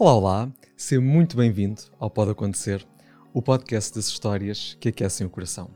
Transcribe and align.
Olá, 0.00 0.14
olá, 0.14 0.52
seja 0.76 1.00
muito 1.00 1.36
bem-vindo 1.36 1.82
ao 1.98 2.08
Pode 2.08 2.30
Acontecer, 2.30 2.86
o 3.34 3.42
podcast 3.42 3.92
das 3.92 4.06
histórias 4.06 4.76
que 4.78 4.90
aquecem 4.90 5.26
o 5.26 5.30
coração. 5.30 5.72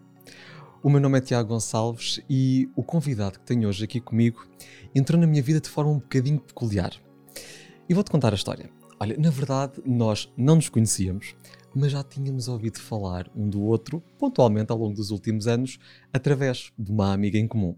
O 0.81 0.89
meu 0.89 1.01
nome 1.01 1.19
é 1.19 1.21
Tiago 1.21 1.49
Gonçalves 1.49 2.21
e 2.31 2.71
o 2.77 2.85
convidado 2.85 3.41
que 3.41 3.45
tenho 3.45 3.69
hoje 3.69 3.83
aqui 3.83 4.01
comigo 4.01 4.47
entrou 4.95 5.21
na 5.21 5.27
minha 5.27 5.43
vida 5.43 5.61
de 5.61 5.69
forma 5.69 5.91
um 5.91 5.99
bocadinho 5.99 6.39
peculiar. 6.39 6.93
E 7.89 7.93
vou-te 7.93 8.13
contar 8.13 8.31
a 8.31 8.37
história. 8.37 8.71
Olha, 9.01 9.17
na 9.19 9.29
verdade, 9.29 9.83
nós 9.85 10.33
não 10.37 10.55
nos 10.55 10.69
conhecíamos, 10.69 11.35
mas 11.75 11.91
já 11.91 12.05
tínhamos 12.05 12.47
ouvido 12.47 12.79
falar 12.79 13.29
um 13.35 13.51
do 13.51 13.61
outro, 13.61 14.01
pontualmente 14.21 14.71
ao 14.71 14.79
longo 14.79 14.95
dos 14.95 15.11
últimos 15.11 15.49
anos, 15.49 15.81
através 16.13 16.73
de 16.79 16.93
uma 16.93 17.13
amiga 17.13 17.39
em 17.39 17.49
comum. 17.49 17.77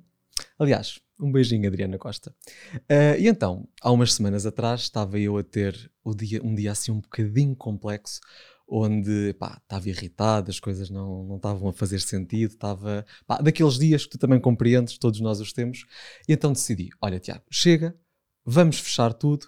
Aliás, 0.59 1.01
um 1.19 1.31
beijinho, 1.31 1.69
Adriana 1.69 1.99
Costa. 1.99 2.35
Uh, 2.77 3.19
e 3.19 3.29
então, 3.29 3.69
há 3.81 3.91
umas 3.91 4.15
semanas 4.15 4.47
atrás, 4.47 4.83
estava 4.83 5.19
eu 5.19 5.37
a 5.37 5.43
ter 5.43 5.91
dia, 6.17 6.41
um 6.43 6.55
dia 6.55 6.73
assim 6.73 6.91
um 6.91 7.01
bocadinho 7.01 7.55
complexo, 7.55 8.21
onde 8.69 9.35
pá, 9.35 9.61
estava 9.63 9.89
irritado, 9.89 10.51
as 10.51 10.59
coisas 10.59 10.91
não, 10.91 11.25
não 11.25 11.37
estavam 11.37 11.69
a 11.69 11.73
fazer 11.73 12.01
sentido, 12.01 12.53
estava 12.53 13.05
pá, 13.27 13.39
daqueles 13.39 13.79
dias 13.79 14.05
que 14.05 14.13
tu 14.13 14.19
também 14.19 14.41
compreendes, 14.41 14.99
todos 14.99 15.21
nós 15.21 15.41
os 15.41 15.53
temos. 15.53 15.87
E 16.29 16.33
então 16.33 16.53
decidi: 16.53 16.89
olha, 17.01 17.21
Tiago, 17.21 17.45
chega, 17.51 17.97
vamos 18.45 18.79
fechar 18.79 19.13
tudo, 19.13 19.47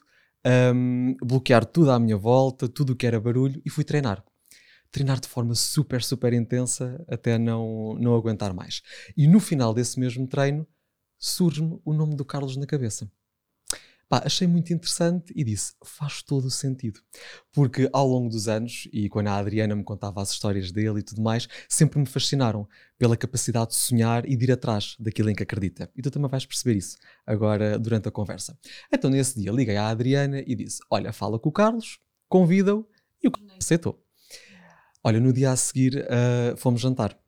um, 0.75 1.17
bloquear 1.23 1.65
tudo 1.65 1.91
à 1.91 1.99
minha 1.99 2.17
volta, 2.17 2.69
tudo 2.69 2.93
o 2.93 2.97
que 2.97 3.07
era 3.07 3.21
barulho, 3.21 3.61
e 3.65 3.71
fui 3.71 3.85
treinar 3.85 4.25
treinar 4.91 5.21
de 5.21 5.29
forma 5.29 5.55
super, 5.55 6.03
super 6.03 6.33
intensa 6.33 7.05
até 7.07 7.37
não, 7.37 7.95
não 8.01 8.15
aguentar 8.15 8.55
mais. 8.55 8.81
E 9.15 9.27
no 9.27 9.41
final 9.41 9.75
desse 9.75 10.01
mesmo 10.01 10.27
treino, 10.27 10.67
surge-me 11.19 11.81
o 11.85 11.93
nome 11.93 12.15
do 12.15 12.25
Carlos 12.25 12.57
na 12.57 12.67
cabeça. 12.67 13.11
Pá, 14.09 14.23
achei 14.25 14.47
muito 14.47 14.73
interessante 14.73 15.33
e 15.35 15.43
disse: 15.43 15.73
faz 15.85 16.23
todo 16.23 16.45
o 16.45 16.51
sentido. 16.51 17.01
Porque 17.53 17.89
ao 17.93 18.07
longo 18.07 18.29
dos 18.29 18.47
anos, 18.47 18.89
e 18.93 19.09
quando 19.09 19.27
a 19.27 19.37
Adriana 19.37 19.75
me 19.75 19.83
contava 19.83 20.23
as 20.23 20.31
histórias 20.31 20.71
dele 20.71 21.01
e 21.01 21.03
tudo 21.03 21.21
mais, 21.21 21.49
sempre 21.69 21.99
me 21.99 22.07
fascinaram 22.07 22.69
pela 22.97 23.17
capacidade 23.17 23.71
de 23.71 23.77
sonhar 23.77 24.25
e 24.25 24.37
de 24.37 24.45
ir 24.45 24.53
atrás 24.53 24.95
daquilo 24.99 25.29
em 25.29 25.35
que 25.35 25.43
acredita. 25.43 25.91
E 25.97 26.03
tu 26.03 26.11
também 26.11 26.31
vais 26.31 26.47
perceber 26.47 26.77
isso 26.79 26.97
agora 27.27 27.79
durante 27.79 28.09
a 28.09 28.13
conversa. 28.13 28.57
Então, 28.93 29.11
nesse 29.11 29.41
dia, 29.41 29.51
liguei 29.51 29.77
à 29.77 29.89
Adriana 29.89 30.41
e 30.47 30.55
disse: 30.55 30.79
Olha, 30.89 31.13
fala 31.13 31.37
com 31.37 31.49
o 31.49 31.53
Carlos, 31.53 31.99
convida-o, 32.29 32.89
e 33.21 33.27
o 33.27 33.31
Carlos 33.33 33.57
aceitou. 33.61 34.01
Olha, 35.03 35.19
no 35.19 35.33
dia 35.33 35.51
a 35.51 35.57
seguir 35.57 35.97
uh, 36.05 36.57
fomos 36.57 36.81
jantar. 36.81 37.19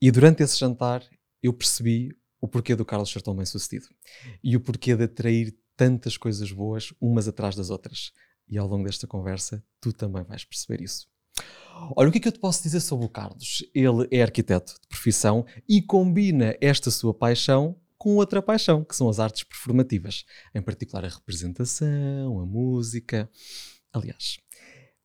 E 0.00 0.10
durante 0.10 0.42
esse 0.42 0.58
jantar 0.58 1.02
eu 1.42 1.52
percebi 1.52 2.16
o 2.40 2.48
porquê 2.48 2.74
do 2.74 2.84
Carlos 2.84 3.10
ser 3.10 3.22
tão 3.22 3.36
bem 3.36 3.46
sucedido 3.46 3.88
e 4.42 4.56
o 4.56 4.60
porquê 4.60 4.96
de 4.96 5.04
atrair 5.04 5.56
tantas 5.76 6.16
coisas 6.16 6.50
boas 6.52 6.92
umas 7.00 7.28
atrás 7.28 7.54
das 7.54 7.70
outras. 7.70 8.12
E 8.48 8.58
ao 8.58 8.66
longo 8.66 8.84
desta 8.84 9.06
conversa 9.06 9.64
tu 9.80 9.92
também 9.92 10.24
vais 10.24 10.44
perceber 10.44 10.82
isso. 10.82 11.08
Olha, 11.96 12.08
o 12.08 12.12
que 12.12 12.18
é 12.18 12.20
que 12.20 12.28
eu 12.28 12.32
te 12.32 12.38
posso 12.38 12.62
dizer 12.62 12.80
sobre 12.80 13.06
o 13.06 13.08
Carlos? 13.08 13.64
Ele 13.74 14.06
é 14.10 14.22
arquiteto 14.22 14.74
de 14.74 14.88
profissão 14.88 15.46
e 15.68 15.80
combina 15.80 16.56
esta 16.60 16.90
sua 16.90 17.14
paixão 17.14 17.76
com 17.96 18.16
outra 18.16 18.40
paixão, 18.40 18.82
que 18.82 18.96
são 18.96 19.08
as 19.08 19.18
artes 19.20 19.44
performativas, 19.44 20.24
em 20.54 20.62
particular 20.62 21.04
a 21.04 21.08
representação, 21.08 22.40
a 22.40 22.46
música. 22.46 23.30
Aliás, 23.92 24.38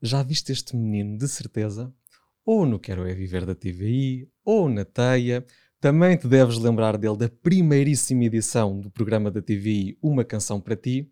já 0.01 0.23
viste 0.23 0.51
este 0.51 0.75
menino 0.75 1.17
de 1.17 1.27
certeza? 1.27 1.93
Ou 2.45 2.65
no 2.65 2.79
Quero 2.79 3.05
É 3.05 3.13
Viver 3.13 3.45
da 3.45 3.55
TVI, 3.55 4.29
ou 4.43 4.69
na 4.69 4.85
Teia, 4.85 5.45
também 5.85 6.17
te 6.17 6.27
deves 6.27 6.57
lembrar 6.57 6.97
dele 6.97 7.15
da 7.15 7.29
primeiríssima 7.29 8.23
edição 8.23 8.79
do 8.79 8.89
programa 8.89 9.29
da 9.29 9.39
TV 9.39 9.95
Uma 10.01 10.25
Canção 10.25 10.59
para 10.59 10.75
Ti, 10.75 11.07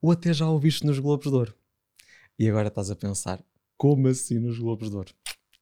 ou 0.00 0.12
até 0.12 0.32
já 0.32 0.48
o 0.48 0.60
viste 0.60 0.86
nos 0.86 1.00
Globos 1.00 1.28
de 1.28 1.36
Ouro. 1.36 1.52
E 2.38 2.48
agora 2.48 2.68
estás 2.68 2.88
a 2.88 2.94
pensar, 2.94 3.44
como 3.76 4.06
assim 4.06 4.38
nos 4.38 4.60
Globos 4.60 4.90
de 4.90 4.96
Ouro? 4.96 5.12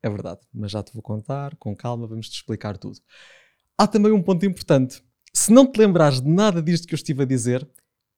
É 0.02 0.10
verdade, 0.10 0.40
mas 0.52 0.70
já 0.72 0.82
te 0.82 0.92
vou 0.92 1.02
contar, 1.02 1.56
com 1.56 1.74
calma, 1.74 2.06
vamos-te 2.06 2.34
explicar 2.34 2.76
tudo. 2.76 2.98
Há 3.78 3.86
também 3.86 4.12
um 4.12 4.22
ponto 4.22 4.44
importante. 4.44 5.02
Se 5.32 5.50
não 5.50 5.66
te 5.66 5.80
lembrares 5.80 6.20
de 6.20 6.28
nada 6.28 6.60
disto 6.60 6.86
que 6.86 6.92
eu 6.92 6.98
estive 6.98 7.22
a 7.22 7.26
dizer, 7.26 7.66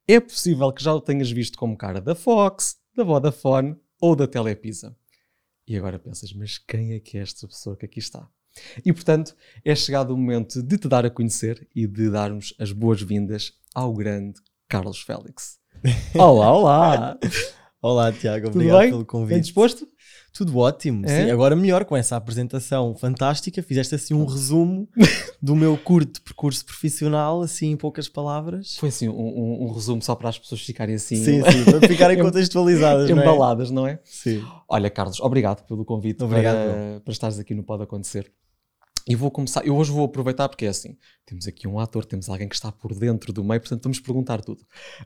é 0.08 0.18
possível 0.18 0.72
que 0.72 0.82
já 0.82 0.92
o 0.92 1.00
tenhas 1.00 1.30
visto 1.30 1.56
como 1.56 1.76
cara 1.76 2.00
da 2.00 2.16
Fox, 2.16 2.80
da 2.96 3.04
Vodafone 3.04 3.76
ou 4.00 4.16
da 4.16 4.26
Telepisa. 4.26 4.92
E 5.68 5.76
agora 5.76 6.00
pensas, 6.00 6.32
mas 6.32 6.58
quem 6.58 6.94
é 6.94 6.98
que 6.98 7.16
é 7.16 7.20
esta 7.20 7.46
pessoa 7.46 7.76
que 7.76 7.86
aqui 7.86 8.00
está? 8.00 8.28
E 8.84 8.92
portanto, 8.92 9.34
é 9.64 9.74
chegado 9.74 10.12
o 10.12 10.16
momento 10.16 10.62
de 10.62 10.78
te 10.78 10.88
dar 10.88 11.04
a 11.04 11.10
conhecer 11.10 11.68
e 11.74 11.86
de 11.86 12.10
darmos 12.10 12.54
as 12.58 12.72
boas-vindas 12.72 13.52
ao 13.74 13.92
grande 13.92 14.40
Carlos 14.68 15.00
Félix. 15.00 15.58
Olá, 16.14 16.52
olá! 16.52 17.18
olá, 17.80 18.12
Tiago, 18.12 18.48
obrigado 18.48 18.88
pelo 18.90 19.04
convite. 19.06 19.34
Bem 19.34 19.40
disposto? 19.40 19.88
Tudo 20.32 20.56
ótimo. 20.58 21.04
É? 21.06 21.24
Sim, 21.24 21.30
agora 21.30 21.56
melhor 21.56 21.84
com 21.84 21.96
essa 21.96 22.16
apresentação 22.16 22.94
fantástica. 22.94 23.62
Fizeste 23.62 23.94
assim 23.94 24.14
um 24.14 24.24
resumo 24.26 24.88
do 25.42 25.56
meu 25.56 25.76
curto 25.76 26.22
percurso 26.22 26.64
profissional, 26.64 27.42
assim 27.42 27.72
em 27.72 27.76
poucas 27.76 28.08
palavras. 28.08 28.76
Foi 28.76 28.90
assim 28.90 29.08
um, 29.08 29.12
um, 29.12 29.64
um 29.64 29.72
resumo 29.72 30.00
só 30.00 30.14
para 30.14 30.28
as 30.28 30.38
pessoas 30.38 30.60
ficarem 30.62 30.94
assim. 30.94 31.16
Sim, 31.16 31.42
sim, 31.42 31.64
para 31.64 31.88
ficarem 31.88 32.18
contextualizadas. 32.22 33.10
Embaladas, 33.10 33.70
não 33.70 33.86
é? 33.86 33.92
não 33.92 33.98
é? 33.98 34.00
Sim. 34.04 34.44
Olha, 34.68 34.88
Carlos, 34.88 35.20
obrigado 35.20 35.66
pelo 35.66 35.84
convite 35.84 36.22
obrigado, 36.22 36.56
para, 36.56 37.00
para 37.00 37.12
estares 37.12 37.38
aqui 37.38 37.54
no 37.54 37.64
Pode 37.64 37.82
Acontecer. 37.82 38.30
E 39.06 39.16
vou 39.16 39.30
começar, 39.30 39.66
eu 39.66 39.76
hoje 39.76 39.90
vou 39.90 40.04
aproveitar 40.04 40.48
porque 40.48 40.66
é 40.66 40.68
assim, 40.68 40.96
temos 41.24 41.46
aqui 41.46 41.66
um 41.66 41.78
ator, 41.78 42.04
temos 42.04 42.28
alguém 42.28 42.48
que 42.48 42.54
está 42.54 42.70
por 42.70 42.94
dentro 42.94 43.32
do 43.32 43.42
meio, 43.42 43.60
portanto 43.60 43.82
vamos 43.82 44.00
perguntar 44.00 44.40
tudo. 44.40 44.60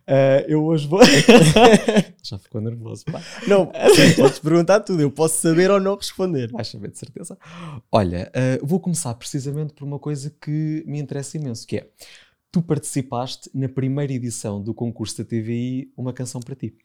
Uh, 0.09 0.45
eu 0.49 0.65
hoje 0.65 0.87
vou... 0.89 1.01
Já 2.23 2.39
ficou 2.39 2.61
nervoso, 2.61 3.05
pá. 3.05 3.23
Não, 3.47 3.71
sim, 3.95 4.15
podes 4.21 4.39
perguntar 4.39 4.81
tudo, 4.81 5.03
eu 5.03 5.11
posso 5.11 5.41
saber 5.41 5.71
ou 5.71 5.81
não 5.81 5.97
responder. 5.97 6.51
Vais 6.51 6.69
saber, 6.69 6.91
de 6.91 6.99
certeza. 6.99 7.39
Olha, 7.91 8.31
uh, 8.35 8.67
vou 8.67 8.81
começar 8.81 9.15
precisamente 9.15 9.75
por 9.75 9.85
uma 9.85 9.99
coisa 9.99 10.35
que 10.41 10.85
me 10.87 10.99
interessa 10.99 11.37
imenso, 11.37 11.67
que 11.67 11.79
é, 11.79 11.89
tu 12.51 12.63
participaste 12.63 13.51
na 13.55 13.69
primeira 13.69 14.13
edição 14.13 14.63
do 14.63 14.75
concurso 14.75 15.19
da 15.19 15.25
TVI 15.25 15.93
Uma 15.97 16.13
Canção 16.13 16.41
para 16.41 16.55
Ti. 16.55 16.77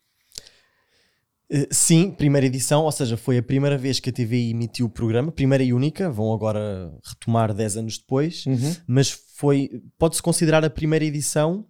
Eh, 1.51 1.67
sim, 1.71 2.11
primeira 2.11 2.45
edição, 2.45 2.83
ou 2.83 2.91
seja, 2.91 3.17
foi 3.17 3.39
a 3.39 3.43
primeira 3.43 3.77
vez 3.77 3.99
que 3.99 4.09
a 4.09 4.13
TVI 4.13 4.51
emitiu 4.51 4.85
o 4.85 4.89
programa, 4.89 5.31
primeira 5.31 5.63
e 5.63 5.73
única, 5.73 6.09
vão 6.09 6.31
agora 6.31 6.93
retomar 7.03 7.53
10 7.53 7.77
anos 7.77 7.97
depois, 7.97 8.45
uhum. 8.45 8.75
mas 8.87 9.09
foi, 9.09 9.81
pode-se 9.97 10.21
considerar 10.21 10.63
a 10.63 10.69
primeira 10.69 11.03
edição, 11.03 11.65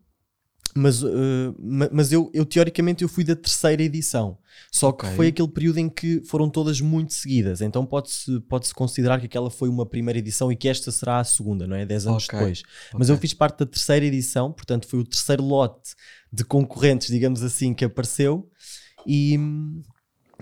mas, 0.75 1.01
uh, 1.01 1.55
mas 1.91 2.11
eu, 2.11 2.29
eu, 2.33 2.45
teoricamente 2.45 3.03
eu 3.03 3.09
fui 3.09 3.23
da 3.23 3.35
terceira 3.35 3.81
edição, 3.81 4.37
só 4.71 4.91
que 4.91 5.05
okay. 5.05 5.15
foi 5.15 5.27
aquele 5.27 5.47
período 5.47 5.77
em 5.79 5.89
que 5.89 6.21
foram 6.25 6.49
todas 6.49 6.81
muito 6.81 7.13
seguidas, 7.13 7.61
então 7.61 7.85
pode-se 7.85 8.39
pode 8.41 8.67
-se 8.67 8.73
considerar 8.73 9.19
que 9.19 9.27
aquela 9.27 9.49
foi 9.49 9.69
uma 9.69 9.85
primeira 9.85 10.19
edição 10.19 10.51
e 10.51 10.57
que 10.57 10.67
esta 10.67 10.91
será 10.91 11.19
a 11.19 11.23
segunda, 11.23 11.65
não 11.65 11.75
é? 11.75 11.85
10 11.85 12.07
anos 12.07 12.25
okay. 12.25 12.37
depois. 12.37 12.59
Okay. 12.59 12.99
Mas 12.99 13.09
eu 13.09 13.17
fiz 13.17 13.33
parte 13.33 13.59
da 13.59 13.65
terceira 13.65 14.05
edição, 14.05 14.51
portanto 14.51 14.87
foi 14.87 14.99
o 14.99 15.05
terceiro 15.05 15.43
lote 15.43 15.95
de 16.31 16.43
concorrentes, 16.43 17.07
digamos 17.07 17.41
assim, 17.41 17.73
que 17.73 17.85
apareceu. 17.85 18.47
E 19.05 19.37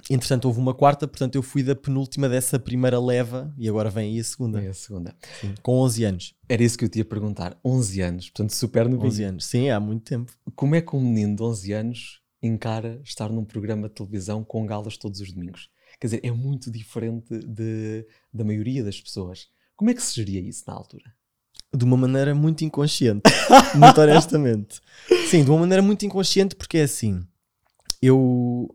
entretanto 0.09 0.45
houve 0.45 0.59
uma 0.59 0.73
quarta, 0.73 1.07
portanto 1.07 1.35
eu 1.35 1.43
fui 1.43 1.63
da 1.63 1.75
penúltima 1.75 2.29
dessa 2.29 2.59
primeira 2.59 2.99
leva 2.99 3.53
e 3.57 3.67
agora 3.67 3.89
vem 3.89 4.11
aí 4.11 4.19
a 4.19 4.23
segunda. 4.23 4.59
Vem 4.59 4.69
a 4.69 4.73
segunda. 4.73 5.15
Sim, 5.41 5.55
com 5.61 5.79
11 5.79 6.03
anos. 6.03 6.35
Era 6.47 6.63
isso 6.63 6.77
que 6.77 6.85
eu 6.85 6.89
te 6.89 6.99
ia 6.99 7.05
perguntar. 7.05 7.57
11 7.63 8.01
anos, 8.01 8.29
portanto 8.29 8.51
super 8.51 8.87
novinho. 8.87 9.07
11 9.07 9.23
anos, 9.23 9.45
sim, 9.45 9.69
há 9.69 9.79
muito 9.79 10.03
tempo. 10.03 10.31
Como 10.55 10.75
é 10.75 10.81
que 10.81 10.95
um 10.95 11.01
menino 11.01 11.35
de 11.35 11.43
11 11.43 11.73
anos 11.73 12.21
encara 12.41 13.01
estar 13.03 13.29
num 13.29 13.43
programa 13.43 13.89
de 13.89 13.95
televisão 13.95 14.43
com 14.43 14.65
galas 14.65 14.97
todos 14.97 15.19
os 15.19 15.31
domingos? 15.31 15.69
Quer 15.99 16.07
dizer, 16.07 16.19
é 16.23 16.31
muito 16.31 16.69
diferente 16.69 17.39
de, 17.39 18.05
da 18.31 18.43
maioria 18.43 18.83
das 18.83 19.01
pessoas. 19.01 19.47
Como 19.75 19.89
é 19.89 19.93
que 19.93 20.01
se 20.01 20.15
geria 20.15 20.39
isso 20.39 20.63
na 20.67 20.73
altura? 20.73 21.05
De 21.75 21.83
uma 21.83 21.97
maneira 21.97 22.33
muito 22.33 22.63
inconsciente, 22.63 23.23
muito 23.75 23.99
honestamente. 23.99 24.79
Sim, 25.29 25.43
de 25.43 25.49
uma 25.49 25.59
maneira 25.59 25.81
muito 25.81 26.05
inconsciente, 26.05 26.55
porque 26.55 26.77
é 26.77 26.83
assim 26.83 27.25
eu, 28.07 28.73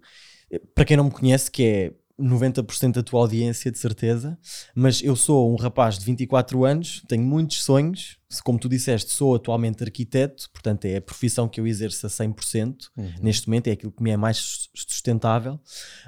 para 0.75 0.85
quem 0.85 0.97
não 0.97 1.05
me 1.05 1.11
conhece, 1.11 1.51
que 1.51 1.63
é 1.63 1.93
90% 2.21 2.93
da 2.93 3.03
tua 3.03 3.21
audiência, 3.21 3.71
de 3.71 3.79
certeza, 3.79 4.39
mas 4.75 5.03
eu 5.03 5.17
sou 5.17 5.53
um 5.53 5.57
rapaz 5.57 5.99
de 5.99 6.05
24 6.05 6.65
anos, 6.65 7.03
tenho 7.09 7.25
muitos 7.25 7.65
sonhos, 7.65 8.19
como 8.45 8.59
tu 8.59 8.69
disseste, 8.69 9.13
sou 9.13 9.35
atualmente 9.35 9.83
arquiteto, 9.83 10.49
portanto 10.53 10.85
é 10.85 10.97
a 10.97 11.03
profissão 11.03 11.49
que 11.49 11.61
eu 11.61 11.67
exerço 11.67 12.07
a 12.07 12.09
100%, 12.09 12.89
uhum. 12.97 13.13
neste 13.21 13.49
momento 13.49 13.69
é 13.69 13.73
aquilo 13.73 13.93
que 13.93 14.03
me 14.03 14.11
é 14.11 14.17
mais 14.17 14.69
sustentável, 14.75 15.59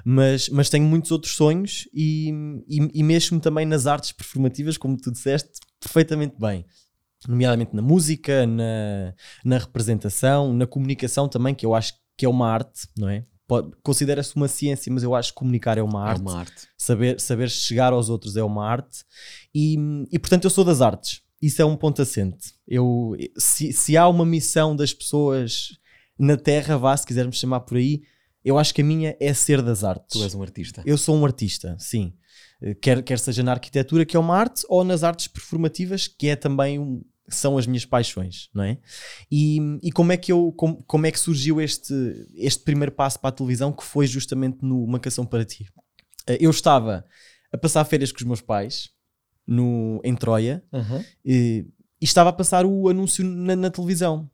mas, 0.03 0.49
mas 0.49 0.69
tenho 0.69 0.85
muitos 0.85 1.11
outros 1.11 1.35
sonhos 1.35 1.87
e, 1.93 2.29
e, 2.67 2.99
e 2.99 3.03
mexo-me 3.03 3.41
também 3.41 3.65
nas 3.65 3.85
artes 3.85 4.11
performativas, 4.11 4.77
como 4.77 4.97
tu 4.97 5.11
disseste, 5.11 5.59
perfeitamente 5.79 6.35
bem. 6.39 6.65
Nomeadamente 7.27 7.75
na 7.75 7.81
música, 7.81 8.45
na, 8.45 9.13
na 9.43 9.57
representação, 9.57 10.53
na 10.53 10.67
comunicação 10.67 11.27
também, 11.27 11.55
que 11.55 11.65
eu 11.65 11.73
acho 11.73 11.93
que 12.17 12.25
é 12.25 12.29
uma 12.29 12.49
arte, 12.49 12.87
não 12.97 13.09
é? 13.09 13.25
Considera-se 13.83 14.35
uma 14.35 14.47
ciência, 14.47 14.91
mas 14.91 15.03
eu 15.03 15.13
acho 15.13 15.29
que 15.31 15.35
comunicar 15.35 15.77
é 15.77 15.81
uma 15.83 16.01
arte. 16.03 16.19
É 16.19 16.21
uma 16.21 16.39
arte. 16.39 16.67
Saber, 16.77 17.19
saber 17.19 17.49
chegar 17.49 17.93
aos 17.93 18.09
outros 18.09 18.35
é 18.35 18.43
uma 18.43 18.65
arte. 18.65 19.03
E, 19.53 19.77
e 20.11 20.17
portanto 20.17 20.45
eu 20.45 20.49
sou 20.49 20.63
das 20.63 20.81
artes. 20.81 21.21
Isso 21.41 21.61
é 21.61 21.65
um 21.65 21.75
ponto 21.75 22.01
assente. 22.01 22.53
Eu, 22.67 23.15
se, 23.37 23.71
se 23.71 23.95
há 23.95 24.07
uma 24.07 24.25
missão 24.25 24.75
das 24.75 24.93
pessoas 24.93 25.77
na 26.17 26.37
Terra, 26.37 26.77
vá, 26.77 26.95
se 26.97 27.05
quisermos 27.05 27.37
chamar 27.37 27.59
por 27.61 27.77
aí, 27.77 28.01
Eu 28.43 28.57
acho 28.59 28.73
que 28.73 28.81
a 28.81 28.85
minha 28.85 29.15
é 29.19 29.33
ser 29.33 29.61
das 29.61 29.83
artes. 29.83 30.19
Tu 30.19 30.23
és 30.23 30.35
um 30.35 30.41
artista. 30.41 30.83
Eu 30.85 30.97
sou 30.97 31.15
um 31.15 31.25
artista, 31.25 31.75
sim. 31.79 32.13
Eh, 32.61 32.75
Quer, 32.75 33.03
quer 33.03 33.17
seja 33.19 33.41
na 33.43 33.51
arquitetura, 33.53 34.05
que 34.05 34.15
é 34.15 34.19
uma 34.19 34.37
arte, 34.37 34.63
ou 34.69 34.83
nas 34.83 35.03
artes 35.03 35.27
performativas, 35.27 36.07
que 36.07 36.27
é 36.29 36.35
também 36.35 36.79
um, 36.79 37.03
são 37.27 37.57
as 37.57 37.65
minhas 37.65 37.85
paixões, 37.85 38.49
não 38.53 38.63
é? 38.63 38.77
E, 39.31 39.57
e 39.81 39.91
como 39.91 40.11
é 40.11 40.17
que 40.17 40.31
eu 40.31 40.51
como, 40.53 40.83
como 40.83 41.05
é 41.05 41.11
que 41.11 41.19
surgiu 41.19 41.59
este, 41.59 41.93
este 42.35 42.63
primeiro 42.63 42.91
passo 42.91 43.19
para 43.19 43.29
a 43.29 43.33
televisão 43.33 43.71
que 43.73 43.83
foi 43.83 44.05
justamente 44.07 44.59
no 44.61 44.83
Uma 44.83 44.99
Canção 44.99 45.25
para 45.25 45.43
Ti? 45.45 45.65
Eh, 46.27 46.37
Eu 46.39 46.51
estava 46.51 47.05
a 47.51 47.57
passar 47.57 47.83
férias 47.85 48.11
com 48.11 48.17
os 48.19 48.23
meus 48.23 48.41
pais 48.41 48.89
no, 49.47 49.99
em 50.03 50.15
Troia 50.15 50.63
Aham. 50.73 51.03
e, 51.23 51.65
e 52.01 52.05
estava 52.05 52.29
a 52.29 52.33
passar 52.33 52.65
o 52.65 52.89
anúncio 52.89 53.23
na, 53.25 53.55
na 53.55 53.69
televisão. 53.69 54.29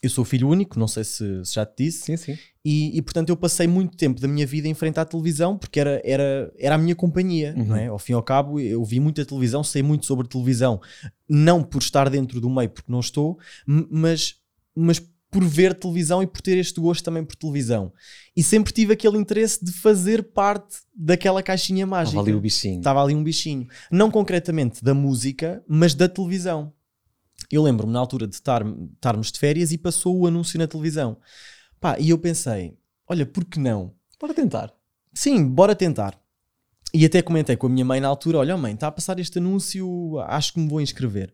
Eu 0.00 0.10
sou 0.10 0.24
filho 0.24 0.48
único, 0.48 0.78
não 0.78 0.88
sei 0.88 1.04
se, 1.04 1.44
se 1.44 1.54
já 1.54 1.64
te 1.66 1.84
disse, 1.84 2.02
Sim, 2.06 2.16
sim. 2.16 2.38
e, 2.64 2.96
e, 2.98 3.02
portanto 3.02 3.28
eu 3.28 3.36
passei 3.36 3.66
muito 3.68 3.96
tempo 3.96 4.20
da 4.20 4.26
minha 4.26 4.46
vida 4.46 4.66
em 4.66 4.74
frente 4.74 4.98
à 4.98 5.04
televisão 5.04 5.56
porque 5.56 5.78
era, 5.78 6.00
era, 6.04 6.52
era 6.58 6.74
a 6.74 6.78
minha 6.78 6.94
companhia, 6.96 7.54
Uhum. 7.56 7.64
não 7.66 7.76
é? 7.76 7.86
Ao 7.86 7.98
fim 7.98 8.12
e 8.12 8.14
ao 8.16 8.22
cabo 8.22 8.58
eu 8.58 8.84
vi 8.84 8.98
muita 8.98 9.24
televisão, 9.24 9.62
sei 9.62 9.82
muito 9.82 10.06
sobre 10.06 10.26
televisão, 10.26 10.80
não 11.28 11.62
por 11.62 11.80
estar 11.80 12.08
dentro 12.10 12.40
do 12.40 12.50
meio 12.50 12.68
porque 12.70 12.90
não 12.90 13.00
estou, 13.00 13.38
mas, 13.66 14.34
mas 14.74 15.00
por 15.30 15.44
ver 15.44 15.72
televisão 15.72 16.22
e 16.22 16.26
por 16.26 16.42
ter 16.42 16.58
este 16.58 16.78
gosto 16.78 17.02
também 17.02 17.24
por 17.24 17.34
televisão. 17.36 17.90
E 18.36 18.42
sempre 18.42 18.70
tive 18.70 18.92
aquele 18.92 19.16
interesse 19.16 19.64
de 19.64 19.72
fazer 19.72 20.22
parte 20.24 20.76
daquela 20.94 21.42
caixinha 21.42 21.86
mágica. 21.86 22.18
Estava 22.18 22.28
ali 22.28 22.36
o 22.36 22.40
bichinho. 22.40 22.78
Estava 22.78 23.02
ali 23.02 23.14
um 23.14 23.24
bichinho. 23.24 23.66
Não 23.90 24.10
concretamente 24.10 24.84
da 24.84 24.92
música, 24.92 25.64
mas 25.66 25.94
da 25.94 26.06
televisão. 26.06 26.70
Eu 27.52 27.62
lembro-me 27.62 27.92
na 27.92 27.98
altura 27.98 28.26
de 28.26 28.34
estar, 28.34 28.64
estarmos 28.94 29.30
de 29.30 29.38
férias 29.38 29.72
e 29.72 29.78
passou 29.78 30.18
o 30.18 30.26
anúncio 30.26 30.58
na 30.58 30.66
televisão. 30.66 31.18
Pá, 31.78 31.98
e 31.98 32.10
eu 32.10 32.18
pensei, 32.18 32.74
olha, 33.08 33.26
por 33.26 33.44
que 33.44 33.60
não? 33.60 33.92
Bora 34.20 34.32
tentar. 34.32 34.72
Sim, 35.12 35.44
bora 35.46 35.74
tentar. 35.74 36.18
E 36.94 37.04
até 37.04 37.20
comentei 37.22 37.56
com 37.56 37.66
a 37.66 37.70
minha 37.70 37.84
mãe 37.84 38.00
na 38.00 38.08
altura: 38.08 38.38
olha, 38.38 38.56
mãe, 38.56 38.74
está 38.74 38.86
a 38.88 38.92
passar 38.92 39.18
este 39.18 39.38
anúncio, 39.38 40.18
acho 40.20 40.52
que 40.54 40.60
me 40.60 40.68
vou 40.68 40.80
inscrever. 40.80 41.32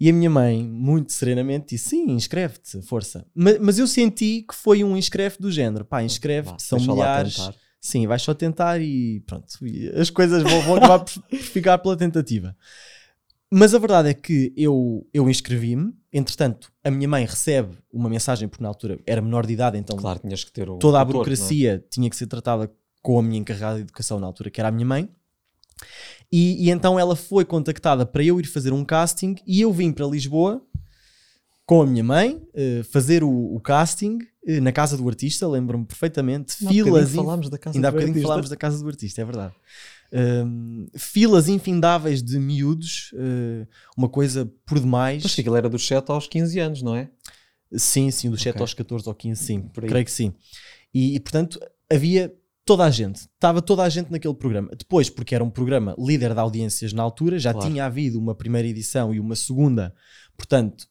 E 0.00 0.08
a 0.08 0.12
minha 0.12 0.30
mãe, 0.30 0.62
muito 0.62 1.12
serenamente, 1.12 1.74
disse: 1.74 1.90
sim, 1.90 2.10
inscreve-te, 2.12 2.80
força. 2.82 3.26
Ma- 3.34 3.58
Mas, 3.60 3.78
eu 3.78 3.86
senti 3.86 4.44
que 4.48 4.54
foi 4.54 4.84
um 4.84 4.96
inscreve 4.96 5.36
do 5.40 5.50
género: 5.50 5.84
pá, 5.84 6.02
inscreve-te, 6.02 6.62
são 6.62 6.78
milhares. 6.94 7.36
Sim, 7.80 8.06
vais 8.06 8.22
só 8.22 8.34
tentar 8.34 8.80
e 8.80 9.20
pronto. 9.26 9.46
as 9.98 10.10
coisas 10.10 10.42
vão, 10.42 10.62
vão 10.62 10.74
acabar 10.76 10.98
por 11.04 11.38
ficar 11.38 11.78
pela 11.78 11.96
tentativa. 11.96 12.56
Mas 13.50 13.74
a 13.74 13.78
verdade 13.78 14.10
é 14.10 14.14
que 14.14 14.52
eu, 14.56 15.06
eu 15.12 15.28
inscrevi-me, 15.30 15.92
entretanto, 16.12 16.70
a 16.84 16.90
minha 16.90 17.08
mãe 17.08 17.24
recebe 17.24 17.76
uma 17.90 18.08
mensagem, 18.08 18.46
porque 18.46 18.62
na 18.62 18.68
altura 18.68 18.98
era 19.06 19.22
menor 19.22 19.46
de 19.46 19.52
idade, 19.54 19.78
então 19.78 19.96
Claro, 19.96 20.18
tinhas 20.18 20.44
que 20.44 20.52
ter 20.52 20.68
o. 20.68 20.76
toda 20.78 20.98
a 20.98 21.02
o 21.02 21.06
tutor, 21.06 21.18
burocracia 21.24 21.82
tinha 21.90 22.10
que 22.10 22.16
ser 22.16 22.26
tratada 22.26 22.70
com 23.00 23.18
a 23.18 23.22
minha 23.22 23.38
encarregada 23.40 23.76
de 23.76 23.82
educação 23.82 24.20
na 24.20 24.26
altura, 24.26 24.50
que 24.50 24.60
era 24.60 24.68
a 24.68 24.72
minha 24.72 24.84
mãe. 24.86 25.08
E, 26.30 26.66
e 26.66 26.70
então 26.70 26.98
ela 26.98 27.16
foi 27.16 27.44
contactada 27.44 28.04
para 28.04 28.22
eu 28.22 28.38
ir 28.40 28.44
fazer 28.44 28.72
um 28.72 28.84
casting 28.84 29.36
e 29.46 29.60
eu 29.60 29.72
vim 29.72 29.92
para 29.92 30.04
Lisboa 30.06 30.60
com 31.64 31.80
a 31.82 31.86
minha 31.86 32.02
mãe 32.04 32.42
eh, 32.54 32.82
fazer 32.90 33.22
o, 33.22 33.30
o 33.30 33.60
casting 33.60 34.18
eh, 34.46 34.60
na 34.60 34.72
casa 34.72 34.96
do 34.96 35.06
artista, 35.08 35.46
lembro-me 35.48 35.84
perfeitamente. 35.86 36.62
não 36.64 36.70
é? 36.70 36.74
Filas, 36.74 37.08
inf- 37.10 37.16
falámos 37.16 37.48
da 37.48 37.56
casa 37.58 37.78
ainda 37.78 37.88
há 37.88 37.90
bocadinho 37.92 38.12
artista. 38.14 38.28
falámos 38.28 38.50
da 38.50 38.56
casa 38.56 38.82
do 38.82 38.88
artista, 38.88 39.20
é 39.22 39.24
verdade. 39.24 39.54
Filas 40.96 41.48
infindáveis 41.48 42.22
de 42.22 42.38
miúdos, 42.38 43.10
eh, 43.16 43.66
uma 43.96 44.08
coisa 44.08 44.50
por 44.66 44.78
demais. 44.80 45.22
Mas 45.22 45.34
que 45.34 45.40
aquilo 45.40 45.56
era 45.56 45.68
dos 45.68 45.86
7 45.86 46.10
aos 46.10 46.26
15 46.26 46.58
anos, 46.58 46.82
não 46.82 46.94
é? 46.96 47.10
Sim, 47.72 48.10
sim, 48.10 48.30
dos 48.30 48.40
7 48.40 48.54
Ok. 48.54 48.62
aos 48.62 48.74
14 48.74 49.08
ou 49.08 49.14
15, 49.14 49.44
sim, 49.44 49.68
creio 49.74 50.04
que 50.04 50.10
sim. 50.10 50.32
E, 50.94 51.14
e, 51.16 51.20
portanto 51.20 51.60
havia 51.90 52.34
toda 52.64 52.84
a 52.84 52.90
gente, 52.90 53.16
estava 53.20 53.60
toda 53.62 53.82
a 53.82 53.88
gente 53.88 54.10
naquele 54.10 54.34
programa. 54.34 54.70
Depois, 54.76 55.08
porque 55.10 55.34
era 55.34 55.42
um 55.44 55.50
programa 55.50 55.94
líder 55.98 56.34
de 56.34 56.40
audiências 56.40 56.92
na 56.92 57.02
altura, 57.02 57.38
já 57.38 57.52
Claro. 57.52 57.68
tinha 57.68 57.84
havido 57.84 58.18
uma 58.18 58.34
primeira 58.34 58.68
edição 58.68 59.14
e 59.14 59.20
uma 59.20 59.36
segunda, 59.36 59.94
portanto, 60.36 60.86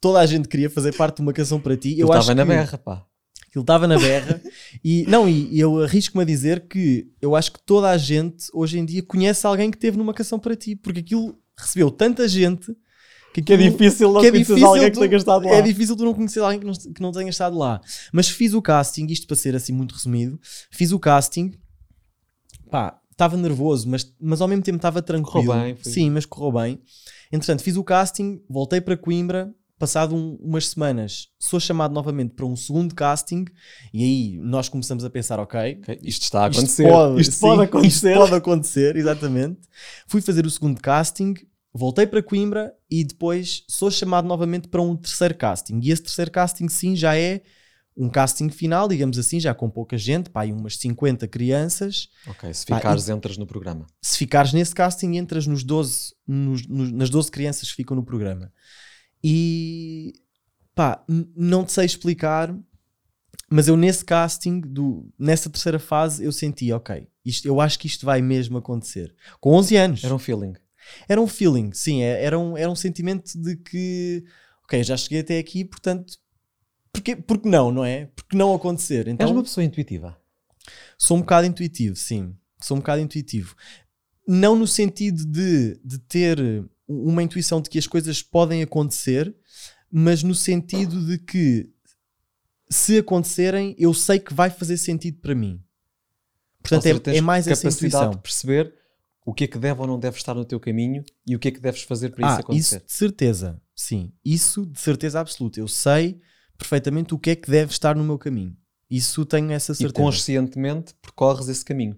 toda 0.00 0.20
a 0.20 0.26
gente 0.26 0.48
queria 0.48 0.68
fazer 0.70 0.94
parte 0.96 1.16
de 1.16 1.22
uma 1.22 1.32
canção 1.32 1.60
para 1.60 1.76
ti. 1.76 1.92
Eu 1.98 2.08
Eu 2.08 2.14
estava 2.14 2.34
na 2.34 2.42
que 2.42 2.48
berra, 2.48 2.78
pá. 2.78 3.06
Aquilo 3.52 3.64
estava 3.64 3.86
na 3.86 3.98
berra 3.98 4.40
e 4.82 5.04
não, 5.06 5.28
e, 5.28 5.46
e 5.54 5.60
eu 5.60 5.82
arrisco-me 5.82 6.22
a 6.22 6.26
dizer 6.26 6.66
que 6.68 7.06
eu 7.20 7.36
acho 7.36 7.52
que 7.52 7.60
toda 7.62 7.90
a 7.90 7.98
gente 7.98 8.46
hoje 8.54 8.78
em 8.78 8.84
dia 8.86 9.02
conhece 9.02 9.46
alguém 9.46 9.70
que 9.70 9.76
teve 9.76 9.98
numa 9.98 10.14
canção 10.14 10.38
para 10.38 10.56
ti, 10.56 10.74
porque 10.74 11.00
aquilo 11.00 11.38
recebeu 11.54 11.90
tanta 11.90 12.26
gente 12.26 12.74
que, 13.34 13.42
Que 13.42 13.52
é 13.52 13.56
aquilo- 13.56 13.70
difícil 13.72 14.10
não 14.10 14.20
que 14.22 14.26
é 14.26 14.30
difícil 14.30 14.66
alguém 14.66 14.84
que 14.90 14.92
tu- 14.92 15.00
tenha 15.00 15.16
estado 15.18 15.44
lá. 15.44 15.50
é 15.52 15.60
difícil 15.60 15.94
tu 15.96 16.02
não 16.02 16.14
conhecer 16.14 16.40
alguém 16.40 16.60
que 16.60 16.64
não, 16.66 16.72
que 16.72 17.02
não 17.02 17.12
tenha 17.12 17.28
estado 17.28 17.58
lá. 17.58 17.78
Mas 18.10 18.26
fiz 18.30 18.54
o 18.54 18.62
casting, 18.62 19.06
isto 19.10 19.26
para 19.26 19.36
ser 19.36 19.54
assim 19.54 19.72
muito 19.74 19.92
resumido, 19.94 20.40
fiz 20.70 20.90
o 20.90 20.98
casting, 20.98 21.52
pá, 22.70 22.98
estava 23.10 23.36
nervoso, 23.36 23.86
mas, 23.88 24.10
mas 24.18 24.40
ao 24.40 24.48
mesmo 24.48 24.62
tempo 24.62 24.76
estava 24.76 25.02
tranquilo. 25.02 25.44
Correu 25.46 25.62
bem, 25.62 25.76
foi. 25.76 25.92
Sim, 25.92 26.10
mas 26.10 26.24
correu 26.24 26.52
bem. 26.52 26.80
Entretanto, 27.30 27.62
fiz 27.62 27.76
o 27.76 27.84
casting, 27.84 28.40
voltei 28.48 28.80
para 28.80 28.96
Coimbra, 28.96 29.52
passado 29.82 30.14
um- 30.14 30.36
umas 30.40 30.68
semanas, 30.68 31.26
sou 31.40 31.58
chamado 31.58 31.92
novamente 31.92 32.34
para 32.34 32.46
um 32.46 32.54
segundo 32.54 32.94
casting, 32.94 33.44
e 33.92 34.04
aí 34.04 34.38
nós 34.40 34.68
começamos 34.68 35.04
a 35.04 35.10
pensar, 35.10 35.40
ok, 35.40 35.78
Ok, 35.82 35.98
Isto 36.04 36.22
está 36.22 36.44
a 36.46 36.48
isto 36.48 36.58
acontecer. 36.60 36.88
pode, 36.88 37.20
isto 37.20 37.32
sim, 37.32 37.40
pode 37.40 37.62
acontecer. 37.64 38.08
Isto 38.12 38.18
pode 38.20 38.34
acontecer, 38.36 38.96
exatamente. 38.96 39.60
Fui 40.06 40.20
fazer 40.20 40.46
o 40.46 40.50
segundo 40.50 40.80
casting, 40.80 41.34
voltei 41.74 42.06
para 42.06 42.22
Coimbra 42.22 42.72
e 42.88 43.02
depois 43.02 43.64
sou 43.68 43.90
chamado 43.90 44.28
novamente 44.28 44.68
para 44.68 44.80
um 44.80 44.94
terceiro 44.94 45.34
casting. 45.34 45.80
E 45.82 45.90
esse 45.90 46.02
terceiro 46.04 46.30
casting, 46.30 46.68
sim, 46.68 46.94
já 46.94 47.16
é 47.18 47.42
um 47.96 48.08
casting 48.08 48.50
final, 48.50 48.86
digamos 48.86 49.18
assim, 49.18 49.40
já 49.40 49.52
com 49.52 49.68
pouca 49.68 49.98
gente, 49.98 50.30
pá, 50.30 50.44
umas 50.44 50.76
50 50.78 51.26
crianças. 51.26 52.08
Ok, 52.28 52.54
se 52.54 52.64
Pá, 52.66 52.76
ficares, 52.76 53.08
entras 53.08 53.36
no 53.36 53.46
programa. 53.46 53.84
Se 54.00 54.16
ficares 54.16 54.52
nesse 54.52 54.74
casting, 54.74 55.16
entras 55.16 55.44
nos 55.46 55.64
12, 55.64 56.14
nos- 56.26 56.66
nos- 56.68 56.92
nas 56.92 57.10
12 57.10 57.30
crianças 57.32 57.68
que 57.68 57.74
ficam 57.76 57.96
no 57.96 58.04
programa. 58.04 58.52
E 59.22 60.14
pá, 60.74 61.04
não 61.36 61.64
te 61.64 61.72
sei 61.72 61.84
explicar, 61.86 62.54
mas 63.48 63.68
eu 63.68 63.76
nesse 63.76 64.04
casting, 64.04 64.60
do, 64.60 65.08
nessa 65.18 65.50
terceira 65.50 65.78
fase, 65.78 66.24
eu 66.24 66.32
senti, 66.32 66.72
ok, 66.72 67.06
isto, 67.24 67.46
eu 67.46 67.60
acho 67.60 67.78
que 67.78 67.86
isto 67.86 68.04
vai 68.06 68.22
mesmo 68.22 68.58
acontecer. 68.58 69.14
Com 69.40 69.52
11 69.52 69.76
anos. 69.76 70.04
Era 70.04 70.14
um 70.14 70.18
feeling. 70.18 70.54
Era 71.08 71.20
um 71.20 71.26
feeling, 71.28 71.70
sim, 71.72 72.02
é- 72.02 72.24
era 72.24 72.38
um, 72.38 72.56
era 72.56 72.70
um 72.70 72.74
sentimento 72.74 73.38
de 73.38 73.56
que, 73.56 74.24
ok, 74.64 74.82
já 74.82 74.96
cheguei 74.96 75.20
até 75.20 75.38
aqui, 75.38 75.64
portanto, 75.64 76.16
porque, 76.92 77.14
porque 77.16 77.48
não, 77.48 77.70
não 77.70 77.84
é? 77.84 78.06
Porque 78.16 78.36
não 78.36 78.54
acontecer. 78.54 79.06
Então, 79.08 79.26
És 79.26 79.32
uma 79.32 79.42
pessoa 79.42 79.64
intuitiva. 79.64 80.16
Sou 80.98 81.16
um 81.16 81.20
bocado 81.20 81.46
intuitivo, 81.46 81.96
sim. 81.96 82.34
Sou 82.60 82.76
um 82.76 82.80
bocado 82.80 83.00
intuitivo. 83.00 83.54
Não 84.26 84.54
no 84.56 84.66
sentido 84.66 85.24
de, 85.26 85.80
de 85.84 85.98
ter 85.98 86.38
uma 87.04 87.22
intuição 87.22 87.60
de 87.60 87.68
que 87.70 87.78
as 87.78 87.86
coisas 87.86 88.22
podem 88.22 88.62
acontecer, 88.62 89.34
mas 89.90 90.22
no 90.22 90.34
sentido 90.34 91.04
de 91.06 91.18
que 91.18 91.70
se 92.70 92.98
acontecerem, 92.98 93.74
eu 93.78 93.92
sei 93.92 94.18
que 94.18 94.32
vai 94.32 94.50
fazer 94.50 94.76
sentido 94.78 95.18
para 95.20 95.34
mim. 95.34 95.62
Portanto, 96.62 96.86
Ou 96.86 97.00
seja, 97.04 97.16
é, 97.16 97.16
é 97.18 97.20
mais 97.20 97.46
essa 97.46 97.68
intuição. 97.68 98.10
de 98.10 98.18
perceber 98.18 98.72
o 99.26 99.34
que 99.34 99.44
é 99.44 99.46
que 99.46 99.58
deve 99.58 99.80
ou 99.80 99.86
não 99.86 99.98
deve 99.98 100.16
estar 100.16 100.34
no 100.34 100.44
teu 100.44 100.58
caminho 100.58 101.04
e 101.26 101.36
o 101.36 101.38
que 101.38 101.48
é 101.48 101.50
que 101.50 101.60
deves 101.60 101.82
fazer 101.82 102.10
para 102.10 102.26
isso 102.26 102.36
Ah, 102.36 102.40
acontecer. 102.40 102.76
isso 102.76 102.86
de 102.86 102.92
certeza, 102.92 103.62
sim. 103.74 104.12
Isso 104.24 104.64
de 104.66 104.80
certeza 104.80 105.20
absoluta. 105.20 105.60
Eu 105.60 105.68
sei 105.68 106.20
perfeitamente 106.56 107.12
o 107.14 107.18
que 107.18 107.30
é 107.30 107.36
que 107.36 107.50
deve 107.50 107.72
estar 107.72 107.94
no 107.96 108.04
meu 108.04 108.18
caminho. 108.18 108.56
Isso 108.88 109.24
tenho 109.26 109.50
essa 109.52 109.72
e 109.72 109.76
certeza. 109.76 109.94
conscientemente 109.94 110.94
percorres 111.00 111.48
esse 111.48 111.64
caminho. 111.64 111.96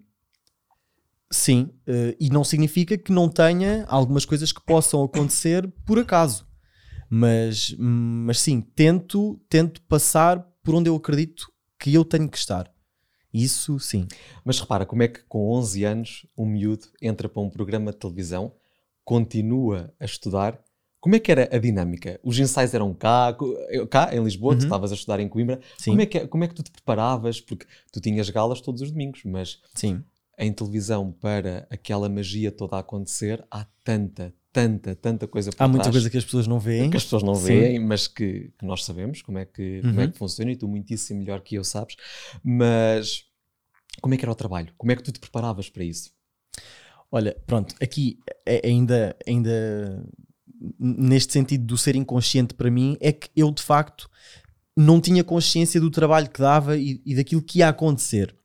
Sim, 1.35 1.71
eh, 1.87 2.17
e 2.21 2.31
não 2.31 2.45
significa 2.45 2.97
que 2.97 3.11
não 3.11 3.29
tenha 3.29 3.85
algumas 3.89 4.25
coisas 4.25 4.53
que 4.53 4.65
possam 4.65 5.03
acontecer 5.03 5.69
por 5.85 5.99
acaso. 5.99 6.47
Mas, 7.11 7.75
mas 7.79 8.41
sim, 8.41 8.61
tento, 8.61 9.41
tento 9.49 9.83
passar 9.83 10.39
por 10.63 10.77
onde 10.77 10.89
eu 10.89 10.95
acredito 10.95 11.47
que 11.79 11.93
eu 11.93 12.05
tenho 12.05 12.29
que 12.29 12.39
estar. 12.39 12.73
Isso 13.33 13.81
sim. 13.81 14.07
Mas 14.45 14.61
repara, 14.61 14.87
como 14.87 15.03
é 15.03 15.09
que 15.09 15.25
com 15.25 15.51
11 15.51 15.83
anos 15.85 16.25
um 16.39 16.47
miúdo 16.47 16.87
entra 17.03 17.29
para 17.29 17.43
um 17.43 17.51
programa 17.51 17.91
de 17.91 17.99
televisão, 17.99 18.53
continua 19.05 19.93
a 19.99 20.05
estudar. 20.05 20.61
Como 21.01 21.17
é 21.17 21.19
que 21.19 21.31
era 21.33 21.49
a 21.55 21.59
dinâmica? 21.59 22.19
Os 22.23 22.39
ensaios 22.39 22.73
eram 22.73 22.95
cá, 22.95 23.35
co- 23.35 23.55
cá 23.91 24.15
em 24.15 24.23
Lisboa, 24.23 24.55
tu 24.55 24.61
Uhum. 24.61 24.65
estavas 24.67 24.93
a 24.93 24.95
estudar 24.95 25.19
em 25.21 25.29
Coimbra. 25.29 25.61
Sim, 25.77 25.91
Como 25.91 26.01
é, 26.01 26.07
que, 26.07 26.27
como 26.29 26.45
é 26.45 26.49
que 26.49 26.55
tu 26.55 26.63
te 26.63 26.71
preparavas? 26.71 27.41
Porque 27.41 27.67
tu 27.93 28.01
tinhas 28.01 28.31
galas 28.31 28.61
todos 28.61 28.81
os 28.81 28.91
domingos, 28.91 29.21
mas 29.25 29.59
sim. 29.75 30.03
Em 30.39 30.53
televisão, 30.53 31.13
para 31.13 31.67
aquela 31.71 32.09
magia 32.09 32.51
toda 32.51 32.77
a 32.77 32.81
acontecer, 32.81 33.45
há 33.51 33.65
tanta, 33.83 34.35
tanta, 34.53 34.95
tanta 34.97 35.27
coisa 35.27 35.51
por 35.53 35.63
Há 35.63 35.69
muita 35.69 35.91
coisa 35.91 36.09
que 36.11 36.17
as 36.17 36.25
pessoas 36.25 36.47
não 36.47 36.59
veem. 36.59 36.91
que 36.91 36.97
as 36.97 37.05
pessoas 37.05 37.23
não 37.23 37.35
Sim. 37.35 37.45
veem, 37.47 37.79
mas 37.81 38.07
que, 38.09 38.53
que 38.59 38.65
nós 38.65 38.85
sabemos 38.85 39.23
como 39.23 39.39
é 39.39 39.45
que, 39.45 39.81
como 39.83 40.01
é 40.01 40.05
Uhum. 40.05 40.11
que 40.13 40.19
funciona 40.19 40.51
e 40.53 40.57
tu 40.57 40.67
muitíssimo 40.69 41.21
melhor 41.21 41.41
que 41.41 41.55
eu 41.57 41.65
sabes. 41.65 41.97
Mas 42.43 43.25
como 44.01 44.15
é 44.15 44.17
que 44.17 44.25
era 44.25 44.33
o 44.33 44.35
trabalho? 44.37 44.73
Como 44.77 44.91
é 44.93 44.97
que 44.97 45.03
tu 45.03 45.13
te 45.13 45.21
preparavas 45.21 45.69
para 45.71 45.85
isso? 45.85 46.11
Olha, 47.11 47.37
pronto, 47.47 47.75
aqui 47.81 48.19
é- 48.45 48.67
ainda, 48.67 49.17
ainda 49.27 50.05
n- 50.81 51.09
neste 51.09 51.33
sentido 51.33 51.65
do 51.65 51.79
ser 51.79 51.95
inconsciente 51.95 52.55
para 52.55 52.71
mim, 52.71 52.97
é 53.01 53.13
que 53.13 53.29
eu 53.37 53.51
de 53.53 53.63
facto 53.63 54.11
não 54.77 55.01
tinha 55.01 55.23
consciência 55.23 55.81
do 55.81 55.91
trabalho 55.93 56.29
que 56.29 56.41
dava 56.41 56.77
e, 56.77 57.01
e 57.07 57.15
daquilo 57.15 57.41
que 57.43 57.59
ia 57.61 57.69
acontecer 57.69 58.37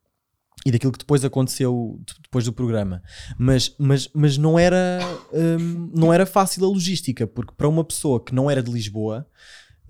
e 0.66 0.72
daquilo 0.72 0.92
que 0.92 1.00
depois 1.00 1.24
aconteceu 1.24 2.00
depois 2.22 2.46
do 2.46 2.54
programa. 2.54 3.02
Mas, 3.38 3.74
mas, 3.78 4.10
mas 4.14 4.38
não, 4.38 4.60
era, 4.60 5.00
um, 5.32 5.92
não 5.94 6.14
era 6.14 6.26
fácil 6.26 6.66
a 6.66 6.68
logística, 6.68 7.26
porque 7.26 7.54
para 7.56 7.68
uma 7.68 7.84
pessoa 7.84 8.24
que 8.24 8.36
não 8.36 8.50
era 8.50 8.62
de 8.62 8.72
Lisboa, 8.72 9.26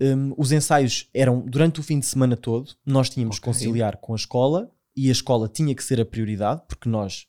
um, 0.00 0.32
os 0.36 0.52
ensaios 0.52 1.08
eram 1.12 1.40
durante 1.40 1.80
o 1.80 1.82
fim 1.82 1.98
de 1.98 2.06
semana 2.06 2.36
todo, 2.36 2.72
nós 2.86 3.10
tínhamos 3.10 3.36
okay. 3.36 3.52
que 3.52 3.58
conciliar 3.58 3.96
com 3.96 4.12
a 4.12 4.16
escola 4.16 4.70
e 4.96 5.08
a 5.08 5.12
escola 5.12 5.48
tinha 5.48 5.74
que 5.74 5.84
ser 5.84 6.00
a 6.00 6.04
prioridade, 6.04 6.62
porque 6.68 6.88
nós 6.88 7.26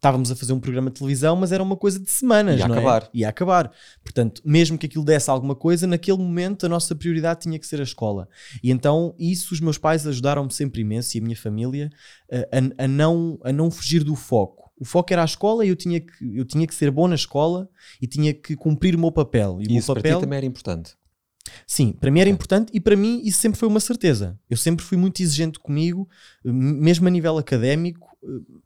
estávamos 0.00 0.30
a 0.30 0.36
fazer 0.36 0.54
um 0.54 0.58
programa 0.58 0.88
de 0.88 0.98
televisão, 0.98 1.36
mas 1.36 1.52
era 1.52 1.62
uma 1.62 1.76
coisa 1.76 2.00
de 2.00 2.10
semanas, 2.10 2.58
Ia 2.58 2.66
não 2.66 2.74
é? 2.74 2.78
acabar. 2.78 3.02
É? 3.02 3.08
Ia 3.18 3.28
acabar. 3.28 3.70
Portanto, 4.02 4.40
mesmo 4.42 4.78
que 4.78 4.86
aquilo 4.86 5.04
desse 5.04 5.28
alguma 5.28 5.54
coisa, 5.54 5.86
naquele 5.86 6.16
momento 6.16 6.64
a 6.64 6.68
nossa 6.70 6.94
prioridade 6.96 7.40
tinha 7.40 7.58
que 7.58 7.66
ser 7.66 7.80
a 7.80 7.82
escola. 7.82 8.26
E 8.62 8.70
então, 8.70 9.14
isso 9.18 9.52
os 9.52 9.60
meus 9.60 9.76
pais 9.76 10.06
ajudaram-me 10.06 10.50
sempre 10.52 10.80
imenso 10.80 11.16
e 11.16 11.20
a 11.20 11.22
minha 11.22 11.36
família 11.36 11.90
a, 12.32 12.84
a, 12.84 12.88
não, 12.88 13.38
a 13.44 13.52
não 13.52 13.70
fugir 13.70 14.02
do 14.02 14.16
foco. 14.16 14.70
O 14.80 14.86
foco 14.86 15.12
era 15.12 15.20
a 15.20 15.26
escola 15.26 15.66
e 15.66 15.68
eu 15.68 15.76
tinha 15.76 16.00
que, 16.00 16.38
eu 16.38 16.46
tinha 16.46 16.66
que 16.66 16.74
ser 16.74 16.90
bom 16.90 17.06
na 17.06 17.14
escola 17.14 17.68
e 18.00 18.06
tinha 18.06 18.32
que 18.32 18.56
cumprir 18.56 18.96
o 18.96 18.98
meu 18.98 19.12
papel. 19.12 19.58
E, 19.60 19.66
e 19.70 19.76
isso 19.76 19.88
papel, 19.88 20.02
para 20.02 20.14
ti 20.14 20.20
também 20.22 20.36
era 20.38 20.46
importante? 20.46 20.94
Sim, 21.66 21.92
para 21.92 22.10
mim 22.10 22.20
era 22.20 22.30
importante 22.30 22.70
e 22.72 22.80
para 22.80 22.96
mim 22.96 23.20
isso 23.22 23.38
sempre 23.38 23.58
foi 23.58 23.68
uma 23.68 23.80
certeza. 23.80 24.38
Eu 24.48 24.56
sempre 24.56 24.82
fui 24.82 24.96
muito 24.96 25.22
exigente 25.22 25.58
comigo, 25.58 26.08
mesmo 26.42 27.06
a 27.06 27.10
nível 27.10 27.36
académico, 27.36 28.08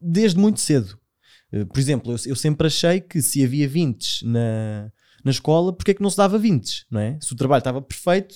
desde 0.01 0.39
muito 0.39 0.61
cedo. 0.61 0.97
Eh, 1.55 1.65
por 1.65 1.79
exemplo, 1.79 2.13
eu, 2.13 2.17
eu, 2.27 2.37
sempre 2.37 2.67
achei 2.67 3.01
que 3.01 3.23
se 3.23 3.45
havia 3.45 3.69
20 3.69 4.27
na, 4.27 4.91
na 5.25 5.31
escola, 5.31 5.73
porque 5.73 5.93
é 5.93 5.95
que 5.95 6.03
não 6.03 6.11
se 6.11 6.17
dava 6.17 6.37
20, 6.37 6.87
não 6.91 6.99
é? 6.99 7.17
Se 7.21 7.33
o 7.33 7.37
trabalho 7.37 7.61
estava 7.61 7.81
perfeito, 7.81 8.35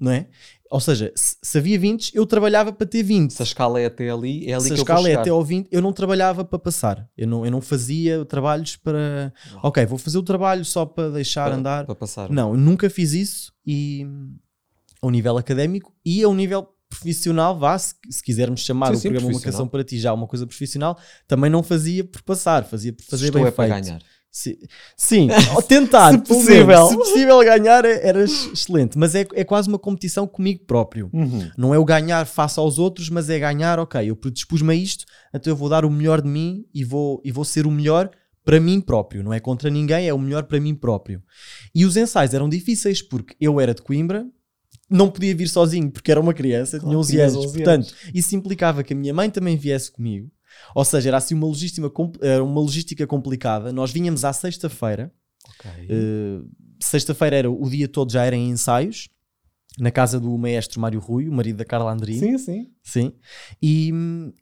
não 0.00 0.10
é? 0.10 0.28
Ou 0.70 0.80
seja, 0.80 1.12
se, 1.14 1.36
se 1.42 1.58
havia 1.58 1.78
20, 1.78 2.16
eu 2.16 2.24
trabalhava 2.24 2.72
para 2.72 2.86
ter 2.86 3.02
20. 3.02 3.32
Se 3.32 3.42
a 3.42 3.44
escala 3.44 3.78
é 3.78 3.86
até 3.86 4.08
ali, 4.08 4.50
é 4.50 4.54
ali 4.54 4.62
se 4.62 4.68
que 4.68 4.74
a 4.74 4.76
escala 4.76 5.08
é 5.08 5.14
até 5.14 5.28
ao 5.28 5.44
20, 5.44 5.68
eu 5.70 5.82
não 5.82 5.92
trabalhava 5.92 6.42
para 6.42 6.58
passar. 6.58 7.06
Eu 7.16 7.28
não, 7.28 7.44
eu 7.44 7.50
não 7.50 7.60
fazia 7.60 8.24
trabalhos 8.24 8.76
para. 8.76 9.32
Ok, 9.62 9.84
vou 9.84 9.98
fazer 9.98 10.18
o 10.18 10.22
trabalho 10.22 10.64
só 10.64 10.86
para 10.86 11.10
deixar 11.10 11.44
para, 11.44 11.56
andar. 11.56 11.84
Para 11.84 11.94
passar. 11.94 12.30
Não, 12.30 12.52
eu 12.52 12.56
nunca 12.56 12.88
fiz 12.88 13.12
isso 13.12 13.52
e 13.64 14.06
ao 15.02 15.10
nível 15.10 15.36
académico 15.36 15.94
e 16.04 16.22
ao 16.22 16.34
nível 16.34 16.66
profissional, 17.04 17.58
vá, 17.58 17.78
se, 17.78 17.94
se 18.08 18.22
quisermos 18.22 18.60
chamar 18.60 18.88
sim, 18.88 18.92
o 18.92 18.96
sim, 18.96 19.08
programa 19.10 19.32
Uma 19.32 19.40
Canção 19.40 19.68
para 19.68 19.84
Ti 19.84 19.98
já 19.98 20.12
uma 20.12 20.26
coisa 20.26 20.46
profissional, 20.46 20.98
também 21.28 21.50
não 21.50 21.62
fazia 21.62 22.02
por 22.02 22.22
passar, 22.22 22.64
fazia 22.64 22.92
por 22.92 23.04
fazer 23.04 23.26
Estou 23.26 23.40
bem 23.40 23.48
é 23.48 23.52
feito. 23.52 23.56
para 23.56 23.80
ganhar. 23.80 24.02
Sim, 24.30 24.56
sim 24.96 25.28
tentar, 25.68 26.10
se 26.10 26.18
possível. 26.18 26.88
Se 26.88 26.96
possível 26.96 27.38
ganhar 27.40 27.84
é, 27.84 28.08
era 28.08 28.24
excelente, 28.24 28.98
mas 28.98 29.14
é, 29.14 29.26
é 29.34 29.44
quase 29.44 29.68
uma 29.68 29.78
competição 29.78 30.26
comigo 30.26 30.64
próprio. 30.64 31.08
Uhum. 31.12 31.50
Não 31.56 31.74
é 31.74 31.78
o 31.78 31.84
ganhar 31.84 32.26
face 32.26 32.58
aos 32.58 32.78
outros, 32.78 33.08
mas 33.08 33.30
é 33.30 33.38
ganhar, 33.38 33.78
ok, 33.78 34.10
eu 34.10 34.16
predispus-me 34.16 34.72
a 34.72 34.74
isto, 34.74 35.04
então 35.32 35.52
eu 35.52 35.56
vou 35.56 35.68
dar 35.68 35.84
o 35.84 35.90
melhor 35.90 36.20
de 36.20 36.28
mim 36.28 36.64
e 36.74 36.82
vou, 36.82 37.20
e 37.24 37.30
vou 37.30 37.44
ser 37.44 37.66
o 37.66 37.70
melhor 37.70 38.10
para 38.44 38.60
mim 38.60 38.80
próprio, 38.80 39.22
não 39.22 39.32
é 39.32 39.40
contra 39.40 39.70
ninguém, 39.70 40.06
é 40.06 40.12
o 40.12 40.18
melhor 40.18 40.42
para 40.42 40.60
mim 40.60 40.74
próprio. 40.74 41.22
E 41.74 41.84
os 41.84 41.96
ensaios 41.96 42.34
eram 42.34 42.48
difíceis 42.48 43.00
porque 43.00 43.34
eu 43.40 43.58
era 43.58 43.72
de 43.72 43.82
Coimbra, 43.82 44.26
não 44.90 45.10
podia 45.10 45.34
vir 45.34 45.48
sozinho 45.48 45.90
porque 45.90 46.10
era 46.10 46.20
uma 46.20 46.34
criança, 46.34 46.78
claro, 46.78 46.90
tinha 46.90 46.98
11 46.98 47.20
anos. 47.20 47.36
11 47.36 47.46
portanto, 47.54 47.86
anos. 47.86 47.94
isso 48.14 48.36
implicava 48.36 48.82
que 48.82 48.92
a 48.92 48.96
minha 48.96 49.14
mãe 49.14 49.30
também 49.30 49.56
viesse 49.56 49.90
comigo. 49.90 50.30
Ou 50.74 50.84
seja, 50.84 51.10
era 51.10 51.16
assim 51.16 51.34
uma 51.34 51.46
logística, 51.46 51.90
uma 52.42 52.60
logística 52.60 53.06
complicada. 53.06 53.72
Nós 53.72 53.90
vinhamos 53.90 54.24
à 54.24 54.32
sexta-feira. 54.32 55.12
Okay. 55.58 55.86
Uh, 55.86 56.48
sexta-feira 56.80 57.36
era 57.36 57.50
o 57.50 57.68
dia 57.68 57.88
todo 57.88 58.12
já 58.12 58.24
era 58.24 58.36
em 58.36 58.50
ensaios 58.50 59.08
na 59.78 59.90
casa 59.90 60.20
do 60.20 60.36
maestro 60.38 60.80
Mário 60.80 61.00
Rui, 61.00 61.28
o 61.28 61.32
marido 61.32 61.56
da 61.56 61.64
Carla 61.64 61.92
Andrini. 61.92 62.20
Sim, 62.20 62.38
sim. 62.38 62.70
Sim. 62.82 63.12
E, 63.60 63.92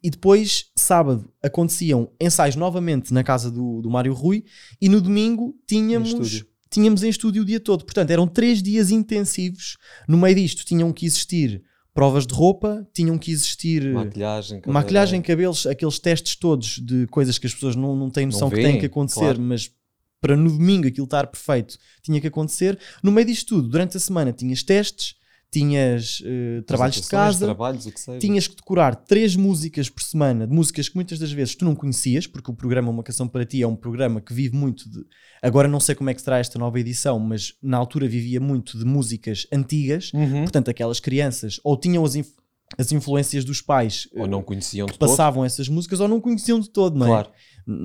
e 0.02 0.10
depois, 0.10 0.70
sábado, 0.76 1.32
aconteciam 1.42 2.10
ensaios 2.20 2.54
novamente 2.54 3.14
na 3.14 3.24
casa 3.24 3.50
do, 3.50 3.80
do 3.80 3.90
Mário 3.90 4.12
Rui 4.12 4.44
e 4.80 4.88
no 4.88 5.00
domingo 5.00 5.54
tínhamos 5.66 6.44
tínhamos 6.72 7.02
em 7.02 7.10
estúdio 7.10 7.42
o 7.42 7.44
dia 7.44 7.60
todo. 7.60 7.84
Portanto, 7.84 8.10
eram 8.10 8.26
três 8.26 8.62
dias 8.62 8.90
intensivos. 8.90 9.76
No 10.08 10.16
meio 10.16 10.34
disto, 10.34 10.64
tinham 10.64 10.92
que 10.92 11.06
existir 11.06 11.62
provas 11.94 12.26
de 12.26 12.34
roupa, 12.34 12.86
tinham 12.92 13.18
que 13.18 13.30
existir 13.30 13.84
maquilhagem, 13.92 14.60
cabelo. 14.60 14.72
maquilhagem, 14.72 15.22
cabelos, 15.22 15.66
aqueles 15.66 15.98
testes 15.98 16.36
todos 16.36 16.78
de 16.78 17.06
coisas 17.08 17.38
que 17.38 17.46
as 17.46 17.52
pessoas 17.52 17.76
não, 17.76 17.94
não 17.94 18.08
têm 18.08 18.26
noção 18.26 18.48
não 18.48 18.56
que 18.56 18.62
têm 18.62 18.78
que 18.78 18.86
acontecer, 18.86 19.20
claro. 19.20 19.42
mas 19.42 19.70
para 20.18 20.34
no 20.34 20.50
domingo 20.50 20.88
aquilo 20.88 21.04
estar 21.04 21.26
perfeito 21.26 21.76
tinha 22.02 22.20
que 22.20 22.28
acontecer. 22.28 22.78
No 23.02 23.12
meio 23.12 23.26
disto 23.26 23.48
tudo, 23.48 23.68
durante 23.68 23.98
a 23.98 24.00
semana 24.00 24.32
tinhas 24.32 24.62
testes, 24.62 25.16
tinhas 25.52 26.20
uh, 26.20 26.62
trabalhos 26.62 26.96
de 26.96 27.06
casa, 27.06 27.44
trabalhos, 27.44 27.84
que 27.84 28.18
tinhas 28.18 28.48
que 28.48 28.56
decorar 28.56 28.96
três 28.96 29.36
músicas 29.36 29.90
por 29.90 30.02
semana, 30.02 30.46
de 30.46 30.54
músicas 30.54 30.88
que 30.88 30.94
muitas 30.94 31.18
das 31.18 31.30
vezes 31.30 31.54
tu 31.54 31.66
não 31.66 31.74
conhecias, 31.74 32.26
porque 32.26 32.50
o 32.50 32.54
programa 32.54 32.90
Uma 32.90 33.02
Canção 33.02 33.28
para 33.28 33.44
Ti 33.44 33.62
é 33.62 33.66
um 33.66 33.76
programa 33.76 34.22
que 34.22 34.32
vive 34.32 34.56
muito 34.56 34.90
de. 34.90 35.04
Agora 35.42 35.68
não 35.68 35.78
sei 35.78 35.94
como 35.94 36.08
é 36.08 36.14
que 36.14 36.22
será 36.22 36.38
esta 36.38 36.58
nova 36.58 36.80
edição, 36.80 37.18
mas 37.18 37.52
na 37.62 37.76
altura 37.76 38.08
vivia 38.08 38.40
muito 38.40 38.78
de 38.78 38.84
músicas 38.86 39.46
antigas, 39.52 40.10
uhum. 40.14 40.42
portanto, 40.42 40.70
aquelas 40.70 40.98
crianças 40.98 41.60
ou 41.62 41.76
tinham 41.76 42.02
as, 42.02 42.14
inf 42.14 42.28
as 42.78 42.90
influências 42.90 43.44
dos 43.44 43.60
pais 43.60 44.08
ou 44.14 44.26
não 44.26 44.42
conheciam 44.42 44.86
que 44.86 44.96
passavam 44.96 45.42
todo. 45.42 45.46
essas 45.46 45.68
músicas 45.68 46.00
ou 46.00 46.08
não 46.08 46.18
conheciam 46.18 46.58
de 46.58 46.70
todo, 46.70 46.98
não 46.98 47.06
é? 47.06 47.08
Claro. 47.10 47.30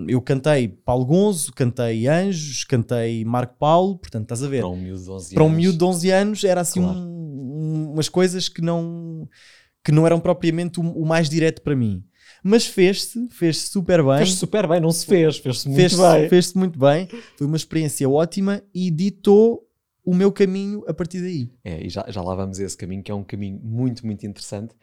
Eu 0.07 0.22
cantei 0.22 0.67
Paulo 0.67 1.05
Gonzo, 1.05 1.51
cantei 1.53 2.07
Anjos, 2.07 2.63
cantei 2.63 3.24
Marco 3.24 3.55
Paulo, 3.60 3.98
portanto, 3.98 4.24
estás 4.24 4.43
a 4.43 4.48
ver? 4.48 4.62
Para 4.62 4.69
um 4.69 4.77
miúdo 4.77 5.03
de 5.03 5.10
11 5.10 5.13
anos. 5.13 5.34
Para 5.34 5.43
um 5.43 5.50
miúdo 5.50 5.77
de 5.77 5.84
11 5.84 6.12
anos 6.12 6.43
era 6.43 6.62
assim 6.62 6.81
claro. 6.81 6.98
um 6.98 7.17
umas 7.98 8.10
coisas 8.10 8.48
que 8.48 8.62
não, 8.62 9.27
que 9.84 9.91
não 9.91 10.05
eram 10.05 10.19
propriamente 10.19 10.79
o, 10.79 10.84
o 10.84 11.05
mais 11.05 11.29
direto 11.29 11.62
para 11.62 11.75
mim. 11.75 12.03
Mas 12.43 12.65
fez-se, 12.65 13.27
fez-se 13.31 13.69
super 13.69 14.03
bem. 14.03 14.17
Fez-se 14.17 14.38
super 14.38 14.67
bem, 14.67 14.79
não 14.79 14.91
se 14.91 15.05
fez, 15.05 15.38
fez-se 15.38 15.67
muito 15.67 15.79
fez 15.79 15.96
bem. 15.96 16.29
Fez-se 16.29 16.57
muito 16.57 16.79
bem, 16.79 17.07
foi 17.36 17.48
uma 17.48 17.57
experiência 17.57 18.07
ótima 18.07 18.62
e 18.74 18.91
ditou 18.91 19.63
o 20.05 20.13
meu 20.13 20.31
caminho 20.31 20.84
a 20.88 20.93
partir 20.93 21.19
daí. 21.19 21.51
É, 21.63 21.86
e 21.86 21.89
já, 21.89 22.05
já 22.07 22.22
lá 22.22 22.36
vamos 22.36 22.60
a 22.60 22.63
esse 22.63 22.77
caminho, 22.77 23.03
que 23.03 23.12
é 23.12 23.15
um 23.15 23.24
caminho 23.24 23.60
muito, 23.62 24.05
muito 24.05 24.25
interessante. 24.25 24.74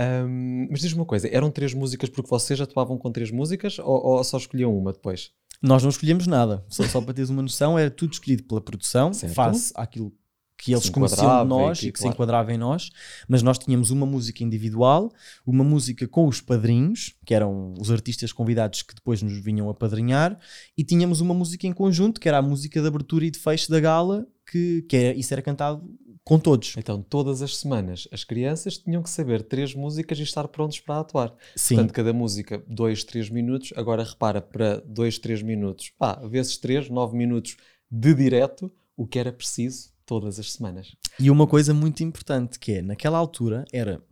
Um, 0.00 0.68
mas 0.70 0.80
diz-me 0.80 1.00
uma 1.00 1.04
coisa, 1.04 1.28
eram 1.28 1.50
três 1.50 1.74
músicas 1.74 2.08
porque 2.08 2.30
vocês 2.30 2.58
já 2.58 2.64
atuavam 2.64 2.96
com 2.96 3.12
três 3.12 3.30
músicas 3.30 3.78
ou, 3.78 4.02
ou 4.02 4.24
só 4.24 4.38
escolhiam 4.38 4.74
uma 4.76 4.92
depois? 4.92 5.30
Nós 5.60 5.82
não 5.82 5.90
escolhemos 5.90 6.26
nada, 6.26 6.64
só, 6.68 6.84
só 6.84 7.02
para 7.02 7.12
teres 7.12 7.28
uma 7.28 7.42
noção, 7.42 7.78
era 7.78 7.90
tudo 7.90 8.14
escolhido 8.14 8.44
pela 8.44 8.62
produção, 8.62 9.12
certo. 9.12 9.34
face 9.34 9.72
àquilo 9.76 10.10
que 10.56 10.72
eles 10.72 10.90
conheciam 10.90 11.42
de 11.42 11.48
nós 11.48 11.78
e 11.78 11.86
que 11.86 11.92
claro. 11.92 12.02
se 12.02 12.14
enquadrava 12.14 12.52
em 12.52 12.58
nós, 12.58 12.90
mas 13.26 13.42
nós 13.42 13.58
tínhamos 13.58 13.90
uma 13.90 14.04
música 14.04 14.44
individual, 14.44 15.10
uma 15.46 15.64
música 15.64 16.06
com 16.06 16.26
os 16.26 16.40
padrinhos, 16.40 17.14
que 17.24 17.34
eram 17.34 17.74
os 17.78 17.90
artistas 17.90 18.32
convidados 18.32 18.82
que 18.82 18.94
depois 18.94 19.22
nos 19.22 19.38
vinham 19.38 19.68
a 19.70 19.74
padrinhar, 19.74 20.38
e 20.76 20.84
tínhamos 20.84 21.20
uma 21.20 21.34
música 21.34 21.66
em 21.66 21.72
conjunto, 21.72 22.20
que 22.20 22.28
era 22.28 22.38
a 22.38 22.42
música 22.42 22.80
de 22.80 22.86
abertura 22.86 23.24
e 23.24 23.30
de 23.30 23.38
fecho 23.38 23.70
da 23.70 23.80
gala, 23.80 24.26
que, 24.50 24.82
que 24.82 24.96
era, 24.96 25.18
isso 25.18 25.32
era 25.32 25.42
cantado 25.42 25.82
com 26.24 26.38
todos. 26.38 26.74
Então, 26.76 27.02
todas 27.02 27.42
as 27.42 27.56
semanas, 27.56 28.06
as 28.12 28.24
crianças 28.24 28.78
tinham 28.78 29.02
que 29.02 29.10
saber 29.10 29.42
três 29.42 29.74
músicas 29.74 30.18
e 30.18 30.22
estar 30.22 30.46
prontos 30.48 30.80
para 30.80 31.00
atuar. 31.00 31.34
Sim. 31.56 31.76
Portanto, 31.76 31.94
cada 31.94 32.12
música, 32.12 32.62
dois, 32.66 33.04
três 33.04 33.28
minutos. 33.30 33.72
Agora, 33.76 34.04
repara, 34.04 34.40
para 34.40 34.80
dois, 34.80 35.18
três 35.18 35.42
minutos, 35.42 35.90
pá, 35.98 36.14
vezes 36.26 36.56
três, 36.56 36.88
nove 36.88 37.16
minutos 37.16 37.56
de 37.90 38.14
direto, 38.14 38.70
o 38.96 39.06
que 39.06 39.18
era 39.18 39.32
preciso 39.32 39.90
todas 40.04 40.38
as 40.38 40.52
semanas. 40.52 40.94
E 41.18 41.30
uma 41.30 41.46
coisa 41.46 41.72
muito 41.72 42.02
importante 42.02 42.58
que 42.58 42.72
é, 42.72 42.82
naquela 42.82 43.16
altura, 43.16 43.64
era 43.72 44.02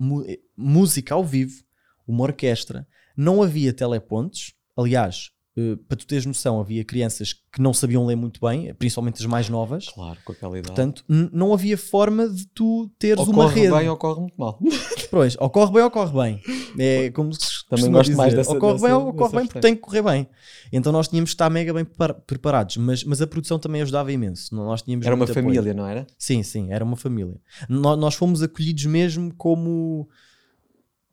música 0.57 1.15
ao 1.15 1.25
vivo, 1.25 1.63
uma 2.07 2.23
orquestra, 2.23 2.87
não 3.17 3.43
havia 3.43 3.73
telepontos, 3.73 4.55
aliás, 4.77 5.33
Uh, 5.59 5.77
para 5.89 5.97
tu 5.97 6.07
teres 6.07 6.25
noção, 6.25 6.61
havia 6.61 6.85
crianças 6.85 7.33
que 7.33 7.61
não 7.61 7.75
sabiam 7.75 8.07
ler 8.07 8.15
muito 8.15 8.41
bem, 8.41 8.73
principalmente 8.75 9.21
as 9.21 9.27
mais 9.27 9.49
novas. 9.49 9.89
Claro, 9.89 10.17
com 10.25 10.31
aquela 10.31 10.57
idade. 10.57 10.69
Portanto, 10.69 11.05
não 11.09 11.53
havia 11.53 11.77
forma 11.77 12.29
de 12.29 12.47
tu 12.47 12.89
teres 12.97 13.19
ocorre 13.19 13.37
uma 13.37 13.51
rede. 13.51 13.67
Ocorre 13.67 13.81
bem, 13.81 13.89
ocorre 13.91 14.21
muito 14.21 14.35
mal. 14.39 14.59
Pois, 15.11 15.37
ocorre 15.41 15.73
bem, 15.73 15.83
ocorre 15.83 16.13
bem. 16.13 16.43
É 16.79 17.11
como 17.13 17.33
se 17.33 17.41
Também 17.67 17.91
gosto 17.91 18.11
dizer. 18.11 18.17
mais 18.17 18.35
dessa 18.35 18.53
Ocorre 18.53 18.75
dessa, 18.75 18.87
bem, 18.87 18.95
ocorre 18.95 19.37
bem, 19.37 19.47
porque 19.47 19.61
tem 19.61 19.75
que 19.75 19.81
correr 19.81 20.03
bem. 20.03 20.29
Então 20.71 20.93
nós 20.93 21.09
tínhamos 21.09 21.31
que 21.31 21.35
estar 21.35 21.49
mega 21.49 21.73
bem 21.73 21.87
preparados, 22.27 22.77
mas, 22.77 23.03
mas 23.05 23.23
a 23.23 23.27
produção 23.27 23.59
também 23.59 23.81
ajudava 23.81 24.13
imenso. 24.13 24.55
Nós 24.55 24.83
tínhamos 24.83 25.07
era 25.07 25.17
uma 25.17 25.27
família, 25.27 25.61
apoio. 25.61 25.75
não 25.75 25.87
era? 25.87 26.07
Sim, 26.19 26.43
sim, 26.43 26.71
era 26.71 26.85
uma 26.85 26.97
família. 26.97 27.41
Nós, 27.71 27.99
nós 27.99 28.15
fomos 28.15 28.43
acolhidos 28.43 28.85
mesmo 28.85 29.33
como 29.35 30.07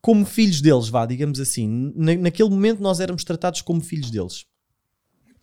como 0.06 0.24
filhos 0.24 0.60
deles, 0.60 0.88
vá, 0.88 1.04
digamos 1.04 1.40
assim. 1.40 1.92
Na, 1.96 2.14
naquele 2.14 2.48
momento 2.48 2.80
nós 2.80 3.00
éramos 3.00 3.24
tratados 3.24 3.60
como 3.60 3.80
filhos 3.80 4.08
deles. 4.08 4.46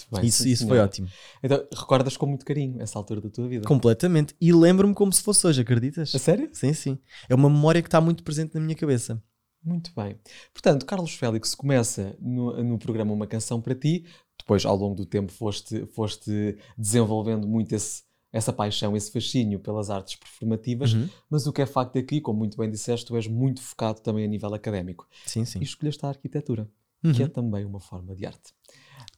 Bem, 0.09 0.25
isso, 0.25 0.47
isso 0.47 0.65
foi 0.65 0.79
ótimo. 0.79 1.09
Então, 1.43 1.67
recordas 1.69 2.15
com 2.15 2.25
muito 2.25 2.45
carinho 2.45 2.81
essa 2.81 2.97
altura 2.97 3.19
da 3.19 3.29
tua 3.29 3.45
vida? 3.49 3.67
Completamente. 3.67 4.33
E 4.39 4.53
lembro-me 4.53 4.93
como 4.93 5.11
se 5.11 5.21
fosse 5.21 5.45
hoje, 5.45 5.59
acreditas? 5.59 6.15
A 6.15 6.17
sério? 6.17 6.49
Sim, 6.53 6.71
sim. 6.71 6.97
É 7.27 7.35
uma 7.35 7.49
memória 7.49 7.81
que 7.81 7.89
está 7.89 7.99
muito 7.99 8.23
presente 8.23 8.53
na 8.55 8.61
minha 8.61 8.73
cabeça. 8.73 9.21
Muito 9.61 9.91
bem. 9.93 10.17
Portanto, 10.53 10.85
Carlos 10.85 11.13
Félix 11.13 11.53
começa 11.53 12.15
no, 12.21 12.63
no 12.63 12.79
programa 12.79 13.11
Uma 13.11 13.27
Canção 13.27 13.59
para 13.59 13.75
Ti, 13.75 14.05
depois, 14.39 14.65
ao 14.65 14.77
longo 14.77 14.95
do 14.95 15.05
tempo, 15.05 15.29
foste, 15.29 15.85
foste 15.87 16.57
desenvolvendo 16.77 17.45
muito 17.45 17.75
esse 17.75 18.03
essa 18.33 18.51
paixão, 18.51 18.97
esse 18.97 19.11
fascínio 19.11 19.59
pelas 19.59 19.89
artes 19.89 20.15
performativas, 20.15 20.93
Uhum. 20.93 21.07
mas 21.29 21.45
o 21.47 21.53
que 21.53 21.61
é 21.61 21.65
facto 21.65 21.97
aqui, 21.99 22.19
como 22.19 22.39
muito 22.39 22.57
bem 22.57 22.69
disseste, 22.69 23.05
tu 23.05 23.15
és 23.15 23.27
muito 23.27 23.61
focado 23.61 24.01
também 24.01 24.25
a 24.25 24.27
nível 24.27 24.53
académico. 24.53 25.07
Sim, 25.25 25.45
sim. 25.45 25.59
E 25.59 25.63
escolheste 25.63 26.03
a 26.05 26.09
arquitetura, 26.09 26.67
Uhum. 27.03 27.13
que 27.13 27.23
é 27.23 27.27
também 27.27 27.63
uma 27.63 27.79
forma 27.79 28.15
de 28.15 28.25
arte. 28.25 28.51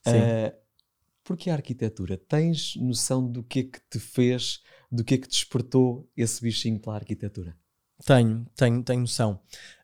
Sim. 0.03 0.19
Ah, 0.19 0.53
porque 1.23 1.49
a 1.49 1.53
arquitetura? 1.53 2.17
Tens 2.17 2.75
noção 2.75 3.25
do 3.25 3.41
que 3.41 3.59
é 3.59 3.63
que 3.63 3.79
te 3.89 3.99
fez, 3.99 4.61
do 4.91 5.03
que 5.03 5.15
é 5.15 5.17
que 5.17 5.27
despertou 5.27 6.07
esse 6.15 6.41
bichinho 6.41 6.79
pela 6.79 6.95
arquitetura? 6.95 7.57
Tenho, 8.05 8.45
tenho, 8.55 8.83
tenho 8.83 8.99
noção. 9.01 9.39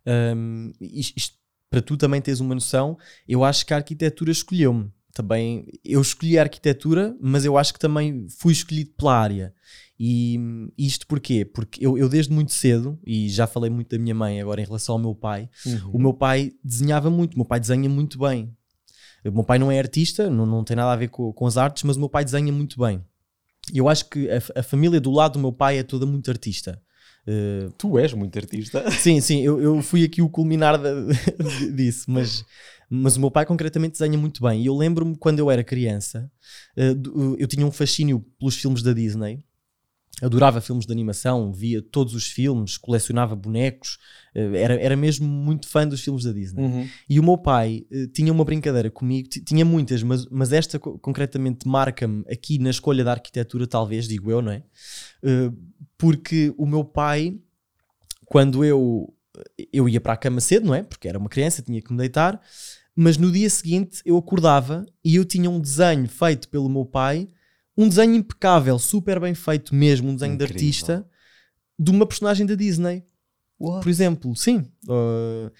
Hum, 0.05 0.71
isto, 0.79 1.17
isto- 1.17 1.37
para 1.69 1.81
tu 1.81 1.95
também 1.95 2.21
teres 2.21 2.41
uma 2.41 2.53
noção, 2.53 2.97
eu 3.25 3.45
acho 3.45 3.65
que 3.65 3.73
a 3.73 3.77
arquitetura 3.77 4.29
escolheu-me. 4.29 4.91
Também, 5.13 5.65
eu 5.83 6.01
escolhi 6.01 6.37
a 6.37 6.43
arquitetura, 6.43 7.15
mas 7.19 7.45
eu 7.45 7.57
acho 7.57 7.73
que 7.73 7.79
também 7.79 8.27
fui 8.29 8.53
escolhido 8.53 8.91
pela 8.97 9.17
área. 9.17 9.53
E 9.99 10.39
isto 10.77 11.05
porquê? 11.05 11.45
Porque 11.45 11.85
eu, 11.85 11.97
eu 11.97 12.09
desde 12.09 12.33
muito 12.33 12.51
cedo, 12.51 12.97
e 13.05 13.29
já 13.29 13.45
falei 13.45 13.69
muito 13.69 13.95
da 13.95 14.01
minha 14.01 14.15
mãe 14.15 14.41
agora 14.41 14.61
em 14.61 14.65
relação 14.65 14.95
ao 14.95 14.99
meu 14.99 15.13
pai, 15.13 15.49
o 15.93 15.99
meu 15.99 16.13
pai 16.13 16.53
desenhava 16.63 17.09
muito, 17.09 17.35
o 17.35 17.37
meu 17.37 17.45
pai 17.45 17.59
desenha 17.59 17.87
muito 17.87 18.17
bem. 18.17 18.51
O 19.23 19.31
meu 19.31 19.43
pai 19.43 19.59
não 19.59 19.71
é 19.71 19.77
artista, 19.77 20.29
não, 20.29 20.45
não 20.45 20.63
tem 20.63 20.75
nada 20.75 20.91
a 20.91 20.95
ver 20.95 21.09
com, 21.09 21.31
com 21.31 21.45
as 21.45 21.55
artes, 21.55 21.83
mas 21.83 21.97
o 21.97 21.99
meu 21.99 22.09
pai 22.09 22.25
desenha 22.25 22.51
muito 22.51 22.79
bem. 22.79 23.03
E 23.71 23.77
eu 23.77 23.87
acho 23.87 24.09
que 24.09 24.27
a, 24.29 24.59
a 24.59 24.63
família 24.63 24.99
do 24.99 25.11
lado 25.11 25.33
do 25.33 25.39
meu 25.39 25.51
pai 25.53 25.77
é 25.77 25.83
toda 25.83 26.05
muito 26.05 26.31
artista. 26.31 26.81
Eh, 27.27 27.69
Tu 27.77 27.99
és 27.99 28.13
muito 28.13 28.37
artista. 28.37 28.89
Sim, 28.91 29.21
sim, 29.21 29.41
eu, 29.41 29.61
eu 29.61 29.81
fui 29.81 30.03
aqui 30.03 30.21
o 30.21 30.29
culminar 30.29 30.79
disso, 31.75 32.09
mas, 32.09 32.43
mas 32.91 33.15
o 33.15 33.19
meu 33.21 33.31
pai 33.31 33.45
concretamente 33.45 33.93
desenha 33.97 34.17
muito 34.17 34.41
bem. 34.43 34.61
E 34.61 34.65
eu 34.65 34.75
lembro-me 34.75 35.15
quando 35.17 35.39
eu 35.39 35.49
era 35.49 35.63
criança, 35.63 36.29
eh, 36.75 36.91
eu 37.39 37.47
tinha 37.47 37.65
um 37.65 37.71
fascínio 37.71 38.19
pelos 38.37 38.55
filmes 38.57 38.83
da 38.83 38.91
Disney, 38.93 39.41
adorava 40.21 40.59
filmes 40.61 40.85
de 40.85 40.91
animação, 40.91 41.51
via 41.53 41.81
todos 41.81 42.13
os 42.13 42.27
filmes, 42.27 42.77
colecionava 42.77 43.35
bonecos, 43.35 43.97
eh, 44.35 44.51
era, 44.61 44.73
era 44.75 44.95
mesmo 44.95 45.25
muito 45.27 45.67
fã 45.67 45.87
dos 45.87 46.01
filmes 46.01 46.25
da 46.25 46.31
Disney. 46.33 46.63
Uhum. 46.63 46.87
E 47.09 47.19
o 47.19 47.23
meu 47.23 47.37
pai 47.37 47.85
eh, 47.89 48.07
tinha 48.13 48.31
uma 48.31 48.43
brincadeira 48.43 48.91
comigo, 48.91 49.29
ti- 49.29 49.41
tinha 49.41 49.63
muitas, 49.63 50.03
mas, 50.03 50.25
mas 50.27 50.51
esta 50.51 50.77
co- 50.77 50.99
concretamente 50.99 51.67
marca-me 51.67 52.23
aqui 52.29 52.59
na 52.59 52.69
escolha 52.69 53.03
da 53.03 53.11
arquitetura, 53.13 53.65
talvez, 53.65 54.07
digo 54.07 54.29
eu, 54.29 54.41
não 54.41 54.51
é? 54.51 54.63
Porque 55.97 56.53
o 56.57 56.65
meu 56.65 56.83
pai, 56.83 57.37
quando 58.25 58.63
eu, 58.65 59.13
eu 59.71 59.87
ia 59.87 60.01
para 60.01 60.13
a 60.13 60.17
cama 60.17 60.41
cedo, 60.41 60.65
não 60.65 60.75
é? 60.75 60.83
Porque 60.83 61.07
era 61.07 61.17
uma 61.17 61.29
criança, 61.29 61.61
tinha 61.61 61.81
que 61.81 61.91
me 61.91 61.97
deitar, 61.97 62.39
mas 63.01 63.17
no 63.17 63.31
dia 63.31 63.49
seguinte 63.49 63.99
eu 64.05 64.15
acordava 64.15 64.85
e 65.03 65.15
eu 65.15 65.25
tinha 65.25 65.49
um 65.49 65.59
desenho 65.59 66.07
feito 66.07 66.47
pelo 66.49 66.69
meu 66.69 66.85
pai, 66.85 67.27
um 67.75 67.89
desenho 67.89 68.13
impecável, 68.13 68.77
super 68.77 69.19
bem 69.19 69.33
feito 69.33 69.73
mesmo, 69.73 70.09
um 70.09 70.13
desenho 70.13 70.37
de 70.37 70.43
Incrível. 70.43 70.55
artista, 70.55 71.09
de 71.79 71.89
uma 71.89 72.05
personagem 72.05 72.45
da 72.45 72.53
Disney 72.53 73.03
What? 73.59 73.81
por 73.83 73.89
exemplo, 73.89 74.35
sim. 74.35 74.67
Uh, 74.87 75.51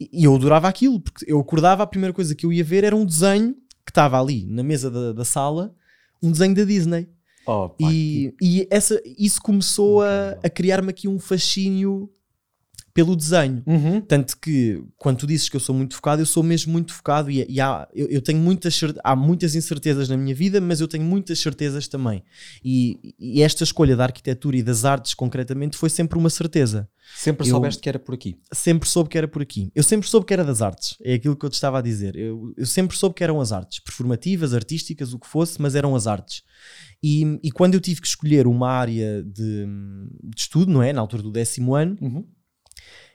e 0.00 0.24
eu 0.24 0.34
adorava 0.34 0.66
aquilo, 0.66 0.98
porque 0.98 1.30
eu 1.30 1.38
acordava, 1.38 1.82
a 1.82 1.86
primeira 1.86 2.14
coisa 2.14 2.34
que 2.34 2.46
eu 2.46 2.52
ia 2.52 2.64
ver 2.64 2.84
era 2.84 2.96
um 2.96 3.04
desenho 3.04 3.54
que 3.84 3.90
estava 3.90 4.18
ali 4.18 4.46
na 4.46 4.62
mesa 4.62 4.90
da, 4.90 5.12
da 5.12 5.24
sala, 5.26 5.74
um 6.22 6.30
desenho 6.30 6.54
da 6.54 6.64
Disney. 6.64 7.06
Oh, 7.46 7.68
pá, 7.68 7.76
E, 7.90 8.34
e 8.40 8.66
essa, 8.70 8.98
isso 9.04 9.42
começou 9.42 10.02
a, 10.02 10.38
a 10.42 10.48
criar-me 10.48 10.88
aqui 10.88 11.06
um 11.06 11.18
fascínio 11.18 12.10
pelo 12.98 13.14
desenho. 13.14 13.62
Uhum. 13.64 14.00
Tanto 14.00 14.36
que, 14.40 14.82
quando 14.96 15.18
tu 15.18 15.26
dizes 15.28 15.48
que 15.48 15.54
eu 15.54 15.60
sou 15.60 15.72
muito 15.72 15.94
focado, 15.94 16.20
eu 16.20 16.26
sou 16.26 16.42
mesmo 16.42 16.72
muito 16.72 16.92
focado 16.92 17.30
e, 17.30 17.46
e 17.48 17.60
há, 17.60 17.86
eu, 17.94 18.08
eu 18.08 18.20
tenho 18.20 18.40
muitas, 18.40 18.80
há 19.04 19.14
muitas 19.14 19.54
incertezas 19.54 20.08
na 20.08 20.16
minha 20.16 20.34
vida, 20.34 20.60
mas 20.60 20.80
eu 20.80 20.88
tenho 20.88 21.04
muitas 21.04 21.38
certezas 21.38 21.86
também. 21.86 22.24
E, 22.64 23.14
e 23.20 23.40
esta 23.40 23.62
escolha 23.62 23.94
da 23.96 24.02
arquitetura 24.02 24.56
e 24.56 24.64
das 24.64 24.84
artes, 24.84 25.14
concretamente, 25.14 25.76
foi 25.76 25.88
sempre 25.90 26.18
uma 26.18 26.28
certeza 26.28 26.88
Sempre 27.16 27.46
Eu- 27.46 27.52
soubeste 27.52 27.80
que 27.80 27.88
era 27.88 27.98
por 27.98 28.14
aqui. 28.14 28.36
sempre 28.52 28.86
soube 28.86 29.08
que 29.08 29.16
era 29.16 29.26
por 29.26 29.40
aqui. 29.40 29.70
Eu 29.74 29.82
sempre 29.82 30.06
soube 30.06 30.26
que 30.26 30.32
era 30.34 30.44
das 30.44 30.60
artes. 30.60 30.94
É 31.02 31.14
aquilo 31.14 31.36
que 31.36 31.46
eu 31.46 31.48
te 31.48 31.54
estava 31.54 31.78
a 31.78 31.80
dizer. 31.80 32.14
Eu, 32.16 32.52
eu 32.54 32.66
sempre 32.66 32.94
soube 32.98 33.14
que 33.14 33.24
eram 33.24 33.40
as 33.40 33.50
artes. 33.50 33.78
Performativas, 33.78 34.52
artísticas, 34.52 35.14
o 35.14 35.18
que 35.18 35.26
fosse, 35.26 35.58
mas 35.62 35.74
eram 35.74 35.94
as 35.96 36.06
artes. 36.06 36.42
E, 37.02 37.38
e 37.42 37.50
quando 37.50 37.72
eu 37.74 37.80
tive 37.80 38.02
que 38.02 38.06
escolher 38.08 38.46
uma 38.46 38.68
área 38.68 39.22
de, 39.22 39.64
de 40.22 40.36
estudo, 40.40 40.70
não 40.70 40.82
é? 40.82 40.92
Na 40.92 41.00
altura 41.00 41.22
do 41.22 41.30
décimo 41.30 41.74
ano, 41.74 41.96
Uhum. 41.98 42.26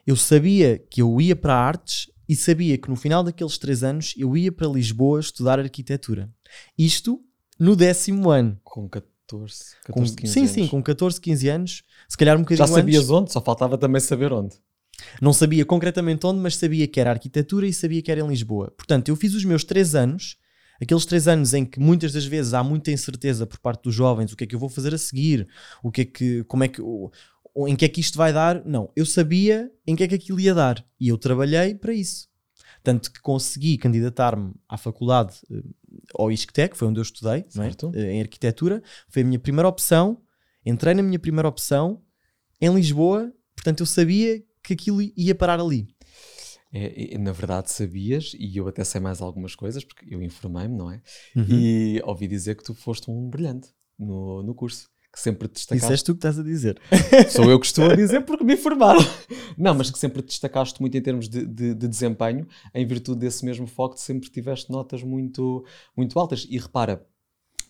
Eu 0.05 0.15
sabia 0.15 0.77
que 0.89 1.01
eu 1.01 1.19
ia 1.21 1.35
para 1.35 1.55
artes 1.55 2.09
e 2.27 2.35
sabia 2.35 2.77
que 2.77 2.89
no 2.89 2.95
final 2.95 3.23
daqueles 3.23 3.57
três 3.57 3.83
anos 3.83 4.13
eu 4.17 4.35
ia 4.37 4.51
para 4.51 4.67
Lisboa 4.67 5.19
estudar 5.19 5.59
arquitetura. 5.59 6.29
Isto 6.77 7.21
no 7.59 7.75
décimo 7.75 8.29
ano. 8.29 8.59
Com 8.63 8.87
14, 8.87 9.55
Com- 9.87 9.93
14 10.01 10.15
15 10.15 10.33
sim, 10.33 10.39
anos. 10.41 10.51
sim, 10.51 10.67
com 10.67 10.81
14, 10.83 11.19
15 11.21 11.49
anos. 11.49 11.83
Se 12.07 12.17
calhar 12.17 12.37
um 12.37 12.41
bocadinho 12.41 12.67
Já 12.67 12.73
sabias 12.73 12.97
antes. 13.03 13.09
onde? 13.11 13.31
Só 13.33 13.41
faltava 13.41 13.77
também 13.77 13.99
saber 14.01 14.31
onde. 14.33 14.55
Não 15.21 15.33
sabia 15.33 15.65
concretamente 15.65 16.25
onde, 16.25 16.39
mas 16.39 16.55
sabia 16.55 16.87
que 16.87 16.99
era 16.99 17.09
arquitetura 17.11 17.67
e 17.67 17.73
sabia 17.73 18.01
que 18.01 18.11
era 18.11 18.21
em 18.21 18.27
Lisboa. 18.27 18.71
Portanto, 18.77 19.09
eu 19.09 19.15
fiz 19.15 19.33
os 19.33 19.43
meus 19.43 19.63
três 19.63 19.95
anos, 19.95 20.37
aqueles 20.81 21.05
três 21.05 21.27
anos 21.27 21.53
em 21.53 21.65
que 21.65 21.79
muitas 21.79 22.13
das 22.13 22.25
vezes 22.25 22.53
há 22.53 22.63
muita 22.63 22.91
incerteza 22.91 23.45
por 23.45 23.59
parte 23.59 23.83
dos 23.83 23.93
jovens, 23.95 24.31
o 24.31 24.35
que 24.37 24.43
é 24.43 24.47
que 24.47 24.55
eu 24.55 24.59
vou 24.59 24.69
fazer 24.69 24.93
a 24.93 24.97
seguir, 24.97 25.47
o 25.83 25.91
que 25.91 26.01
é 26.01 26.05
que, 26.05 26.43
como 26.45 26.63
é 26.63 26.67
que, 26.67 26.81
em 27.55 27.75
que 27.75 27.85
é 27.85 27.89
que 27.89 28.01
isto 28.01 28.17
vai 28.17 28.33
dar. 28.33 28.63
Não, 28.65 28.91
eu 28.95 29.05
sabia 29.05 29.71
em 29.85 29.95
que 29.95 30.03
é 30.03 30.07
que 30.07 30.15
aquilo 30.15 30.39
ia 30.39 30.53
dar 30.53 30.85
e 30.99 31.09
eu 31.09 31.17
trabalhei 31.17 31.75
para 31.75 31.93
isso. 31.93 32.27
Tanto 32.81 33.11
que 33.11 33.21
consegui 33.21 33.77
candidatar-me 33.77 34.53
à 34.67 34.77
faculdade, 34.77 35.35
eh, 35.49 35.63
ao 36.15 36.31
ISCTEC, 36.31 36.75
foi 36.75 36.87
onde 36.87 36.99
eu 36.99 37.03
estudei, 37.03 37.45
é? 37.93 37.99
Eh, 37.99 38.13
em 38.13 38.21
arquitetura, 38.21 38.83
foi 39.07 39.21
a 39.21 39.25
minha 39.25 39.39
primeira 39.39 39.67
opção, 39.67 40.21
entrei 40.65 40.93
na 40.93 41.01
minha 41.01 41.19
primeira 41.19 41.47
opção 41.47 42.01
em 42.59 42.73
Lisboa, 42.73 43.31
portanto 43.55 43.81
eu 43.81 43.85
sabia 43.85 44.43
que 44.61 44.73
aquilo 44.73 45.01
ia 45.01 45.35
parar 45.35 45.59
ali. 45.59 45.87
É, 46.75 47.17
na 47.19 47.31
verdade 47.31 47.71
sabias, 47.71 48.35
e 48.37 48.57
eu 48.57 48.67
até 48.67 48.83
sei 48.83 48.99
mais 48.99 49.21
algumas 49.21 49.53
coisas, 49.53 49.83
porque 49.83 50.13
eu 50.13 50.23
informei-me, 50.23 50.75
não 50.75 50.89
é? 50.89 51.01
Uhum. 51.35 51.45
E 51.47 52.01
ouvi 52.03 52.27
dizer 52.27 52.55
que 52.55 52.63
tu 52.63 52.73
foste 52.73 53.11
um 53.11 53.29
brilhante 53.29 53.69
no, 53.97 54.41
no 54.41 54.55
curso, 54.55 54.89
que 55.13 55.19
sempre 55.19 55.47
te 55.47 55.53
destacaste. 55.53 55.85
Isso 55.85 55.93
és 55.93 56.01
tu 56.03 56.13
que 56.13 56.17
estás 56.17 56.39
a 56.39 56.43
dizer. 56.43 56.81
Sou 57.29 57.49
eu 57.49 57.59
que 57.59 57.67
estou 57.67 57.85
a 57.85 57.95
dizer 57.95 58.21
porque 58.25 58.43
me 58.43 58.55
informaram. 58.55 58.99
Não, 59.55 59.75
mas 59.75 59.91
que 59.91 59.99
sempre 59.99 60.23
te 60.23 60.29
destacaste 60.29 60.81
muito 60.81 60.97
em 60.97 61.01
termos 61.01 61.29
de, 61.29 61.45
de- 61.45 61.75
de 61.75 61.87
desempenho, 61.87 62.47
em 62.73 62.85
virtude 62.85 63.19
desse 63.19 63.45
mesmo 63.45 63.67
foco, 63.67 63.95
sempre 63.97 64.29
tiveste 64.31 64.71
notas 64.71 65.03
muito, 65.03 65.63
muito 65.95 66.17
altas. 66.19 66.47
E 66.49 66.57
repara, 66.57 67.05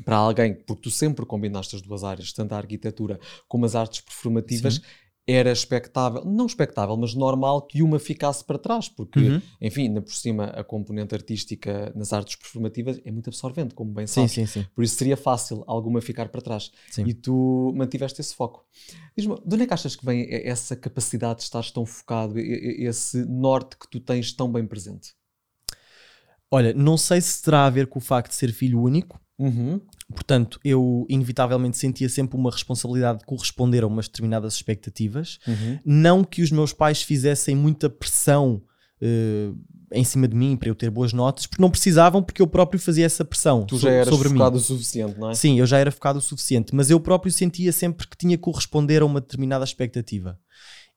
para 0.05 0.15
alguém, 0.15 0.55
porque 0.55 0.83
tu 0.83 0.89
sempre 0.89 1.25
combinaste 1.25 1.75
as 1.75 1.81
duas 1.81 2.03
áreas, 2.03 2.31
tanto 2.31 2.53
a 2.53 2.57
arquitetura 2.57 3.19
como 3.47 3.65
as 3.65 3.75
artes 3.75 3.99
performativas, 4.01 4.75
Sim. 4.75 4.81
Era 5.25 5.51
expectável, 5.51 6.25
não 6.25 6.45
expectável, 6.45 6.97
mas 6.97 7.13
normal 7.13 7.61
que 7.61 7.81
uma 7.81 7.97
ficasse 7.97 8.43
para 8.43 8.57
trás, 8.59 8.89
porque, 8.89 9.19
Uhum. 9.19 9.41
enfim, 9.61 9.83
ainda 9.83 10.01
por 10.01 10.13
cima, 10.13 10.45
a 10.47 10.63
componente 10.63 11.15
artística 11.15 11.93
nas 11.95 12.11
artes 12.11 12.35
performativas 12.35 12.99
é 13.05 13.11
muito 13.11 13.29
absorvente, 13.29 13.73
como 13.73 13.91
bem 13.93 14.05
Sim, 14.05 14.27
sabes. 14.27 14.31
sim, 14.33 14.45
sim. 14.45 14.65
Por 14.75 14.83
isso 14.83 14.95
seria 14.97 15.15
fácil 15.15 15.63
alguma 15.65 16.01
ficar 16.01 16.27
para 16.27 16.41
trás. 16.41 16.71
Sim. 16.91 17.05
E 17.07 17.13
tu 17.13 17.71
mantiveste 17.75 18.19
esse 18.19 18.35
foco. 18.35 18.65
Diz-me, 19.15 19.35
de 19.35 19.53
onde 19.55 19.63
é 19.63 19.67
que 19.67 19.73
achas 19.73 19.95
que 19.95 20.05
vem 20.05 20.27
essa 20.29 20.75
capacidade 20.75 21.37
de 21.37 21.43
estares 21.43 21.71
tão 21.71 21.85
focado, 21.85 22.37
esse 22.37 23.23
norte 23.25 23.77
que 23.77 23.87
tu 23.89 23.99
tens 24.01 24.33
tão 24.33 24.51
bem 24.51 24.67
presente? 24.67 25.13
Olha, 26.51 26.73
não 26.73 26.97
sei 26.97 27.19
se 27.21 27.41
terá 27.41 27.65
a 27.65 27.69
ver 27.69 27.87
com 27.87 27.97
o 27.97 28.01
facto 28.01 28.29
de 28.31 28.35
ser 28.35 28.51
filho 28.51 28.81
único. 28.81 29.19
Uhum. 29.39 29.81
Portanto, 30.13 30.59
eu 30.63 31.05
inevitavelmente 31.09 31.77
sentia 31.77 32.07
sempre 32.07 32.37
uma 32.37 32.51
responsabilidade 32.51 33.19
de 33.19 33.25
corresponder 33.25 33.83
a 33.83 33.87
umas 33.87 34.07
determinadas 34.07 34.53
expectativas. 34.53 35.39
Uhum. 35.47 35.79
Não 35.85 36.23
que 36.23 36.41
os 36.41 36.51
meus 36.51 36.71
pais 36.71 37.01
fizessem 37.01 37.55
muita 37.55 37.89
pressão 37.89 38.61
eh, 39.01 39.51
em 39.91 40.03
cima 40.03 40.27
de 40.27 40.35
mim 40.35 40.55
para 40.57 40.69
eu 40.69 40.75
ter 40.75 40.89
boas 40.89 41.13
notas, 41.13 41.45
porque 41.45 41.61
não 41.61 41.69
precisavam, 41.69 42.23
porque 42.23 42.41
eu 42.41 42.47
próprio 42.47 42.79
fazia 42.79 43.05
essa 43.05 43.23
pressão 43.25 43.63
Tu 43.65 43.75
so- 43.77 43.81
já 43.83 43.91
eras 43.91 44.09
sobre 44.09 44.29
mim. 44.29 44.37
focado 44.37 44.57
o 44.57 44.59
suficiente, 44.59 45.19
não 45.19 45.29
é? 45.29 45.35
Sim, 45.35 45.59
eu 45.59 45.65
já 45.67 45.77
era 45.77 45.91
focado 45.91 46.17
o 46.19 46.21
suficiente, 46.21 46.73
mas 46.73 46.89
eu 46.89 46.99
próprio 46.99 47.31
sentia 47.31 47.71
sempre 47.71 48.07
que 48.07 48.17
tinha 48.17 48.35
que 48.37 48.41
corresponder 48.43 49.01
a 49.01 49.05
uma 49.05 49.21
determinada 49.21 49.63
expectativa. 49.63 50.39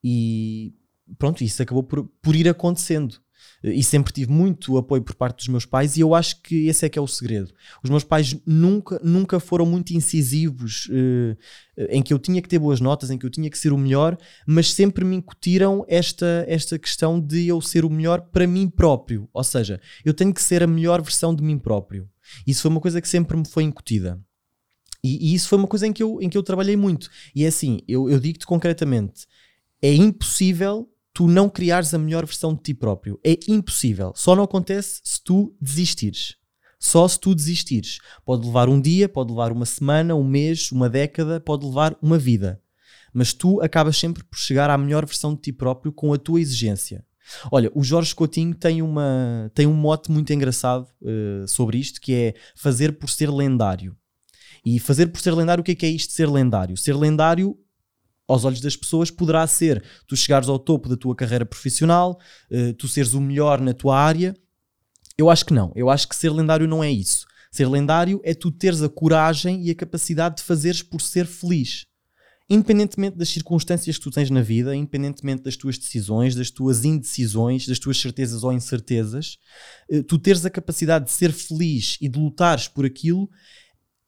E 0.03 0.73
pronto, 1.19 1.43
isso 1.45 1.63
acabou 1.63 1.83
por, 1.83 2.05
por 2.23 2.35
ir 2.37 2.49
acontecendo. 2.49 3.17
E 3.65 3.83
sempre 3.83 4.13
tive 4.13 4.31
muito 4.31 4.77
apoio 4.77 5.03
por 5.03 5.15
parte 5.15 5.39
dos 5.39 5.49
meus 5.49 5.65
pais, 5.65 5.97
e 5.97 6.01
eu 6.01 6.15
acho 6.15 6.41
que 6.43 6.69
esse 6.69 6.85
é 6.87 6.89
que 6.89 6.99
é 6.99 7.03
o 7.03 7.07
segredo. 7.07 7.53
Os 7.83 7.91
meus 7.91 8.05
pais 8.05 8.37
nunca, 8.47 9.01
nunca 9.03 9.41
foram 9.41 9.67
muito 9.67 9.93
incisivos 9.93 10.89
eh, 10.93 11.37
em 11.91 12.03
que 12.03 12.13
eu 12.13 12.19
tinha 12.19 12.41
que 12.41 12.49
ter 12.49 12.59
boas 12.59 12.81
notas, 12.81 13.11
em 13.11 13.19
que 13.19 13.27
eu 13.27 13.31
tinha 13.31 13.51
que 13.51 13.59
ser 13.59 13.73
o 13.73 13.79
melhor, 13.79 14.17
mas 14.47 14.73
sempre 14.73 15.05
me 15.05 15.17
incutiram 15.17 15.85
esta, 15.89 16.45
esta 16.47 16.79
questão 16.79 17.21
de 17.21 17.49
eu 17.49 17.61
ser 17.61 17.85
o 17.85 17.91
melhor 17.91 18.21
para 18.21 18.47
mim 18.47 18.69
próprio. 18.69 19.29
Ou 19.33 19.43
seja, 19.43 19.81
eu 20.05 20.15
tenho 20.15 20.33
que 20.33 20.43
ser 20.43 20.63
a 20.63 20.67
melhor 20.67 21.01
versão 21.03 21.35
de 21.35 21.43
mim 21.43 21.59
próprio. 21.59 22.09
Isso 22.47 22.63
foi 22.63 22.71
uma 22.71 22.81
coisa 22.81 23.01
que 23.01 23.09
sempre 23.09 23.37
me 23.37 23.47
foi 23.47 23.63
incutida. 23.63 24.21
E, 25.03 25.31
e 25.31 25.35
isso 25.35 25.49
foi 25.49 25.59
uma 25.59 25.69
coisa 25.69 25.87
em 25.87 25.93
que 25.93 26.03
eu, 26.03 26.21
em 26.21 26.29
que 26.29 26.37
eu 26.37 26.43
trabalhei 26.43 26.77
muito. 26.77 27.11
E 27.35 27.45
é 27.45 27.49
assim, 27.49 27.81
eu, 27.87 28.11
eu 28.11 28.19
digo-te 28.19 28.47
concretamente: 28.47 29.27
é 29.81 29.93
impossível 29.93 30.89
tu 31.17 31.27
não 31.27 31.49
criares 31.49 31.95
a 31.95 31.99
melhor 31.99 32.27
versão 32.27 32.55
de 32.55 32.61
ti 32.61 32.75
próprio. 32.75 33.19
É 33.25 33.39
impossível. 33.49 34.13
Só 34.15 34.37
não 34.37 34.45
acontece 34.45 35.01
se 35.03 35.19
tu 35.25 35.57
desistires. 35.59 36.37
Só 36.79 37.09
se 37.09 37.19
tu 37.19 37.35
desistires. 37.35 38.01
Pode 38.23 38.45
levar 38.47 38.69
um 38.69 38.79
dia, 38.79 39.09
pode 39.09 39.31
levar 39.31 39.51
uma 39.51 39.65
semana, 39.65 40.15
um 40.15 40.23
mês, 40.23 40.71
uma 40.71 40.91
década, 40.91 41.41
pode 41.41 41.65
levar 41.65 41.97
uma 42.03 42.19
vida. 42.19 42.61
Mas 43.15 43.33
tu 43.33 43.63
acabas 43.63 43.97
sempre 43.97 44.23
por 44.25 44.37
chegar 44.39 44.69
à 44.69 44.77
melhor 44.77 45.07
versão 45.07 45.35
de 45.35 45.41
ti 45.41 45.53
próprio 45.55 45.91
com 45.91 46.13
a 46.13 46.19
tua 46.19 46.39
exigência. 46.39 47.03
Olha, 47.51 47.73
o 47.75 47.83
Jorge 47.83 48.15
Coutinho 48.15 48.55
tem, 48.55 48.83
uma, 48.83 49.51
tem 49.55 49.67
um 49.67 49.73
mote 49.73 50.11
muito 50.13 50.35
engraçado 50.35 50.87
uh, 51.01 51.49
sobre 51.49 51.79
isto, 51.79 51.99
que 51.99 52.13
é 52.13 52.35
fazer 52.55 52.93
por 52.99 53.09
ser 53.09 53.31
lendário. 53.31 53.97
E 54.63 54.79
fazer 54.79 55.07
por 55.07 55.19
ser 55.19 55.33
lendário, 55.33 55.63
o 55.63 55.65
que 55.65 55.73
é 55.73 55.75
que 55.75 55.87
é 55.87 55.89
isto 55.89 56.11
de 56.11 56.15
ser 56.15 56.29
lendário? 56.29 56.77
Ser 56.77 56.95
lendário, 56.95 57.59
aos 58.29 58.45
olhos 58.45 58.61
das 58.61 58.77
pessoas, 58.77 59.11
poderá 59.11 59.47
ser 59.47 59.83
tu 60.07 60.17
chegares 60.17 60.49
ao 60.49 60.59
topo 60.59 60.89
da 60.89 60.97
tua 60.97 61.15
carreira 61.15 61.47
profissional, 61.47 62.19
uh, 62.51 62.73
tu 62.75 62.89
seres 62.89 63.15
o 63.15 63.21
melhor 63.21 63.61
na 63.61 63.73
tua 63.73 63.99
área. 63.99 64.35
Eu 65.17 65.31
acho 65.31 65.45
que 65.47 65.55
não. 65.55 65.73
Eu 65.75 65.89
acho 65.89 66.09
que 66.09 66.17
ser 66.17 66.31
lendário 66.31 66.69
não 66.69 66.83
é 66.83 66.91
isso. 66.91 67.27
Ser 67.51 67.69
lendário 67.69 68.21
é 68.25 68.35
tu 68.35 68.51
teres 68.51 68.83
a 68.83 68.89
coragem 68.89 69.65
e 69.65 69.71
a 69.71 69.75
capacidade 69.75 70.37
de 70.37 70.43
fazeres 70.43 70.83
por 70.83 71.01
ser 71.01 71.27
feliz 71.27 71.87
independentemente 72.49 73.17
das 73.17 73.29
circunstâncias 73.29 73.99
que 73.99 74.05
tu 74.05 74.11
tens 74.11 74.31
na 74.31 74.41
vida, 74.41 74.75
independentemente 74.75 75.43
das 75.43 75.57
tuas 75.57 75.77
decisões, 75.77 76.35
das 76.35 76.51
tuas 76.51 76.85
indecisões, 76.85 77.67
das 77.67 77.79
tuas 77.79 78.01
certezas 78.01 78.45
ou 78.45 78.53
incertezas, 78.53 79.39
eh, 79.91 80.03
tu 80.03 80.19
teres 80.19 80.45
a 80.45 80.51
capacidade 80.51 81.07
de 81.07 81.11
ser 81.11 81.33
feliz 81.33 81.99
e 82.01 82.09
de 82.09 82.19
lutares 82.19 82.69
por 82.69 82.87
aquilo 82.87 83.29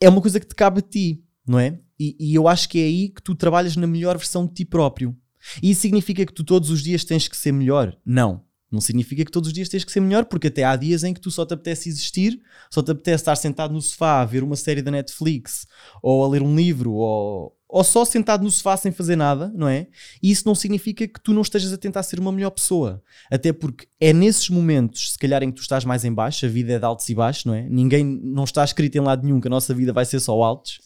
é 0.01 0.09
uma 0.09 0.21
coisa 0.21 0.39
que 0.39 0.47
te 0.47 0.55
cabe 0.55 0.79
a 0.79 0.83
ti, 0.83 1.25
não 1.47 1.59
é? 1.59 1.81
E, 1.99 2.17
e 2.19 2.35
eu 2.35 2.47
acho 2.47 2.69
que 2.69 2.79
é 2.79 2.85
aí 2.85 3.09
que 3.09 3.23
tu 3.23 3.35
trabalhas 3.35 3.77
na 3.77 3.87
melhor 3.87 4.17
versão 4.17 4.47
de 4.47 4.55
ti 4.55 4.65
próprio. 4.65 5.17
E 5.63 5.71
isso 5.71 5.81
significa 5.81 6.25
que 6.25 6.33
tu 6.33 6.45
todos 6.45 6.71
os 6.71 6.83
dias 6.83 7.05
tens 7.05 7.29
que 7.29 7.37
ser 7.37 7.53
melhor? 7.53 7.97
Não. 8.05 8.43
Não 8.71 8.83
significa 8.83 9.25
que 9.25 9.31
todos 9.31 9.49
os 9.49 9.55
dias 9.55 9.69
tens 9.69 9.83
que 9.83 9.91
ser 9.91 10.01
melhor, 10.01 10.27
porque 10.27 10.49
até 10.49 10.63
há 10.63 10.77
dias 10.77 11.03
em 11.03 11.15
que 11.15 11.21
tu 11.21 11.31
só 11.31 11.47
te 11.47 11.55
apetece 11.55 11.89
existir, 11.89 12.39
só 12.71 12.83
te 12.83 12.91
apetece 12.91 13.23
estar 13.23 13.37
sentado 13.37 13.73
no 13.73 13.81
sofá 13.81 14.21
a 14.21 14.25
ver 14.27 14.43
uma 14.43 14.57
série 14.57 14.83
da 14.83 14.91
Netflix, 14.91 15.67
ou 16.03 16.23
a 16.23 16.29
ler 16.29 16.43
um 16.43 16.55
livro, 16.55 16.93
ou, 16.93 17.57
ou 17.67 17.83
só 17.83 18.05
sentado 18.05 18.45
no 18.45 18.51
sofá 18.51 18.77
sem 18.77 18.93
fazer 18.93 19.17
nada, 19.17 19.51
não 19.57 19.67
é? 19.67 19.87
E 20.23 20.31
isso 20.31 20.43
não 20.45 20.55
significa 20.55 21.09
que 21.09 21.19
tu 21.19 21.33
não 21.33 21.41
estejas 21.41 21.73
a 21.73 21.79
tentar 21.79 22.03
ser 22.03 22.21
uma 22.21 22.31
melhor 22.31 22.51
pessoa. 22.51 23.03
Até 23.31 23.55
porque 23.55 23.87
é 23.99 24.13
nesses 24.13 24.51
momentos, 24.51 25.13
se 25.13 25.19
calhar, 25.19 25.43
em 25.43 25.51
que 25.51 25.57
tu 25.57 25.63
estás 25.63 25.87
mais 25.87 26.05
em 26.05 26.13
baixo, 26.13 26.45
a 26.45 26.49
vida 26.49 26.75
é 26.75 26.79
de 26.79 26.85
altos 26.85 27.09
e 27.09 27.15
baixos, 27.15 27.47
não 27.47 27.55
é? 27.55 27.67
Ninguém, 27.71 28.05
não 28.05 28.45
está 28.45 28.63
escrito 28.63 28.97
em 28.97 29.01
lado 29.01 29.25
nenhum 29.25 29.41
que 29.41 29.49
a 29.49 29.51
nossa 29.51 29.73
vida 29.73 29.95
vai 29.95 30.05
ser 30.05 30.21
só 30.21 30.43
altos, 30.43 30.79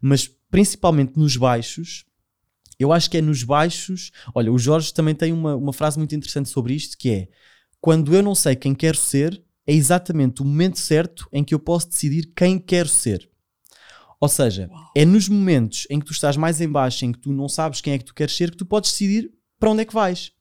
mas 0.00 0.30
principalmente 0.50 1.18
nos 1.18 1.36
baixos, 1.36 2.04
eu 2.78 2.92
acho 2.92 3.10
que 3.10 3.18
é 3.18 3.22
nos 3.22 3.42
baixos. 3.42 4.10
Olha, 4.34 4.52
o 4.52 4.58
Jorge 4.58 4.92
também 4.92 5.14
tem 5.14 5.32
uma, 5.32 5.56
uma 5.56 5.72
frase 5.72 5.98
muito 5.98 6.14
interessante 6.14 6.48
sobre 6.48 6.74
isto 6.74 6.96
que 6.98 7.10
é: 7.10 7.28
quando 7.80 8.14
eu 8.14 8.22
não 8.22 8.34
sei 8.34 8.54
quem 8.54 8.74
quero 8.74 8.96
ser, 8.96 9.42
é 9.66 9.72
exatamente 9.72 10.42
o 10.42 10.44
momento 10.44 10.78
certo 10.78 11.28
em 11.32 11.42
que 11.42 11.54
eu 11.54 11.58
posso 11.58 11.88
decidir 11.88 12.32
quem 12.36 12.58
quero 12.58 12.88
ser. 12.88 13.28
Ou 14.20 14.28
seja, 14.28 14.70
é 14.94 15.04
nos 15.04 15.28
momentos 15.28 15.86
em 15.90 16.00
que 16.00 16.06
tu 16.06 16.12
estás 16.12 16.36
mais 16.36 16.60
em 16.60 16.68
baixo, 16.68 17.04
em 17.04 17.12
que 17.12 17.18
tu 17.18 17.32
não 17.32 17.48
sabes 17.48 17.80
quem 17.80 17.92
é 17.92 17.98
que 17.98 18.04
tu 18.04 18.14
queres 18.14 18.34
ser, 18.34 18.50
que 18.50 18.56
tu 18.56 18.64
podes 18.64 18.90
decidir 18.90 19.30
para 19.58 19.70
onde 19.70 19.82
é 19.82 19.84
que 19.84 19.92
vais. 19.92 20.32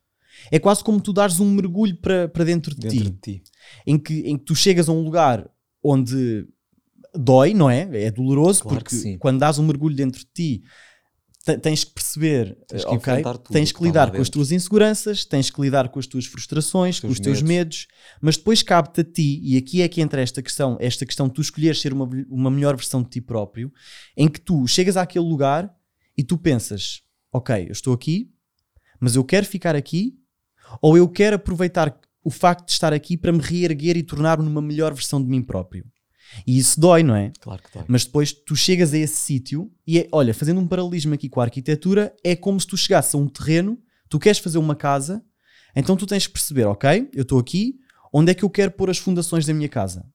É 0.52 0.60
quase 0.60 0.84
como 0.84 1.02
tu 1.02 1.12
dares 1.12 1.40
um 1.40 1.50
mergulho 1.50 1.96
para, 1.98 2.28
para 2.28 2.44
dentro, 2.44 2.74
de, 2.74 2.88
dentro 2.88 2.98
ti, 2.98 3.12
de 3.12 3.40
ti, 3.40 3.44
Em, 3.86 3.98
que, 3.98 4.20
em 4.22 4.38
que 4.38 4.46
tu 4.46 4.56
chegas 4.56 4.88
a 4.88 4.92
um 4.92 5.02
lugar 5.02 5.50
onde 5.84 6.48
dói, 7.18 7.54
não 7.54 7.70
é? 7.70 7.88
É 8.06 8.12
doloroso, 8.12 8.64
claro 8.64 8.84
porque 8.84 9.18
quando 9.18 9.40
dás 9.40 9.60
um 9.60 9.66
mergulho 9.66 9.96
dentro 9.96 10.20
de 10.20 10.28
ti, 10.34 10.64
tens 11.62 11.84
que 11.84 11.94
perceber, 11.94 12.58
tens 12.68 12.84
que, 12.84 12.96
okay, 12.96 13.24
tens 13.52 13.72
que 13.72 13.84
lidar 13.84 14.12
com 14.12 14.20
as 14.20 14.30
tuas 14.30 14.52
inseguranças, 14.52 15.24
tens 15.26 15.52
que 15.52 15.62
lidar 15.62 15.90
com 15.90 16.00
as 16.00 16.08
tuas 16.08 16.26
frustrações, 16.26 16.96
os 16.96 17.02
com 17.02 17.08
os 17.10 17.20
teus 17.20 17.44
medos. 17.44 17.86
medos, 17.86 17.88
mas 18.20 18.36
depois 18.36 18.64
cabe-te 18.64 19.02
a 19.02 19.04
ti, 19.04 19.40
e 19.44 19.56
aqui 19.56 19.82
é 19.84 19.88
que 19.88 20.02
entra 20.02 20.22
esta 20.22 20.42
questão, 20.42 20.76
esta 20.80 21.06
questão 21.06 21.28
de 21.28 21.36
tu 21.36 21.42
escolheres 21.42 21.80
ser 21.80 21.94
uma, 21.94 22.10
uma 22.30 22.50
melhor 22.50 22.76
versão 22.76 23.04
de 23.04 23.10
ti 23.10 23.22
próprio, 23.22 23.72
em 24.18 24.28
que 24.28 24.42
tu 24.42 24.66
chegas 24.66 24.98
àquele 24.98 25.26
lugar 25.26 25.72
e 26.18 26.24
tu 26.24 26.36
pensas, 26.36 27.02
ok, 27.32 27.68
eu 27.68 27.74
estou 27.74 27.94
aqui, 27.94 28.32
mas 29.00 29.16
eu 29.16 29.24
quero 29.24 29.46
ficar 29.46 29.76
aqui, 29.76 30.16
ou 30.82 30.98
eu 30.98 31.08
quero 31.08 31.36
aproveitar 31.36 31.96
o 32.24 32.32
facto 32.32 32.66
de 32.66 32.72
estar 32.72 32.92
aqui 32.92 33.16
para 33.16 33.32
me 33.32 33.40
reerguer 33.40 33.96
e 33.98 34.02
tornar-me 34.02 34.44
numa 34.44 34.62
melhor 34.62 34.96
versão 34.96 35.22
de 35.22 35.30
mim 35.30 35.44
próprio. 35.44 35.86
E 36.46 36.58
isso 36.58 36.80
dói, 36.80 37.04
não 37.04 37.16
é? 37.16 37.32
Claro 37.40 37.62
que 37.62 37.72
dói. 37.74 37.86
Mas 37.88 38.06
depois 38.06 38.32
tu 38.32 38.56
chegas 38.56 38.94
a 38.94 38.98
esse 38.98 39.18
sítio 39.18 39.72
e 39.86 40.00
é, 40.00 40.08
olha, 40.12 40.34
fazendo 40.34 40.60
um 40.60 40.68
paralelismo 40.68 41.14
aqui 41.14 41.30
com 41.30 41.40
a 41.40 41.44
arquitetura, 41.44 42.14
é 42.24 42.36
como 42.36 42.60
se 42.60 42.68
tu 42.68 42.78
chegasses 42.78 43.14
a 43.14 43.18
um 43.18 43.28
terreno, 43.28 43.78
tu 44.10 44.20
queres 44.20 44.40
fazer 44.40 44.58
uma 44.58 44.76
casa, 44.76 45.24
então 45.76 45.96
tu 45.96 46.06
tens 46.06 46.28
que 46.28 46.34
perceber, 46.34 46.66
ok, 46.66 47.10
eu 47.14 47.24
estou 47.24 47.40
aqui, 47.40 47.76
onde 48.14 48.32
é 48.32 48.34
que 48.34 48.44
eu 48.44 48.50
quero 48.50 48.72
pôr 48.72 48.90
as 48.90 48.98
fundações 48.98 49.46
da 49.46 49.54
minha 49.54 49.70
casa? 49.70 50.06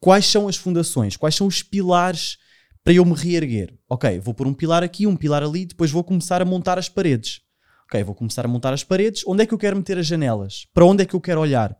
Quais 0.00 0.26
são 0.26 0.46
as 0.46 0.56
fundações? 0.56 1.16
Quais 1.16 1.34
são 1.34 1.46
os 1.46 1.62
pilares 1.62 2.38
para 2.84 2.92
eu 2.92 3.04
me 3.04 3.14
reerguer? 3.14 3.74
Ok, 3.88 4.20
vou 4.20 4.32
pôr 4.32 4.46
um 4.46 4.54
pilar 4.54 4.82
aqui, 4.82 5.06
um 5.06 5.16
pilar 5.16 5.42
ali, 5.42 5.66
depois 5.66 5.90
vou 5.90 6.04
começar 6.04 6.40
a 6.40 6.44
montar 6.44 6.78
as 6.78 6.88
paredes. 6.88 7.40
Ok, 7.88 8.04
vou 8.04 8.14
começar 8.14 8.44
a 8.44 8.48
montar 8.48 8.72
as 8.72 8.84
paredes. 8.84 9.22
Onde 9.26 9.42
é 9.42 9.46
que 9.46 9.54
eu 9.54 9.58
quero 9.58 9.76
meter 9.76 9.98
as 9.98 10.06
janelas? 10.06 10.66
Para 10.72 10.84
onde 10.84 11.02
é 11.02 11.06
que 11.06 11.14
eu 11.14 11.20
quero 11.20 11.40
olhar? 11.40 11.76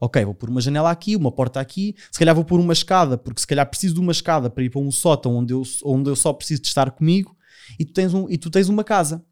Ok, 0.00 0.24
vou 0.24 0.34
pôr 0.34 0.50
uma 0.50 0.60
janela 0.60 0.90
aqui, 0.90 1.16
uma 1.16 1.32
porta 1.32 1.60
aqui, 1.60 1.94
se 2.10 2.18
calhar 2.18 2.34
vou 2.34 2.44
pôr 2.44 2.60
uma 2.60 2.72
escada, 2.72 3.16
porque 3.16 3.40
se 3.40 3.46
calhar 3.46 3.68
preciso 3.68 3.94
de 3.94 4.00
uma 4.00 4.12
escada 4.12 4.50
para 4.50 4.64
ir 4.64 4.70
para 4.70 4.80
um 4.80 4.90
sótão 4.90 5.36
onde 5.36 5.52
eu, 5.52 5.62
onde 5.84 6.10
eu 6.10 6.16
só 6.16 6.32
preciso 6.32 6.62
de 6.62 6.68
estar 6.68 6.90
comigo 6.90 7.36
e 7.78 7.84
tu 7.84 7.92
tens, 7.92 8.12
um, 8.12 8.28
e 8.28 8.36
tu 8.36 8.50
tens 8.50 8.68
uma 8.68 8.84
casa. 8.84 9.24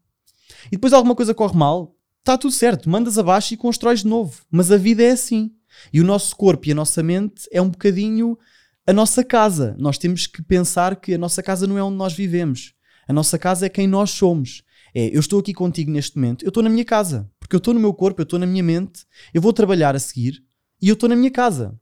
E 0.67 0.71
depois 0.71 0.93
alguma 0.93 1.15
coisa 1.15 1.33
corre 1.33 1.57
mal, 1.57 1.95
está 2.19 2.37
tudo 2.37 2.51
certo, 2.51 2.89
mandas 2.89 3.17
abaixo 3.17 3.53
e 3.53 3.57
constróis 3.57 3.99
de 4.01 4.07
novo. 4.07 4.41
Mas 4.49 4.71
a 4.71 4.77
vida 4.77 5.03
é 5.03 5.11
assim. 5.11 5.51
E 5.91 5.99
o 5.99 6.03
nosso 6.03 6.35
corpo 6.35 6.67
e 6.67 6.71
a 6.71 6.75
nossa 6.75 7.01
mente 7.03 7.47
é 7.51 7.61
um 7.61 7.69
bocadinho 7.69 8.37
a 8.85 8.93
nossa 8.93 9.23
casa. 9.23 9.75
Nós 9.79 9.97
temos 9.97 10.27
que 10.27 10.41
pensar 10.41 10.95
que 10.95 11.13
a 11.13 11.17
nossa 11.17 11.41
casa 11.41 11.65
não 11.67 11.77
é 11.77 11.83
onde 11.83 11.97
nós 11.97 12.13
vivemos. 12.13 12.73
A 13.07 13.13
nossa 13.13 13.37
casa 13.37 13.65
é 13.65 13.69
quem 13.69 13.87
nós 13.87 14.11
somos. 14.11 14.63
É, 14.95 15.07
eu 15.15 15.19
estou 15.19 15.39
aqui 15.39 15.53
contigo 15.53 15.89
neste 15.89 16.15
momento, 16.17 16.45
eu 16.45 16.49
estou 16.49 16.61
na 16.61 16.69
minha 16.69 16.85
casa, 16.85 17.27
porque 17.39 17.55
eu 17.55 17.57
estou 17.57 17.73
no 17.73 17.79
meu 17.79 17.93
corpo, 17.95 18.21
eu 18.21 18.23
estou 18.23 18.37
na 18.37 18.45
minha 18.45 18.61
mente, 18.61 19.05
eu 19.33 19.41
vou 19.41 19.51
trabalhar 19.51 19.95
a 19.95 19.99
seguir, 19.99 20.43
e 20.83 20.89
eu 20.89 20.95
estou 20.95 21.07
na 21.07 21.15
minha 21.15 21.31
casa. 21.31 21.79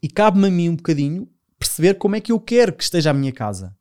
E 0.00 0.08
cabe-me 0.08 0.46
a 0.46 0.50
mim 0.52 0.68
um 0.68 0.76
bocadinho 0.76 1.28
perceber 1.58 1.94
como 1.94 2.14
é 2.14 2.20
que 2.20 2.30
eu 2.30 2.38
quero 2.38 2.72
que 2.72 2.84
esteja 2.84 3.10
a 3.10 3.12
minha 3.12 3.32
casa. 3.32 3.76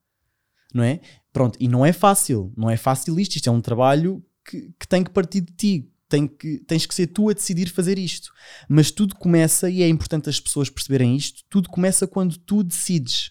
Não 0.73 0.83
é? 0.83 1.01
Pronto, 1.31 1.55
e 1.59 1.67
não 1.67 1.85
é 1.85 1.93
fácil. 1.93 2.51
Não 2.57 2.67
é 2.67 2.75
fácil 2.75 3.19
isto. 3.19 3.35
Isto 3.35 3.47
é 3.47 3.51
um 3.51 3.61
trabalho 3.61 4.25
que, 4.43 4.73
que 4.79 4.87
tem 4.87 5.03
que 5.03 5.11
partir 5.11 5.41
de 5.41 5.53
ti. 5.53 5.91
Tem 6.09 6.27
que, 6.27 6.57
tens 6.65 6.87
que 6.87 6.95
ser 6.95 7.05
tu 7.05 7.29
a 7.29 7.33
decidir 7.33 7.69
fazer 7.69 7.99
isto. 7.99 8.33
Mas 8.67 8.89
tudo 8.89 9.15
começa, 9.15 9.69
e 9.69 9.83
é 9.83 9.87
importante 9.87 10.27
as 10.27 10.39
pessoas 10.39 10.67
perceberem 10.67 11.15
isto, 11.15 11.43
tudo 11.47 11.69
começa 11.69 12.07
quando 12.07 12.35
tu 12.35 12.63
decides. 12.63 13.29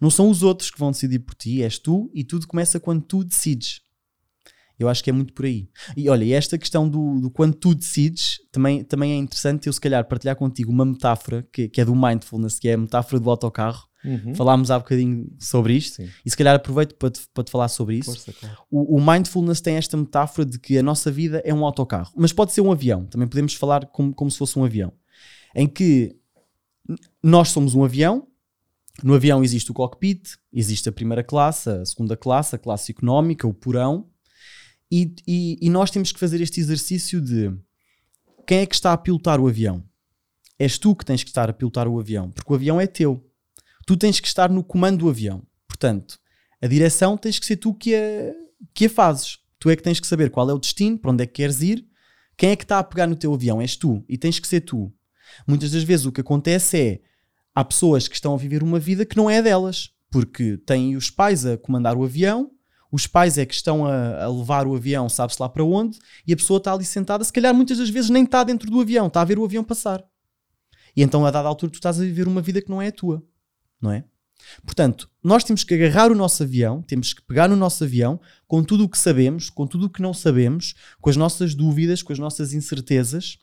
Não 0.00 0.10
são 0.10 0.28
os 0.28 0.42
outros 0.42 0.68
que 0.68 0.80
vão 0.80 0.90
decidir 0.90 1.20
por 1.20 1.36
ti, 1.36 1.62
és 1.62 1.78
tu, 1.78 2.10
e 2.12 2.24
tudo 2.24 2.48
começa 2.48 2.80
quando 2.80 3.02
tu 3.02 3.22
decides. 3.22 3.82
Eu 4.80 4.88
acho 4.88 5.04
que 5.04 5.10
é 5.10 5.12
muito 5.12 5.34
por 5.34 5.44
aí. 5.44 5.68
E 5.94 6.08
olha, 6.08 6.24
e 6.24 6.32
esta 6.32 6.56
questão 6.56 6.88
do, 6.88 7.20
do 7.20 7.30
quando 7.30 7.54
tu 7.54 7.74
decides 7.74 8.38
também, 8.50 8.82
também 8.82 9.12
é 9.12 9.16
interessante 9.16 9.66
eu, 9.66 9.72
se 9.74 9.80
calhar, 9.80 10.02
partilhar 10.08 10.34
contigo 10.34 10.72
uma 10.72 10.86
metáfora 10.86 11.46
que, 11.52 11.68
que 11.68 11.82
é 11.82 11.84
do 11.84 11.94
mindfulness, 11.94 12.58
que 12.58 12.66
é 12.66 12.72
a 12.72 12.78
metáfora 12.78 13.20
do 13.20 13.28
autocarro. 13.28 13.86
Uhum. 14.02 14.34
Falámos 14.34 14.70
há 14.70 14.78
bocadinho 14.78 15.30
sobre 15.38 15.74
isto 15.74 15.96
Sim. 15.96 16.08
e 16.24 16.30
se 16.30 16.34
calhar 16.34 16.54
aproveito 16.56 16.94
para 16.94 17.10
te, 17.10 17.20
para 17.34 17.44
te 17.44 17.50
falar 17.50 17.68
sobre 17.68 17.96
isso. 17.96 18.10
Força, 18.10 18.32
claro. 18.32 18.56
o, 18.70 18.96
o, 18.96 19.00
mindfulness 19.00 19.60
tem 19.60 19.76
esta 19.76 19.94
metáfora 19.94 20.46
de 20.46 20.58
que 20.58 20.78
a 20.78 20.82
nossa 20.82 21.10
vida 21.10 21.42
é 21.44 21.52
um 21.52 21.66
autocarro, 21.66 22.10
mas 22.16 22.32
pode 22.32 22.52
ser 22.52 22.62
um 22.62 22.72
avião. 22.72 23.04
Também 23.04 23.28
podemos 23.28 23.52
falar 23.52 23.84
como, 23.84 24.14
como 24.14 24.30
se 24.30 24.38
fosse 24.38 24.58
um 24.58 24.64
avião, 24.64 24.90
em 25.54 25.66
que 25.66 26.16
nós 27.22 27.50
somos 27.50 27.74
um 27.74 27.84
avião. 27.84 28.26
No 29.02 29.14
avião 29.14 29.44
existe 29.44 29.70
o 29.70 29.74
cockpit, 29.74 30.36
existe 30.50 30.88
a 30.88 30.92
primeira 30.92 31.22
classe, 31.22 31.68
a 31.68 31.84
segunda 31.84 32.16
classe, 32.16 32.56
a 32.56 32.58
classe 32.58 32.92
económica, 32.92 33.46
o 33.46 33.52
porão, 33.52 34.08
e, 34.90 35.14
e, 35.26 35.58
e, 35.62 35.70
nós 35.70 35.90
temos 35.90 36.10
que 36.10 36.18
fazer 36.18 36.40
este 36.40 36.60
exercício 36.60 37.20
de 37.20 37.52
quem 38.46 38.58
é 38.58 38.66
que 38.66 38.74
está 38.74 38.92
a 38.92 38.98
pilotar 38.98 39.40
o 39.40 39.46
avião? 39.46 39.84
És 40.58 40.78
tu 40.78 40.96
que 40.96 41.04
tens 41.04 41.22
que 41.22 41.30
estar 41.30 41.48
a 41.48 41.52
pilotar 41.52 41.86
o 41.86 41.98
avião, 41.98 42.30
porque 42.30 42.52
o 42.52 42.56
avião 42.56 42.80
é 42.80 42.86
teu. 42.86 43.24
Tu 43.86 43.96
tens 43.96 44.18
que 44.18 44.26
estar 44.26 44.50
no 44.50 44.64
comando 44.64 44.98
do 44.98 45.08
avião. 45.08 45.42
Portanto, 45.68 46.18
a 46.60 46.66
direção 46.66 47.16
tens 47.16 47.38
que 47.38 47.46
ser 47.46 47.56
tu 47.56 47.72
que 47.72 47.94
a, 47.94 48.34
que 48.74 48.86
a 48.86 48.90
fazes. 48.90 49.38
Tu 49.58 49.70
é 49.70 49.76
que 49.76 49.82
tens 49.82 50.00
que 50.00 50.06
saber 50.06 50.30
qual 50.30 50.50
é 50.50 50.52
o 50.52 50.58
destino, 50.58 50.98
para 50.98 51.10
onde 51.12 51.22
é 51.22 51.26
que 51.26 51.34
queres 51.34 51.62
ir. 51.62 51.86
Quem 52.36 52.50
é 52.50 52.56
que 52.56 52.64
está 52.64 52.78
a 52.78 52.84
pegar 52.84 53.06
no 53.06 53.16
teu 53.16 53.32
avião? 53.32 53.60
És 53.60 53.76
tu. 53.76 54.04
E 54.08 54.18
tens 54.18 54.38
que 54.38 54.48
ser 54.48 54.62
tu. 54.62 54.92
Muitas 55.46 55.70
das 55.70 55.82
vezes 55.82 56.06
o 56.06 56.12
que 56.12 56.20
acontece 56.20 56.78
é 56.78 57.00
há 57.54 57.64
pessoas 57.64 58.08
que 58.08 58.14
estão 58.14 58.34
a 58.34 58.38
viver 58.38 58.62
uma 58.62 58.78
vida 58.78 59.06
que 59.06 59.16
não 59.16 59.30
é 59.30 59.40
delas, 59.40 59.90
porque 60.10 60.56
têm 60.58 60.96
os 60.96 61.10
pais 61.10 61.46
a 61.46 61.56
comandar 61.56 61.96
o 61.96 62.04
avião 62.04 62.50
os 62.90 63.06
pais 63.06 63.38
é 63.38 63.46
que 63.46 63.54
estão 63.54 63.86
a, 63.86 64.24
a 64.24 64.28
levar 64.28 64.66
o 64.66 64.74
avião, 64.74 65.08
sabe-se 65.08 65.40
lá 65.40 65.48
para 65.48 65.64
onde, 65.64 65.98
e 66.26 66.32
a 66.32 66.36
pessoa 66.36 66.58
está 66.58 66.72
ali 66.72 66.84
sentada, 66.84 67.22
se 67.24 67.32
calhar 67.32 67.54
muitas 67.54 67.78
das 67.78 67.88
vezes 67.88 68.10
nem 68.10 68.24
está 68.24 68.42
dentro 68.42 68.70
do 68.70 68.80
avião, 68.80 69.06
está 69.06 69.20
a 69.20 69.24
ver 69.24 69.38
o 69.38 69.44
avião 69.44 69.62
passar. 69.62 70.04
E 70.96 71.02
então, 71.02 71.24
a 71.24 71.30
dada 71.30 71.48
altura, 71.48 71.70
tu 71.70 71.76
estás 71.76 72.00
a 72.00 72.04
viver 72.04 72.26
uma 72.26 72.42
vida 72.42 72.60
que 72.60 72.70
não 72.70 72.82
é 72.82 72.88
a 72.88 72.92
tua, 72.92 73.22
não 73.80 73.92
é? 73.92 74.04
Portanto, 74.64 75.08
nós 75.22 75.44
temos 75.44 75.62
que 75.62 75.74
agarrar 75.74 76.10
o 76.10 76.14
nosso 76.14 76.42
avião, 76.42 76.82
temos 76.82 77.12
que 77.12 77.22
pegar 77.22 77.48
no 77.48 77.56
nosso 77.56 77.84
avião 77.84 78.20
com 78.48 78.62
tudo 78.64 78.84
o 78.84 78.88
que 78.88 78.98
sabemos, 78.98 79.50
com 79.50 79.66
tudo 79.66 79.86
o 79.86 79.90
que 79.90 80.02
não 80.02 80.14
sabemos, 80.14 80.74
com 81.00 81.10
as 81.10 81.16
nossas 81.16 81.54
dúvidas, 81.54 82.02
com 82.02 82.12
as 82.12 82.18
nossas 82.18 82.52
incertezas, 82.52 83.38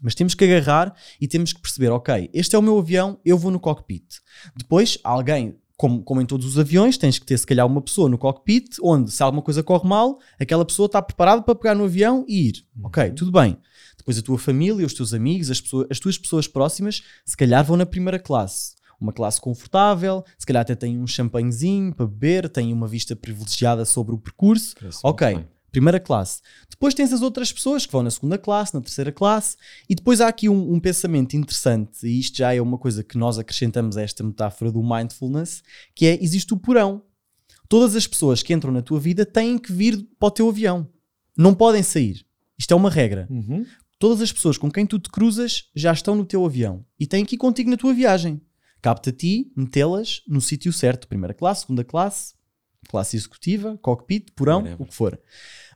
Mas 0.00 0.14
temos 0.14 0.34
que 0.34 0.44
agarrar 0.44 0.94
e 1.20 1.26
temos 1.26 1.52
que 1.52 1.60
perceber, 1.60 1.88
ok, 1.88 2.30
este 2.32 2.54
é 2.54 2.58
o 2.58 2.62
meu 2.62 2.78
avião, 2.78 3.18
eu 3.24 3.38
vou 3.38 3.50
no 3.50 3.58
cockpit. 3.58 4.20
Depois, 4.54 4.98
alguém, 5.02 5.58
como, 5.78 6.02
como 6.02 6.20
em 6.20 6.26
todos 6.26 6.44
os 6.44 6.58
aviões, 6.58 6.98
tens 6.98 7.20
que 7.20 7.24
ter 7.24 7.38
se 7.38 7.46
calhar 7.46 7.64
uma 7.64 7.80
pessoa 7.80 8.08
no 8.08 8.18
cockpit, 8.18 8.76
onde 8.82 9.12
se 9.12 9.22
alguma 9.22 9.40
coisa 9.40 9.62
corre 9.62 9.88
mal, 9.88 10.18
aquela 10.38 10.64
pessoa 10.64 10.86
está 10.86 11.00
preparada 11.00 11.40
para 11.40 11.54
pegar 11.54 11.76
no 11.76 11.84
avião 11.84 12.24
e 12.26 12.48
ir. 12.48 12.66
Ok, 12.82 13.12
tudo 13.12 13.30
bem. 13.30 13.56
Depois 13.96 14.18
a 14.18 14.22
tua 14.22 14.38
família, 14.38 14.84
os 14.84 14.92
teus 14.92 15.14
amigos, 15.14 15.52
as, 15.52 15.60
pessoas, 15.60 15.86
as 15.88 16.00
tuas 16.00 16.18
pessoas 16.18 16.48
próximas, 16.48 17.04
se 17.24 17.36
calhar 17.36 17.64
vão 17.64 17.76
na 17.76 17.86
primeira 17.86 18.18
classe. 18.18 18.74
Uma 19.00 19.12
classe 19.12 19.40
confortável, 19.40 20.24
se 20.36 20.44
calhar 20.44 20.62
até 20.62 20.74
têm 20.74 20.98
um 20.98 21.06
champanhezinho 21.06 21.94
para 21.94 22.08
beber, 22.08 22.48
têm 22.48 22.72
uma 22.72 22.88
vista 22.88 23.14
privilegiada 23.14 23.84
sobre 23.84 24.16
o 24.16 24.18
percurso. 24.18 24.74
Parece 24.80 24.98
Ok. 25.04 25.46
Primeira 25.70 26.00
classe. 26.00 26.40
Depois 26.70 26.94
tens 26.94 27.12
as 27.12 27.22
outras 27.22 27.52
pessoas 27.52 27.84
que 27.84 27.92
vão 27.92 28.02
na 28.02 28.10
segunda 28.10 28.38
classe, 28.38 28.74
na 28.74 28.80
terceira 28.80 29.12
classe, 29.12 29.56
e 29.88 29.94
depois 29.94 30.20
há 30.20 30.28
aqui 30.28 30.48
um, 30.48 30.74
um 30.74 30.80
pensamento 30.80 31.36
interessante, 31.36 32.06
e 32.06 32.20
isto 32.20 32.38
já 32.38 32.54
é 32.54 32.60
uma 32.60 32.78
coisa 32.78 33.02
que 33.02 33.18
nós 33.18 33.38
acrescentamos 33.38 33.96
a 33.96 34.02
esta 34.02 34.22
metáfora 34.22 34.72
do 34.72 34.82
mindfulness, 34.82 35.62
que 35.94 36.06
é, 36.06 36.22
existe 36.22 36.54
o 36.54 36.56
porão. 36.56 37.02
Todas 37.68 37.94
as 37.94 38.06
pessoas 38.06 38.42
que 38.42 38.54
entram 38.54 38.72
na 38.72 38.82
tua 38.82 38.98
vida 38.98 39.26
têm 39.26 39.58
que 39.58 39.72
vir 39.72 40.06
para 40.18 40.28
o 40.28 40.30
teu 40.30 40.48
avião. 40.48 40.88
Não 41.36 41.54
podem 41.54 41.82
sair. 41.82 42.24
Isto 42.58 42.72
é 42.72 42.76
uma 42.76 42.90
regra. 42.90 43.26
Uhum. 43.30 43.64
Todas 43.98 44.22
as 44.22 44.32
pessoas 44.32 44.56
com 44.56 44.70
quem 44.70 44.86
tu 44.86 44.98
te 44.98 45.10
cruzas 45.10 45.64
já 45.74 45.92
estão 45.92 46.14
no 46.14 46.24
teu 46.24 46.44
avião 46.44 46.84
e 46.98 47.06
têm 47.06 47.24
que 47.24 47.34
ir 47.34 47.38
contigo 47.38 47.70
na 47.70 47.76
tua 47.76 47.92
viagem. 47.92 48.40
Ti 49.16 49.52
metê-las 49.56 50.22
no 50.26 50.40
sítio 50.40 50.72
certo, 50.72 51.08
primeira 51.08 51.34
classe, 51.34 51.62
segunda 51.62 51.82
classe, 51.82 52.32
classe 52.88 53.16
executiva, 53.16 53.78
cockpit, 53.82 54.30
porão, 54.34 54.58
Whatever. 54.58 54.82
o 54.82 54.86
que 54.86 54.94
for. 54.94 55.20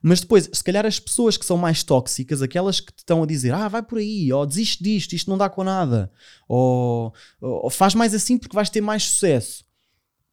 Mas 0.02 0.20
depois, 0.20 0.50
se 0.52 0.64
calhar 0.64 0.84
as 0.84 0.98
pessoas 0.98 1.36
que 1.36 1.46
são 1.46 1.56
mais 1.56 1.82
tóxicas, 1.82 2.42
aquelas 2.42 2.80
que 2.80 2.92
te 2.92 2.98
estão 2.98 3.22
a 3.22 3.26
dizer, 3.26 3.54
ah, 3.54 3.68
vai 3.68 3.82
por 3.82 3.98
aí, 3.98 4.32
ou 4.32 4.44
desiste 4.44 4.82
disto, 4.82 5.12
isto 5.12 5.30
não 5.30 5.38
dá 5.38 5.48
com 5.48 5.62
nada, 5.62 6.10
ou, 6.48 7.14
ou 7.40 7.70
faz 7.70 7.94
mais 7.94 8.12
assim 8.12 8.36
porque 8.36 8.54
vais 8.54 8.68
ter 8.68 8.80
mais 8.80 9.04
sucesso. 9.04 9.64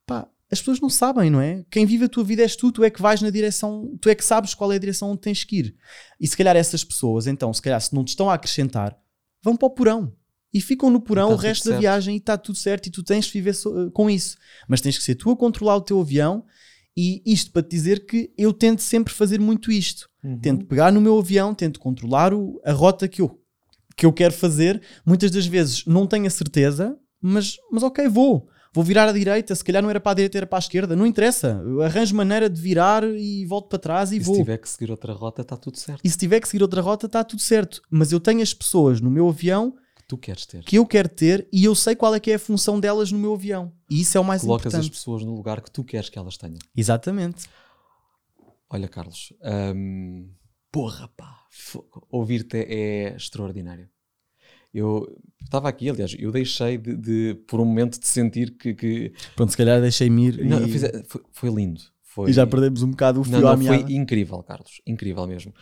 Pá, 0.08 0.28
as 0.52 0.60
pessoas 0.60 0.80
não 0.80 0.90
sabem, 0.90 1.30
não 1.30 1.40
é? 1.40 1.64
Quem 1.70 1.86
vive 1.86 2.06
a 2.06 2.10
tua 2.10 2.24
vida 2.24 2.42
és 2.42 2.56
tu, 2.56 2.72
tu 2.72 2.84
é 2.84 2.90
que 2.90 3.02
vais 3.02 3.22
na 3.22 3.30
direção, 3.30 3.96
tu 4.02 4.10
é 4.10 4.16
que 4.16 4.26
sabes 4.26 4.56
qual 4.56 4.72
é 4.74 4.76
a 4.76 4.80
direção 4.80 5.12
onde 5.12 5.22
tens 5.22 5.44
que 5.44 5.58
ir. 5.58 5.76
E 6.20 6.28
se 6.28 6.36
calhar 6.36 6.56
essas 6.56 6.84
pessoas, 6.84 7.28
então, 7.28 7.54
se 7.54 7.62
calhar 7.62 7.80
se 7.80 7.94
não 7.94 8.04
te 8.04 8.10
estão 8.10 8.28
a 8.28 8.34
acrescentar, 8.34 8.98
vão 9.44 9.56
para 9.56 9.68
o 9.68 9.72
porão. 9.72 10.12
E 10.54 10.60
ficam 10.62 10.90
no 10.90 11.00
porão 11.00 11.30
tá 11.30 11.34
o 11.36 11.38
resto 11.38 11.66
da 11.66 11.72
certo. 11.72 11.82
viagem 11.82 12.16
e 12.16 12.18
está 12.18 12.38
tudo 12.38 12.58
certo 12.58 12.88
e 12.88 12.90
tu 12.92 13.04
tens 13.04 13.26
de 13.26 13.32
viver 13.34 13.54
so- 13.54 13.92
com 13.92 14.10
isso. 14.10 14.36
Mas 14.68 14.82
tens 14.82 14.98
que 14.98 15.04
ser 15.04 15.16
tu 15.16 15.30
a 15.32 15.38
controlar 15.38 15.76
o 15.78 15.82
teu 15.82 16.00
avião 16.02 16.44
e 16.98 17.22
isto 17.26 17.52
para 17.52 17.62
te 17.62 17.70
dizer 17.70 18.06
que 18.06 18.32
eu 18.38 18.52
tento 18.52 18.82
sempre 18.82 19.14
fazer 19.14 19.40
muito 19.40 19.72
isto. 19.72 20.10
Uhum. 20.24 20.40
Tento 20.40 20.66
pegar 20.66 20.92
no 20.92 21.00
meu 21.00 21.18
avião, 21.20 21.54
tento 21.54 21.80
controlar 21.80 22.34
o- 22.34 22.60
a 22.66 22.72
rota 22.72 23.08
que 23.08 23.22
eu, 23.22 23.40
que 23.96 24.06
eu 24.06 24.12
quero 24.14 24.34
fazer. 24.34 24.82
Muitas 25.06 25.30
das 25.32 25.46
vezes 25.46 25.86
não 25.86 26.08
tenho 26.08 26.26
a 26.26 26.30
certeza, 26.32 26.98
mas, 27.22 27.56
mas 27.72 27.84
ok, 27.84 28.08
vou. 28.08 28.48
Vou 28.74 28.84
virar 28.84 29.08
à 29.10 29.12
direita, 29.12 29.54
se 29.56 29.64
calhar 29.64 29.82
não 29.82 29.90
era 29.90 30.00
para 30.00 30.12
a 30.12 30.16
direita, 30.16 30.38
era 30.38 30.46
para 30.48 30.58
a 30.58 30.60
esquerda, 30.60 30.96
não 30.96 31.06
interessa. 31.06 31.60
Eu 31.66 31.82
arranjo 31.82 32.16
maneira 32.16 32.48
de 32.50 32.62
virar 32.62 33.04
e 33.04 33.44
volto 33.46 33.68
para 33.68 33.80
trás 33.80 34.12
e, 34.12 34.18
E 34.18 34.20
se 34.20 34.26
vou. 34.28 34.36
tiver 34.36 34.58
que 34.60 34.70
seguir 34.70 34.92
outra 34.92 35.12
rota, 35.12 35.42
está 35.42 35.58
tudo 35.58 35.78
certo. 35.78 36.02
E 36.04 36.10
se 36.10 36.18
tiver 36.18 36.40
que 36.40 36.48
seguir 36.48 36.62
outra 36.62 36.80
rota, 36.82 37.08
está 37.08 37.24
tudo 37.24 37.42
certo. 37.42 37.82
Mas 37.90 38.12
eu 38.12 38.20
tenho 38.20 38.42
as 38.42 38.54
pessoas 38.54 39.02
no 39.02 39.10
meu 39.10 39.28
avião 39.28 39.74
tu 40.10 40.18
queres 40.18 40.46
ter. 40.46 40.64
que 40.64 40.76
eu 40.78 40.86
quero 40.86 41.08
ter 41.08 41.48
e 41.54 41.64
eu 41.64 41.74
sei 41.76 41.96
qual 41.96 42.14
é 42.16 42.20
que 42.20 42.32
é 42.32 42.36
a 42.36 42.40
função 42.40 42.80
delas 42.80 43.12
no 43.12 43.18
meu 43.20 43.34
avião. 43.36 43.72
E 43.90 44.02
isso 44.02 44.18
é 44.18 44.20
o 44.20 44.26
mais 44.26 44.42
Colocas 44.42 44.66
as 44.74 44.80
importante. 44.80 44.92
pessoas 44.98 45.24
no 45.24 45.34
lugar 45.36 45.62
que 45.62 45.72
tu 45.72 45.84
queres 45.84 46.10
que 46.10 46.18
elas 46.20 46.36
tenham. 46.36 46.58
Exatamente. 46.76 47.46
Olha, 48.70 48.88
Carlos, 48.88 49.32
hum, 49.76 50.30
porra, 50.72 51.08
pá, 51.16 51.38
ouvir-te 52.12 52.58
é 52.58 53.16
extraordinário. 53.16 53.88
Eu 54.74 55.08
estava 55.44 55.68
aqui, 55.70 55.90
aliás, 55.90 56.16
eu 56.20 56.32
deixei 56.32 56.78
de, 56.78 56.96
de, 56.96 57.36
por 57.48 57.60
um 57.60 57.66
momento, 57.66 58.00
de 58.00 58.06
sentir 58.08 58.56
que. 58.58 58.74
que- 58.76 59.14
Pronto, 59.36 59.50
se 59.52 59.58
calhar 59.58 59.82
deixei-me 59.82 60.28
ir 60.28 60.46
Não, 60.46 60.64
e, 60.64 60.72
fiz- 60.72 60.84
foi, 61.08 61.22
foi 61.32 61.50
lindo. 61.50 61.82
Foi, 62.04 62.30
e 62.30 62.34
já 62.34 62.46
perdemos 62.46 62.84
um 62.84 62.92
bocado 62.92 63.22
o 63.22 63.24
fio 63.24 63.40
Não, 63.40 63.48
à 63.48 63.56
não, 63.56 63.64
foi 63.66 63.78
meada. 63.78 63.92
incrível, 63.92 64.42
Carlos. 64.44 64.82
Incrível 64.86 65.26
mesmo. 65.26 65.54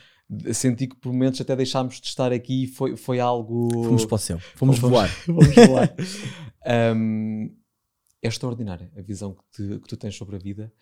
Senti 0.53 0.87
que 0.87 0.95
por 0.97 1.13
momentos 1.13 1.39
até 1.39 1.55
deixámos 1.55 2.01
de 2.01 2.07
estar 2.07 2.33
aqui 2.33 2.63
e 2.63 2.67
foi, 2.67 2.97
foi 2.97 3.19
algo. 3.19 3.69
Fomos 3.71 4.05
para 4.05 4.15
o 4.15 4.17
céu. 4.17 4.39
Fomos 4.55 4.77
Fomos- 4.77 4.91
voar. 4.97 5.09
Vamos 5.25 5.53
falar. 5.55 5.95
Um, 6.95 7.55
é 8.21 8.27
extraordinária 8.27 8.91
a 8.97 9.01
visão 9.01 9.33
que, 9.33 9.43
te- 9.51 9.79
que 9.79 9.87
tu 9.87 9.95
tens 9.95 10.15
sobre 10.15 10.35
a 10.35 10.39
vida 10.39 10.73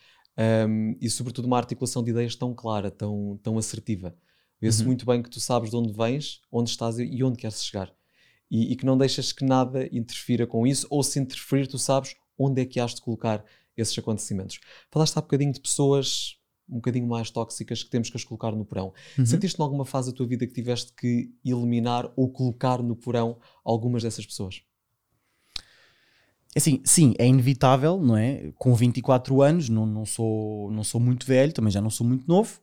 um, 0.67 0.95
e, 0.99 1.10
sobretudo, 1.10 1.45
uma 1.45 1.58
articulação 1.58 2.03
de 2.03 2.10
ideias 2.12 2.36
tão 2.36 2.53
clara, 2.53 2.89
tão, 2.89 3.39
tão 3.43 3.58
assertiva. 3.58 4.15
Vê-se 4.60 4.81
Uhum. 4.81 4.88
muito 4.88 5.05
bem 5.05 5.21
que 5.21 5.29
tu 5.29 5.39
sabes 5.39 5.69
de 5.69 5.75
onde 5.75 5.93
vens, 5.93 6.41
onde 6.51 6.69
estás 6.69 6.97
e 6.97 7.23
onde 7.23 7.38
queres 7.38 7.63
chegar. 7.63 7.93
E, 8.49 8.71
e 8.71 8.75
que 8.75 8.86
não 8.86 8.97
deixas 8.97 9.31
que 9.31 9.43
nada 9.45 9.88
interfira 9.95 10.47
com 10.47 10.65
isso, 10.65 10.88
ou 10.89 11.03
se 11.03 11.19
interferir, 11.19 11.67
tu 11.67 11.77
sabes 11.77 12.15
onde 12.38 12.62
é 12.62 12.65
que 12.65 12.79
has 12.79 12.95
de 12.95 13.01
colocar 13.01 13.43
esses 13.77 13.97
acontecimentos. 13.97 14.60
Falaste 14.89 15.17
há 15.17 15.21
bocadinho 15.21 15.51
de 15.53 15.60
pessoas 15.60 16.38
um 16.69 16.75
bocadinho 16.75 17.08
mais 17.08 17.30
tóxicas 17.30 17.84
que 17.84 17.89
temos 17.89 18.10
que 18.10 18.17
as 18.17 18.23
colocar 18.23 18.51
no 18.51 18.65
porão. 18.65 18.93
Uhum. 19.17 19.25
Sentiste 19.25 19.60
em 19.60 19.63
alguma 19.63 19.86
fase 19.86 20.12
da 20.12 20.17
tua 20.17 20.28
vida 20.28 20.45
que 20.47 20.54
tiveste 20.54 20.93
que 20.93 21.32
eliminar 21.43 22.12
ou 22.15 22.30
colocar 22.30 22.82
no 22.82 22.95
porão 22.95 23.38
algumas 23.63 24.04
dessas 24.04 24.25
pessoas? 24.25 24.62
Assim, 26.58 26.82
sim, 26.86 27.13
é 27.19 27.28
inevitável, 27.28 27.99
não 27.99 28.15
é? 28.15 28.54
Com 28.56 28.73
24 28.73 29.41
anos, 29.41 29.67
não, 29.67 29.86
não, 29.86 30.06
sou, 30.06 30.71
não 30.71 30.86
sou 30.86 31.01
muito 31.01 31.25
velho, 31.25 31.51
também 31.51 31.69
já 31.69 31.82
não 31.82 31.89
sou 31.89 32.08
muito 32.08 32.25
novo, 32.25 32.62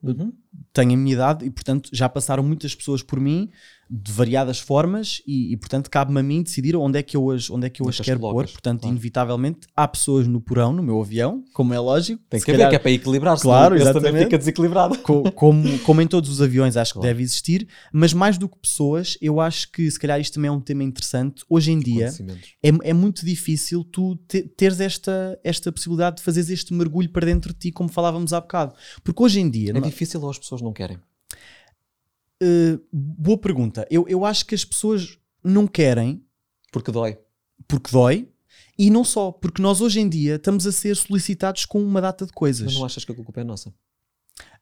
tenho 0.73 0.95
a 0.95 0.97
minha 0.97 1.13
idade 1.13 1.45
e, 1.45 1.51
portanto, 1.51 1.91
já 1.93 2.09
passaram 2.09 2.43
muitas 2.43 2.75
pessoas 2.75 3.03
por 3.03 3.21
mim 3.21 3.51
de 3.91 4.11
variadas 4.11 4.59
formas 4.59 5.21
e, 5.27 5.53
e, 5.53 5.57
portanto, 5.57 5.91
cabe-me 5.91 6.19
a 6.21 6.23
mim 6.23 6.43
decidir 6.43 6.75
onde 6.77 6.99
é 6.99 7.03
que 7.03 7.15
eu 7.17 7.31
as, 7.31 7.51
onde 7.51 7.67
é 7.67 7.71
que 7.71 7.83
eu 7.83 7.89
as 7.89 8.01
é 8.01 8.03
quero 8.05 8.21
colocas, 8.21 8.47
pôr. 8.51 8.53
Portanto, 8.53 8.81
claro. 8.81 8.95
inevitavelmente, 8.95 9.61
há 9.77 9.87
pessoas 9.87 10.27
no 10.27 10.41
porão, 10.41 10.73
no 10.73 10.83
meu 10.83 10.99
avião, 11.01 11.45
como 11.53 11.75
é 11.75 11.79
lógico. 11.79 12.23
Tem 12.31 12.41
Se 12.41 12.47
que 12.47 12.53
haver, 12.53 12.59
calhar- 12.59 12.71
que 12.71 12.77
é 12.77 12.79
para 12.79 12.91
equilibrar, 12.91 13.39
Claro, 13.39 13.79
senão 13.79 13.93
também 14.01 14.23
fica 14.25 14.39
desequilibrado. 14.39 14.97
co- 14.99 15.31
como, 15.33 15.79
como 15.81 16.01
em 16.01 16.07
todos 16.07 16.31
os 16.31 16.41
aviões, 16.41 16.77
acho 16.77 16.95
Claro. 16.95 17.03
que 17.07 17.09
deve 17.13 17.23
existir, 17.23 17.69
mas 17.93 18.15
mais 18.15 18.39
do 18.39 18.49
que 18.49 18.59
pessoas, 18.59 19.19
eu 19.21 19.41
acho 19.41 19.71
que 19.71 19.91
se 19.91 19.99
calhar 19.99 20.19
isto 20.19 20.35
também 20.35 20.49
é 20.49 20.53
um 20.53 20.61
tema 20.61 20.83
interessante. 20.85 21.45
Hoje 21.49 21.71
em 21.73 21.79
dia 21.79 22.09
é, 22.63 22.71
é 22.85 22.93
muito 22.95 23.27
difícil 23.27 23.85
tu 23.85 24.17
te- 24.27 24.43
teres 24.43 24.81
esta, 24.81 25.39
esta 25.45 25.71
possibilidade 25.71 26.17
de 26.17 26.23
fazeres 26.23 26.49
este 26.49 26.73
mergulho 26.73 27.11
para 27.11 27.27
dentro 27.27 27.53
de 27.53 27.59
ti, 27.59 27.71
como 27.73 27.91
falávamos 27.91 28.33
há 28.33 28.41
bocado. 28.41 28.75
Porque 29.05 29.23
hoje 29.23 29.41
em 29.41 29.51
dia, 29.51 29.71
É 29.71 29.73
não- 29.75 29.83
difícil 29.83 30.23
ou 30.23 30.31
as 30.31 30.39
pessoas 30.39 30.63
não 30.63 30.73
querem? 30.73 30.99
Eh, 32.43 32.79
boa 32.93 33.39
pergunta, 33.39 33.87
eu, 33.91 34.05
eu 34.09 34.25
acho 34.25 34.45
que 34.45 34.55
as 34.55 34.65
pessoas 34.65 35.19
não 35.45 35.67
querem 35.67 36.25
Porque 36.73 36.91
dói. 36.91 37.19
porque 37.69 37.91
dói. 37.93 38.29
E 38.79 38.91
não 38.91 39.05
só, 39.05 39.31
porque 39.31 39.63
nós 39.63 39.81
hoje 39.81 40.01
em 40.01 40.09
dia 40.09 40.37
estamos 40.37 40.67
a 40.67 40.73
ser 40.73 40.97
solicitados 40.97 41.65
com 41.67 41.83
uma 41.83 42.01
data 42.01 42.27
de 42.27 42.33
coisas. 42.33 42.65
Mas 42.67 42.75
não 42.75 42.85
achas 42.85 43.05
que 43.05 43.13
a 43.13 43.15
culpa 43.15 43.41
é 43.41 43.45
nossa? 43.45 43.73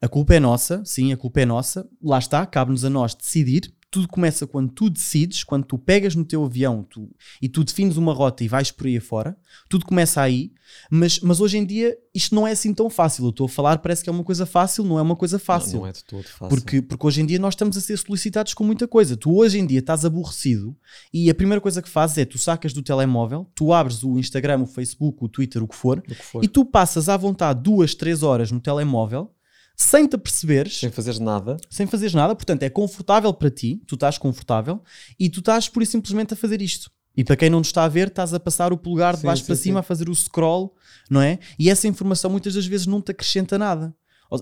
A 0.00 0.08
culpa 0.08 0.34
é 0.34 0.40
nossa, 0.40 0.82
sim, 0.84 1.12
a 1.12 1.16
culpa 1.16 1.40
é 1.40 1.46
nossa. 1.46 1.88
Lá 2.02 2.18
está, 2.18 2.44
cabe-nos 2.44 2.84
a 2.84 2.90
nós 2.90 3.14
decidir. 3.14 3.72
Tudo 3.90 4.06
começa 4.06 4.46
quando 4.46 4.70
tu 4.70 4.88
decides, 4.88 5.42
quando 5.42 5.64
tu 5.64 5.76
pegas 5.76 6.14
no 6.14 6.24
teu 6.24 6.44
avião 6.44 6.84
tu- 6.88 7.10
e 7.42 7.48
tu 7.48 7.64
defines 7.64 7.96
uma 7.96 8.12
rota 8.14 8.44
e 8.44 8.48
vais 8.48 8.70
por 8.70 8.86
aí 8.86 8.96
afora. 8.96 9.36
Tudo 9.68 9.84
começa 9.84 10.20
aí. 10.22 10.52
Mas, 10.88 11.18
mas 11.18 11.40
hoje 11.40 11.58
em 11.58 11.64
dia 11.66 11.98
isto 12.14 12.32
não 12.32 12.46
é 12.46 12.52
assim 12.52 12.72
tão 12.72 12.88
fácil. 12.88 13.24
Eu 13.24 13.30
estou 13.30 13.46
a 13.46 13.48
falar, 13.48 13.78
parece 13.78 14.04
que 14.04 14.08
é 14.08 14.12
uma 14.12 14.22
coisa 14.22 14.46
fácil, 14.46 14.84
não 14.84 14.96
é 14.96 15.02
uma 15.02 15.16
coisa 15.16 15.36
fácil. 15.40 15.72
Não, 15.74 15.80
não 15.80 15.86
é 15.88 15.92
de 15.92 16.04
todo 16.04 16.22
fácil. 16.22 16.48
Porque, 16.48 16.80
porque 16.80 17.06
hoje 17.06 17.20
em 17.20 17.26
dia 17.26 17.40
nós 17.40 17.54
estamos 17.54 17.76
a 17.76 17.80
ser 17.80 17.96
solicitados 17.98 18.54
com 18.54 18.62
muita 18.62 18.86
coisa. 18.86 19.16
Tu 19.16 19.34
hoje 19.36 19.58
em 19.58 19.66
dia 19.66 19.80
estás 19.80 20.04
aborrecido 20.04 20.76
e 21.12 21.28
a 21.28 21.34
primeira 21.34 21.60
coisa 21.60 21.82
que 21.82 21.88
fazes 21.88 22.16
é 22.18 22.24
tu 22.24 22.38
sacas 22.38 22.72
do 22.72 22.82
telemóvel, 22.82 23.50
tu 23.56 23.72
abres 23.72 24.04
o 24.04 24.16
Instagram, 24.20 24.60
o 24.62 24.66
Facebook, 24.66 25.18
o 25.24 25.28
Twitter, 25.28 25.60
o 25.62 25.66
que 25.66 25.74
for, 25.74 25.96
Do 26.00 26.14
que 26.14 26.22
for. 26.22 26.44
e 26.44 26.46
tu 26.46 26.64
passas 26.64 27.08
à 27.08 27.16
vontade 27.16 27.60
duas, 27.60 27.92
três 27.96 28.22
horas 28.22 28.52
no 28.52 28.60
telemóvel 28.60 29.32
sem 29.82 30.06
te 30.06 30.14
aperceberes, 30.14 30.78
Sem 30.78 30.90
fazeres 30.90 31.18
nada. 31.18 31.56
sem 31.70 31.86
fazeres 31.86 32.12
nada. 32.12 32.34
Portanto, 32.34 32.62
é 32.62 32.68
confortável 32.68 33.32
para 33.32 33.50
ti, 33.50 33.82
tu 33.86 33.94
estás 33.94 34.18
confortável 34.18 34.82
e 35.18 35.30
tu 35.30 35.40
estás 35.40 35.68
pura 35.68 35.84
e 35.84 35.86
simplesmente 35.86 36.34
a 36.34 36.36
fazer 36.36 36.60
isto. 36.60 36.90
E 37.16 37.24
para 37.24 37.34
quem 37.34 37.48
não 37.50 37.62
te 37.62 37.66
está 37.66 37.84
a 37.84 37.88
ver, 37.88 38.08
estás 38.08 38.34
a 38.34 38.38
passar 38.38 38.72
o 38.72 38.76
polegar 38.78 39.14
de 39.14 39.20
Sim, 39.22 39.26
baixo 39.26 39.42
sim, 39.42 39.46
para 39.46 39.56
sim. 39.56 39.62
cima 39.62 39.80
a 39.80 39.82
fazer 39.82 40.08
o 40.08 40.14
scroll, 40.14 40.74
não 41.08 41.20
é? 41.22 41.38
E 41.58 41.70
essa 41.70 41.88
informação 41.88 42.30
muitas 42.30 42.54
das 42.54 42.66
vezes 42.66 42.86
não 42.86 43.00
te 43.00 43.10
acrescenta 43.10 43.58
nada. 43.58 43.94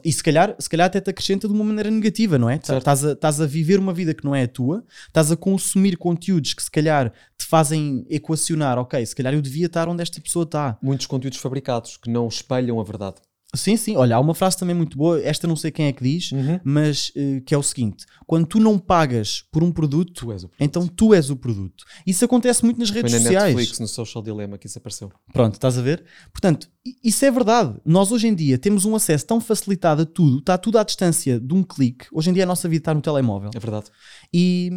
E 0.04 0.12
se 0.12 0.22
calhar, 0.22 0.54
se 0.58 0.68
calhar 0.68 0.86
até 0.86 1.00
te 1.00 1.08
acrescenta 1.08 1.46
de 1.48 1.54
uma 1.54 1.64
maneira 1.64 1.90
negativa, 1.90 2.36
não 2.36 2.50
é? 2.50 2.58
Tá-. 2.58 2.76
Estás 2.76 3.04
a, 3.04 3.12
estás 3.12 3.40
a 3.40 3.46
viver 3.46 3.78
uma 3.78 3.94
vida 3.94 4.12
que 4.12 4.24
não 4.24 4.34
é 4.34 4.42
a 4.42 4.48
tua, 4.48 4.84
estás 5.06 5.32
a 5.32 5.36
consumir 5.36 5.96
conteúdos 5.96 6.52
que 6.52 6.62
se 6.62 6.70
calhar 6.70 7.10
te 7.38 7.46
fazem 7.46 8.04
equacionar, 8.10 8.76
ok, 8.76 9.06
se 9.06 9.14
calhar 9.16 9.32
eu 9.32 9.40
devia 9.40 9.64
estar 9.66 9.88
onde 9.88 10.02
esta 10.02 10.20
pessoa 10.20 10.42
está. 10.42 10.76
Muitos 10.82 11.06
conteúdos 11.06 11.38
fabricados 11.38 11.96
que 11.96 12.10
não 12.10 12.28
espelham 12.28 12.78
a 12.80 12.84
verdade. 12.84 13.16
Sim, 13.54 13.78
sim. 13.78 13.96
Olha, 13.96 14.16
há 14.16 14.20
uma 14.20 14.34
frase 14.34 14.58
também 14.58 14.74
muito 14.76 14.96
boa, 14.98 15.22
esta 15.22 15.46
não 15.48 15.56
sei 15.56 15.70
quem 15.70 15.86
é 15.86 15.92
que 15.92 16.02
diz, 16.04 16.32
Uhum. 16.32 16.60
mas 16.62 17.10
eh, 17.16 17.40
que 17.46 17.54
é 17.54 17.58
o 17.58 17.62
seguinte: 17.62 18.04
quando 18.26 18.46
tu 18.46 18.60
não 18.60 18.78
pagas 18.78 19.42
por 19.50 19.62
um 19.64 19.72
produto, 19.72 20.12
Tu 20.12 20.32
és 20.32 20.44
o 20.44 20.48
produto. 20.48 20.62
então 20.62 20.86
tu 20.86 21.14
és 21.14 21.30
o 21.30 21.36
produto. 21.36 21.84
Isso 22.06 22.22
acontece 22.24 22.62
muito 22.62 22.78
nas 22.78 22.90
Foi 22.90 22.96
redes 22.98 23.12
na 23.14 23.18
sociais. 23.20 23.54
Netflix, 23.54 23.80
no 23.80 23.88
Social 23.88 24.22
Dilemma, 24.22 24.58
que 24.58 24.66
isso 24.66 24.76
apareceu. 24.78 25.10
Pronto, 25.32 25.54
estás 25.54 25.78
a 25.78 25.82
ver? 25.82 26.04
Portanto, 26.30 26.68
isso 27.02 27.24
é 27.24 27.30
verdade. 27.30 27.74
Nós 27.86 28.12
hoje 28.12 28.28
em 28.28 28.34
dia 28.34 28.58
temos 28.58 28.84
um 28.84 28.94
acesso 28.94 29.26
tão 29.26 29.40
facilitado 29.40 30.02
a 30.02 30.06
tudo, 30.06 30.40
está 30.40 30.58
tudo 30.58 30.78
à 30.78 30.84
distância 30.84 31.40
de 31.40 31.54
um 31.54 31.62
clique. 31.62 32.06
Hoje 32.12 32.28
em 32.28 32.34
dia 32.34 32.42
a 32.42 32.46
nossa 32.46 32.68
vida 32.68 32.82
está 32.82 32.92
no 32.92 33.00
telemóvel. 33.00 33.50
É 33.54 33.58
verdade. 33.58 33.86
E, 34.32 34.70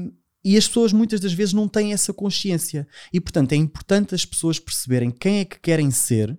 E 0.44 0.58
as 0.58 0.66
pessoas 0.68 0.92
muitas 0.92 1.20
das 1.20 1.34
vezes 1.34 1.54
não 1.54 1.68
têm 1.68 1.94
essa 1.94 2.12
consciência. 2.12 2.88
E 3.14 3.20
portanto 3.22 3.52
é 3.52 3.56
importante 3.58 4.16
as 4.16 4.26
pessoas 4.26 4.58
perceberem 4.60 5.12
quem 5.12 5.40
é 5.42 5.46
que 5.46 5.60
querem 5.60 5.92
ser 5.92 6.36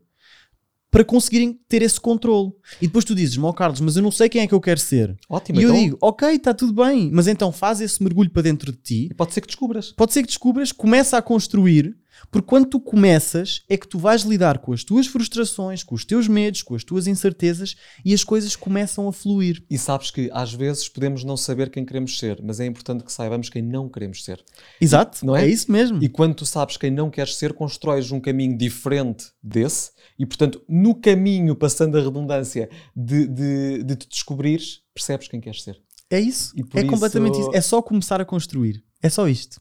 para 0.92 1.02
conseguirem 1.04 1.58
ter 1.66 1.80
esse 1.80 1.98
controle. 1.98 2.52
E 2.80 2.86
depois 2.86 3.02
tu 3.02 3.14
dizes, 3.14 3.38
Mó 3.38 3.50
Carlos, 3.54 3.80
mas 3.80 3.96
eu 3.96 4.02
não 4.02 4.10
sei 4.12 4.28
quem 4.28 4.42
é 4.42 4.46
que 4.46 4.52
eu 4.52 4.60
quero 4.60 4.78
ser. 4.78 5.16
Ótimo, 5.26 5.58
E 5.58 5.62
eu 5.62 5.70
então, 5.70 5.82
digo, 5.82 5.98
ok, 6.02 6.28
está 6.34 6.52
tudo 6.52 6.74
bem, 6.84 7.10
mas 7.10 7.26
então 7.26 7.50
faz 7.50 7.80
esse 7.80 8.02
mergulho 8.02 8.28
para 8.30 8.42
dentro 8.42 8.70
de 8.70 8.76
ti. 8.78 9.08
e 9.10 9.14
pode 9.14 9.32
ser 9.32 9.40
que 9.40 9.46
descubras. 9.46 9.90
Pode 9.92 10.12
ser 10.12 10.20
que 10.20 10.28
descubras, 10.28 10.70
começa 10.70 11.16
a 11.16 11.22
construir, 11.22 11.96
porque 12.30 12.46
quando 12.46 12.66
tu 12.66 12.80
começas 12.80 13.62
é 13.68 13.76
que 13.76 13.86
tu 13.88 13.98
vais 13.98 14.22
lidar 14.22 14.58
com 14.58 14.72
as 14.72 14.84
tuas 14.84 15.06
frustrações, 15.06 15.82
com 15.82 15.94
os 15.94 16.04
teus 16.04 16.28
medos, 16.28 16.62
com 16.62 16.74
as 16.74 16.84
tuas 16.84 17.06
incertezas 17.06 17.74
e 18.04 18.12
as 18.14 18.22
coisas 18.24 18.54
começam 18.56 19.08
a 19.08 19.12
fluir. 19.12 19.64
E 19.70 19.76
sabes 19.78 20.10
que 20.10 20.30
às 20.32 20.52
vezes 20.52 20.88
podemos 20.88 21.24
não 21.24 21.36
saber 21.36 21.70
quem 21.70 21.84
queremos 21.84 22.18
ser, 22.18 22.40
mas 22.42 22.60
é 22.60 22.66
importante 22.66 23.04
que 23.04 23.12
saibamos 23.12 23.48
quem 23.48 23.62
não 23.62 23.88
queremos 23.88 24.24
ser. 24.24 24.42
Exato, 24.80 25.24
Não 25.24 25.36
é? 25.36 25.44
é 25.44 25.48
isso 25.48 25.70
mesmo. 25.70 26.02
E 26.02 26.08
quando 26.08 26.34
tu 26.34 26.46
sabes 26.46 26.76
quem 26.76 26.90
não 26.90 27.10
queres 27.10 27.36
ser, 27.36 27.52
constróis 27.52 28.10
um 28.12 28.20
caminho 28.20 28.56
diferente 28.56 29.26
desse, 29.42 29.90
e 30.18 30.24
portanto, 30.26 30.62
no 30.68 30.94
caminho, 30.94 31.54
passando 31.56 31.98
a 31.98 32.02
redundância, 32.02 32.68
de, 32.94 33.26
de, 33.26 33.82
de 33.82 33.96
te 33.96 34.08
descobrires, 34.08 34.80
percebes 34.94 35.28
quem 35.28 35.40
queres 35.40 35.62
ser. 35.62 35.80
É 36.10 36.20
isso. 36.20 36.52
E 36.56 36.60
É 36.78 36.84
completamente 36.84 37.32
isso- 37.38 37.48
isso. 37.48 37.56
É 37.56 37.60
só 37.60 37.80
começar 37.80 38.20
a 38.20 38.24
construir. 38.24 38.84
É 39.02 39.08
só 39.08 39.26
isto. 39.28 39.60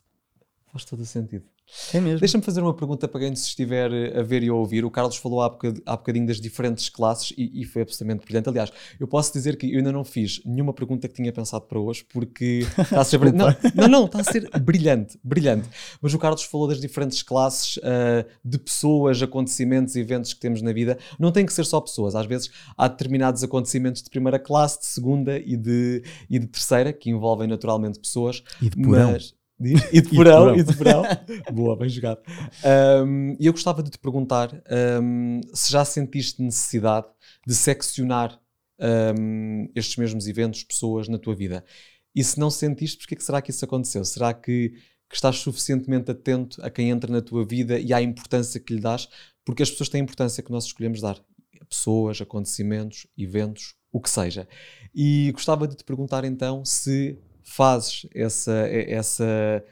Faz 0.71 0.85
todo 0.85 0.99
o 1.01 1.05
sentido. 1.05 1.45
É 1.93 1.99
mesmo. 1.99 2.19
Deixa-me 2.19 2.43
fazer 2.43 2.61
uma 2.61 2.73
pergunta 2.73 3.07
para 3.07 3.19
quem 3.21 3.29
nos 3.29 3.45
estiver 3.45 3.91
a 4.17 4.21
ver 4.21 4.43
e 4.43 4.49
a 4.49 4.53
ouvir. 4.53 4.83
O 4.83 4.91
Carlos 4.91 5.15
falou 5.15 5.41
há, 5.41 5.49
bocad- 5.49 5.81
há 5.85 5.95
bocadinho 5.95 6.27
das 6.27 6.39
diferentes 6.39 6.89
classes 6.89 7.33
e, 7.37 7.61
e 7.61 7.65
foi 7.65 7.81
absolutamente 7.83 8.25
brilhante. 8.25 8.49
Aliás, 8.49 8.71
eu 8.99 9.07
posso 9.07 9.31
dizer 9.33 9.55
que 9.57 9.71
eu 9.71 9.77
ainda 9.77 9.91
não 9.91 10.03
fiz 10.03 10.41
nenhuma 10.45 10.73
pergunta 10.73 11.07
que 11.07 11.13
tinha 11.13 11.31
pensado 11.31 11.65
para 11.65 11.79
hoje 11.79 12.05
porque 12.11 12.65
está 12.77 13.01
a 13.01 13.03
ser 13.03 13.17
brilhante. 13.17 13.57
Não, 13.75 13.83
não, 13.83 13.87
não, 14.01 14.05
está 14.05 14.19
a 14.19 14.23
ser 14.23 14.49
brilhante, 14.59 15.17
brilhante. 15.23 15.69
Mas 16.01 16.13
o 16.13 16.19
Carlos 16.19 16.43
falou 16.43 16.67
das 16.67 16.79
diferentes 16.79 17.21
classes 17.23 17.79
ah, 17.83 18.25
de 18.43 18.57
pessoas, 18.57 19.21
acontecimentos, 19.21 19.95
eventos 19.95 20.33
que 20.33 20.39
temos 20.39 20.61
na 20.61 20.73
vida. 20.73 20.97
Não 21.19 21.31
tem 21.31 21.45
que 21.45 21.53
ser 21.53 21.65
só 21.65 21.79
pessoas. 21.79 22.15
Às 22.15 22.25
vezes 22.25 22.49
há 22.77 22.87
determinados 22.87 23.43
acontecimentos 23.43 24.01
de 24.01 24.09
primeira 24.09 24.37
classe, 24.39 24.79
de 24.79 24.85
segunda 24.87 25.37
e 25.37 25.55
de, 25.55 26.03
e 26.29 26.37
de 26.39 26.47
terceira 26.47 26.91
que 26.93 27.09
envolvem 27.09 27.47
naturalmente 27.47 27.99
pessoas. 27.99 28.43
E 28.61 28.69
de 28.69 28.81
porão. 28.81 29.13
Mas- 29.13 29.33
Diz? 29.61 29.79
E 29.93 30.01
de 30.01 30.09
porão, 30.09 30.55
e 30.55 30.63
de 30.63 30.75
porão. 30.75 31.03
Boa, 31.53 31.77
bem 31.77 31.87
jogado. 31.87 32.19
Um, 33.05 33.35
E 33.39 33.45
eu 33.45 33.53
gostava 33.53 33.83
de 33.83 33.91
te 33.91 33.99
perguntar 33.99 34.51
um, 35.01 35.39
se 35.53 35.71
já 35.71 35.85
sentiste 35.85 36.41
necessidade 36.41 37.05
de 37.45 37.53
seccionar 37.53 38.39
um, 39.15 39.69
estes 39.75 39.97
mesmos 39.97 40.27
eventos, 40.27 40.63
pessoas 40.63 41.07
na 41.07 41.19
tua 41.19 41.35
vida. 41.35 41.63
E 42.15 42.23
se 42.23 42.39
não 42.39 42.49
sentiste, 42.49 42.97
porquê 42.97 43.15
que 43.15 43.23
será 43.23 43.39
que 43.39 43.51
isso 43.51 43.63
aconteceu? 43.63 44.03
Será 44.03 44.33
que, 44.33 44.69
que 45.07 45.15
estás 45.15 45.37
suficientemente 45.37 46.09
atento 46.09 46.59
a 46.65 46.69
quem 46.69 46.89
entra 46.89 47.11
na 47.11 47.21
tua 47.21 47.45
vida 47.45 47.79
e 47.79 47.93
à 47.93 48.01
importância 48.01 48.59
que 48.59 48.73
lhe 48.73 48.81
dás? 48.81 49.07
Porque 49.45 49.61
as 49.61 49.69
pessoas 49.69 49.89
têm 49.89 50.01
a 50.01 50.03
importância 50.03 50.41
que 50.41 50.51
nós 50.51 50.65
escolhemos 50.65 51.01
dar. 51.01 51.23
Pessoas, 51.69 52.19
acontecimentos, 52.19 53.05
eventos, 53.15 53.75
o 53.91 54.01
que 54.01 54.09
seja. 54.09 54.47
E 54.93 55.31
gostava 55.33 55.67
de 55.67 55.75
te 55.75 55.83
perguntar 55.83 56.25
então 56.25 56.65
se 56.65 57.17
fazes 57.43 58.05
essa, 58.13 58.67
essa, 58.69 59.63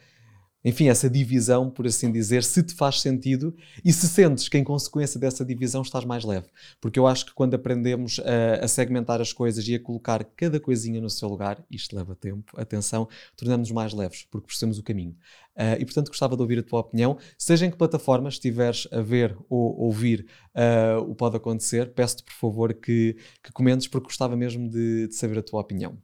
enfim, 0.63 0.89
essa 0.89 1.09
divisão, 1.09 1.69
por 1.69 1.87
assim 1.87 2.11
dizer, 2.11 2.43
se 2.43 2.61
te 2.61 2.73
faz 2.73 2.99
sentido 2.99 3.55
e 3.83 3.93
se 3.93 4.07
sentes 4.09 4.49
que 4.49 4.57
em 4.57 4.63
consequência 4.63 5.19
dessa 5.19 5.45
divisão 5.45 5.81
estás 5.81 6.03
mais 6.03 6.25
leve. 6.25 6.47
Porque 6.81 6.99
eu 6.99 7.07
acho 7.07 7.25
que 7.25 7.33
quando 7.33 7.53
aprendemos 7.53 8.19
a, 8.19 8.65
a 8.65 8.67
segmentar 8.67 9.21
as 9.21 9.31
coisas 9.31 9.65
e 9.67 9.75
a 9.75 9.79
colocar 9.79 10.23
cada 10.35 10.59
coisinha 10.59 10.99
no 10.99 11.09
seu 11.09 11.29
lugar, 11.29 11.63
isto 11.71 11.95
leva 11.95 12.13
tempo, 12.13 12.59
atenção, 12.59 13.07
tornamos-nos 13.37 13.73
mais 13.73 13.93
leves, 13.93 14.27
porque 14.29 14.47
percebemos 14.47 14.77
o 14.77 14.83
caminho. 14.83 15.15
Ah, 15.55 15.77
e 15.79 15.85
portanto 15.85 16.07
gostava 16.07 16.35
de 16.35 16.41
ouvir 16.41 16.59
a 16.59 16.63
tua 16.63 16.79
opinião, 16.79 17.17
seja 17.37 17.65
em 17.65 17.71
que 17.71 17.77
plataforma 17.77 18.29
estiveres 18.29 18.87
a 18.91 19.01
ver 19.01 19.37
ou 19.49 19.77
ouvir 19.77 20.25
ah, 20.53 20.99
o 20.99 21.15
Pode 21.15 21.37
Acontecer, 21.37 21.93
peço-te 21.93 22.23
por 22.23 22.33
favor 22.33 22.73
que, 22.73 23.15
que 23.41 23.51
comentes, 23.53 23.87
porque 23.87 24.07
gostava 24.07 24.35
mesmo 24.35 24.69
de, 24.69 25.07
de 25.07 25.15
saber 25.15 25.39
a 25.39 25.43
tua 25.43 25.61
opinião. 25.61 25.97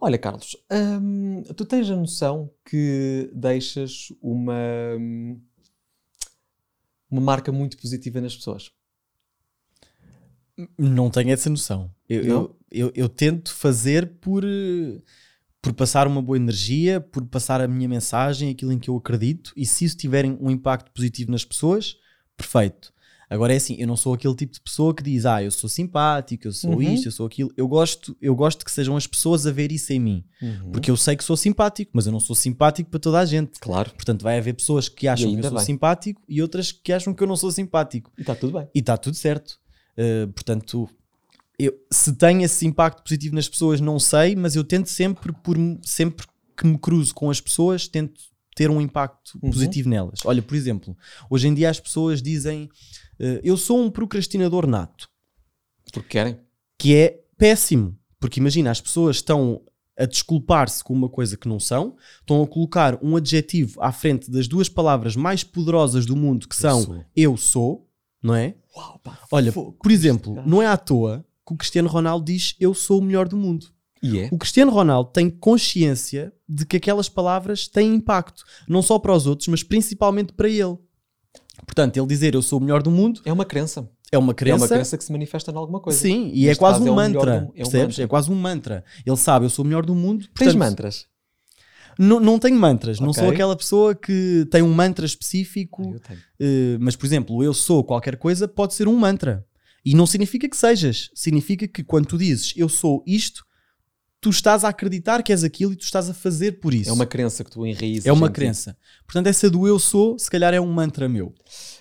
Olha, 0.00 0.18
Carlos, 0.18 0.56
hum, 0.70 1.42
tu 1.56 1.64
tens 1.64 1.90
a 1.90 1.96
noção 1.96 2.50
que 2.64 3.30
deixas 3.34 4.12
uma, 4.20 4.54
hum, 4.98 5.40
uma 7.10 7.20
marca 7.20 7.50
muito 7.50 7.76
positiva 7.78 8.20
nas 8.20 8.36
pessoas. 8.36 8.70
Não 10.78 11.10
tenho 11.10 11.30
essa 11.30 11.50
noção. 11.50 11.90
Eu, 12.08 12.22
eu, 12.22 12.58
eu, 12.70 12.92
eu 12.94 13.08
tento 13.08 13.52
fazer 13.52 14.18
por, 14.20 14.44
por 15.60 15.72
passar 15.72 16.06
uma 16.06 16.22
boa 16.22 16.36
energia, 16.36 17.00
por 17.00 17.24
passar 17.26 17.60
a 17.60 17.66
minha 17.66 17.88
mensagem, 17.88 18.50
aquilo 18.50 18.72
em 18.72 18.78
que 18.78 18.88
eu 18.88 18.96
acredito, 18.96 19.52
e 19.56 19.66
se 19.66 19.84
isso 19.84 19.96
tiver 19.96 20.24
um 20.26 20.50
impacto 20.50 20.92
positivo 20.92 21.32
nas 21.32 21.44
pessoas, 21.44 21.96
perfeito. 22.36 22.93
Agora 23.30 23.52
é 23.52 23.56
assim, 23.56 23.74
eu 23.78 23.86
não 23.86 23.96
sou 23.96 24.14
aquele 24.14 24.34
tipo 24.34 24.52
de 24.52 24.60
pessoa 24.60 24.94
que 24.94 25.02
diz, 25.02 25.24
ah, 25.26 25.42
eu 25.42 25.50
sou 25.50 25.68
simpático, 25.68 26.46
eu 26.46 26.52
sou 26.52 26.72
Uhum. 26.74 26.82
isto, 26.82 27.06
eu 27.08 27.12
sou 27.12 27.26
aquilo. 27.26 27.50
Eu 27.56 27.66
gosto, 27.66 28.16
eu 28.20 28.34
gosto 28.36 28.64
que 28.64 28.70
sejam 28.70 28.96
as 28.96 29.06
pessoas 29.06 29.46
a 29.46 29.50
ver 29.50 29.72
isso 29.72 29.92
em 29.92 29.98
mim. 30.00 30.24
Porque 30.72 30.90
eu 30.90 30.96
sei 30.96 31.16
que 31.16 31.24
sou 31.24 31.36
simpático, 31.36 31.90
mas 31.94 32.06
eu 32.06 32.12
não 32.12 32.20
sou 32.20 32.36
simpático 32.36 32.90
para 32.90 33.00
toda 33.00 33.18
a 33.18 33.24
gente. 33.24 33.58
Claro. 33.58 33.90
Portanto, 33.94 34.22
vai 34.22 34.38
haver 34.38 34.54
pessoas 34.54 34.88
que 34.88 35.08
acham 35.08 35.30
que 35.34 35.38
eu 35.46 35.50
sou 35.50 35.58
simpático 35.60 36.22
e 36.28 36.42
outras 36.42 36.70
que 36.70 36.92
acham 36.92 37.14
que 37.14 37.22
eu 37.22 37.26
não 37.26 37.36
sou 37.36 37.50
simpático. 37.50 38.12
E 38.18 38.20
está 38.20 38.34
tudo 38.34 38.58
bem. 38.58 38.68
E 38.74 38.78
está 38.78 38.96
tudo 38.96 39.14
certo. 39.16 39.58
Uh, 39.96 40.30
portanto, 40.32 40.88
eu, 41.58 41.72
se 41.90 42.12
tem 42.14 42.42
esse 42.42 42.66
impacto 42.66 43.02
positivo 43.02 43.34
nas 43.34 43.48
pessoas, 43.48 43.80
não 43.80 43.98
sei, 43.98 44.34
mas 44.36 44.56
eu 44.56 44.64
tento 44.64 44.88
sempre, 44.88 45.32
por, 45.32 45.56
sempre 45.82 46.26
que 46.56 46.66
me 46.66 46.76
cruzo 46.78 47.14
com 47.14 47.30
as 47.30 47.40
pessoas, 47.40 47.86
tento 47.88 48.20
ter 48.56 48.70
um 48.70 48.80
impacto 48.80 49.38
Uhum. 49.42 49.50
positivo 49.50 49.88
nelas. 49.88 50.20
Olha, 50.24 50.40
por 50.42 50.54
exemplo, 50.56 50.96
hoje 51.30 51.48
em 51.48 51.54
dia 51.54 51.68
as 51.70 51.80
pessoas 51.80 52.20
dizem 52.22 52.68
eu 53.18 53.56
sou 53.56 53.80
um 53.80 53.90
procrastinador 53.90 54.66
nato, 54.66 55.08
Porque 55.92 56.08
querem. 56.08 56.38
que 56.78 56.94
é 56.94 57.20
péssimo, 57.36 57.96
porque 58.18 58.40
imagina, 58.40 58.70
as 58.70 58.80
pessoas 58.80 59.16
estão 59.16 59.62
a 59.96 60.06
desculpar-se 60.06 60.82
com 60.82 60.92
uma 60.92 61.08
coisa 61.08 61.36
que 61.36 61.48
não 61.48 61.60
são, 61.60 61.96
estão 62.20 62.42
a 62.42 62.46
colocar 62.46 62.98
um 63.02 63.16
adjetivo 63.16 63.80
à 63.80 63.92
frente 63.92 64.28
das 64.30 64.48
duas 64.48 64.68
palavras 64.68 65.14
mais 65.14 65.44
poderosas 65.44 66.04
do 66.04 66.16
mundo, 66.16 66.48
que 66.48 66.56
são 66.56 66.82
sou. 66.82 67.04
eu 67.14 67.36
sou, 67.36 67.88
não 68.22 68.34
é? 68.34 68.56
Uau, 68.76 68.98
pá, 68.98 69.18
Olha, 69.30 69.52
fogo, 69.52 69.76
por 69.80 69.92
exemplo, 69.92 70.42
não 70.44 70.60
é 70.60 70.66
à 70.66 70.76
toa 70.76 71.24
que 71.46 71.52
o 71.52 71.56
Cristiano 71.56 71.88
Ronaldo 71.88 72.24
diz 72.24 72.56
eu 72.58 72.74
sou 72.74 72.98
o 72.98 73.02
melhor 73.02 73.28
do 73.28 73.36
mundo. 73.36 73.66
E 74.02 74.18
é? 74.18 74.28
O 74.32 74.36
Cristiano 74.36 74.70
Ronaldo 74.72 75.10
tem 75.12 75.30
consciência 75.30 76.32
de 76.48 76.66
que 76.66 76.76
aquelas 76.76 77.08
palavras 77.08 77.68
têm 77.68 77.94
impacto, 77.94 78.44
não 78.68 78.82
só 78.82 78.98
para 78.98 79.14
os 79.14 79.26
outros, 79.26 79.48
mas 79.48 79.62
principalmente 79.62 80.32
para 80.32 80.48
ele. 80.48 80.76
Portanto, 81.66 81.96
ele 81.96 82.06
dizer 82.06 82.34
eu 82.34 82.42
sou 82.42 82.58
o 82.58 82.62
melhor 82.62 82.82
do 82.82 82.90
mundo 82.90 83.20
É 83.24 83.32
uma 83.32 83.44
crença. 83.44 83.88
é 84.10 84.18
uma 84.18 84.32
É 84.32 84.34
crença. 84.34 84.56
uma 84.56 84.68
crença 84.68 84.98
que 84.98 85.04
se 85.04 85.12
manifesta 85.12 85.50
em 85.50 85.54
alguma 85.56 85.80
coisa. 85.80 85.98
Sim, 85.98 86.30
e 86.34 86.44
é 86.44 86.48
Neste 86.48 86.58
quase 86.60 86.80
um 86.82 86.88
é 86.88 86.90
o 86.90 86.96
melhor 86.96 87.26
mantra. 87.26 87.40
do- 87.40 87.46
é 87.46 87.48
um 87.48 87.52
percebes? 87.52 87.86
mantra. 87.96 88.04
É 88.04 88.06
quase 88.06 88.30
um 88.30 88.34
mantra. 88.34 88.84
Ele 89.06 89.16
sabe, 89.16 89.46
eu 89.46 89.50
sou 89.50 89.64
o 89.64 89.68
melhor 89.68 89.84
do 89.86 89.94
mundo. 89.94 90.20
Tens 90.26 90.32
portanto, 90.52 90.58
mantras? 90.58 91.06
Não, 91.98 92.18
não 92.18 92.38
tenho 92.40 92.56
mantras. 92.58 92.98
Não 92.98 93.10
Ok. 93.10 93.22
sou 93.22 93.32
aquela 93.32 93.54
pessoa 93.56 93.94
que 93.94 94.46
tem 94.50 94.62
um 94.62 94.72
mantra 94.74 95.06
específico. 95.06 95.92
Eu 95.94 96.00
tenho. 96.00 96.18
Eh, 96.40 96.76
mas, 96.80 96.96
por 96.96 97.06
exemplo, 97.06 97.42
eu 97.42 97.54
sou 97.54 97.84
qualquer 97.84 98.16
coisa 98.16 98.48
pode 98.48 98.74
ser 98.74 98.88
um 98.88 98.96
mantra. 98.96 99.46
E 99.84 99.94
não 99.94 100.06
significa 100.06 100.48
que 100.48 100.56
sejas. 100.56 101.10
Significa 101.14 101.68
que 101.68 101.84
quando 101.84 102.06
tu 102.06 102.18
dizes 102.18 102.52
eu 102.56 102.68
sou 102.68 103.02
isto, 103.06 103.44
tu 104.24 104.30
estás 104.30 104.64
a 104.64 104.68
acreditar 104.70 105.22
que 105.22 105.30
és 105.32 105.44
aquilo 105.44 105.72
e 105.72 105.76
tu 105.76 105.82
estás 105.84 106.08
a 106.10 106.14
fazer 106.14 106.52
por 106.60 106.72
isso. 106.74 106.88
É 106.88 106.92
uma 106.92 107.06
crença 107.06 107.44
que 107.44 107.50
tu 107.50 107.66
enraizas. 107.66 108.06
É 108.06 108.12
uma 108.12 108.28
ti. 108.28 108.32
crença. 108.34 108.76
Portanto, 109.06 109.26
essa 109.26 109.50
do 109.50 109.68
eu 109.68 109.78
sou, 109.78 110.18
se 110.18 110.30
calhar 110.30 110.52
é 110.54 110.60
um 110.60 110.72
mantra 110.72 111.08
meu. 111.08 111.34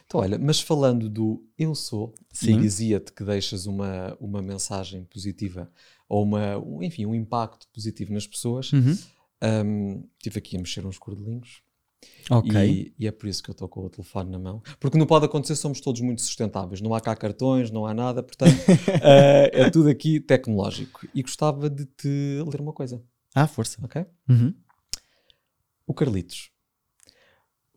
Então, 0.06 0.20
olha, 0.20 0.38
mas 0.38 0.60
falando 0.60 1.10
do 1.10 1.42
eu 1.58 1.74
sou, 1.74 2.14
Sim. 2.32 2.60
dizia-te 2.60 3.12
que 3.14 3.24
deixas 3.24 3.66
uma, 3.66 4.16
uma 4.20 4.42
mensagem 4.42 5.06
positiva 5.06 5.72
ou 6.08 6.24
uma, 6.24 6.58
um- 6.58 6.84
enfim, 6.84 7.06
um 7.06 7.16
impacto 7.16 7.68
positivo 7.74 8.14
nas 8.14 8.28
pessoas, 8.28 8.72
Uhum. 8.74 8.98
hum, 9.66 10.04
estive 10.18 10.38
aqui 10.40 10.56
a 10.58 10.60
mexer 10.60 10.86
uns 10.86 10.98
cordelinhos 10.98 11.62
Ok. 12.30 12.52
e, 12.70 12.94
e 12.98 13.08
é 13.08 13.12
por 13.12 13.28
isso 13.28 13.44
que 13.44 13.50
eu 13.50 13.54
estou 13.54 13.68
com 13.68 13.82
o 13.86 13.90
telefone 13.90 14.30
na 14.32 14.40
mão. 14.40 14.62
Porque 14.80 14.98
não 14.98 15.06
pode 15.06 15.26
acontecer, 15.26 15.56
somos 15.56 15.82
todos 15.82 16.00
muito 16.02 16.22
sustentáveis. 16.22 16.80
Não 16.82 16.94
há 16.94 17.02
cá 17.02 17.16
cartões, 17.16 17.70
não 17.72 17.86
há 17.86 17.94
nada, 17.94 18.24
portanto 18.24 18.54
eh, 19.04 19.50
é 19.54 19.70
tudo 19.70 19.90
aqui 19.90 20.20
tecnológico. 20.20 21.08
E 21.14 21.22
gostava 21.22 21.70
de 21.70 21.86
te 21.86 22.08
ler 22.50 22.62
uma 22.62 22.74
coisa, 22.74 23.04
Ah, 23.36 23.48
força. 23.48 23.78
ok? 23.84 24.06
Uhum. 24.30 24.54
O 25.86 25.94
Carlitos. 25.94 26.50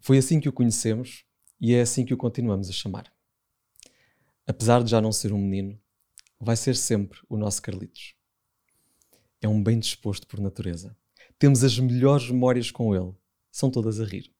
Foi 0.00 0.18
assim 0.18 0.38
que 0.38 0.48
o 0.48 0.52
conhecemos 0.52 1.24
e 1.60 1.74
é 1.74 1.80
assim 1.80 2.04
que 2.04 2.14
o 2.14 2.16
continuamos 2.16 2.68
a 2.68 2.72
chamar. 2.72 3.12
Apesar 4.46 4.82
de 4.84 4.90
já 4.90 5.00
não 5.00 5.10
ser 5.10 5.32
um 5.32 5.38
menino, 5.38 5.76
vai 6.40 6.54
ser 6.56 6.76
sempre 6.76 7.18
o 7.28 7.36
nosso 7.36 7.60
Carlitos. 7.60 8.14
É 9.42 9.48
um 9.48 9.60
bem 9.62 9.78
disposto 9.78 10.26
por 10.26 10.38
natureza. 10.38 10.96
Temos 11.38 11.64
as 11.64 11.78
melhores 11.78 12.30
memórias 12.30 12.70
com 12.70 12.94
ele. 12.94 13.12
São 13.56 13.70
todas 13.70 13.98
a 14.00 14.04
rir. 14.04 14.30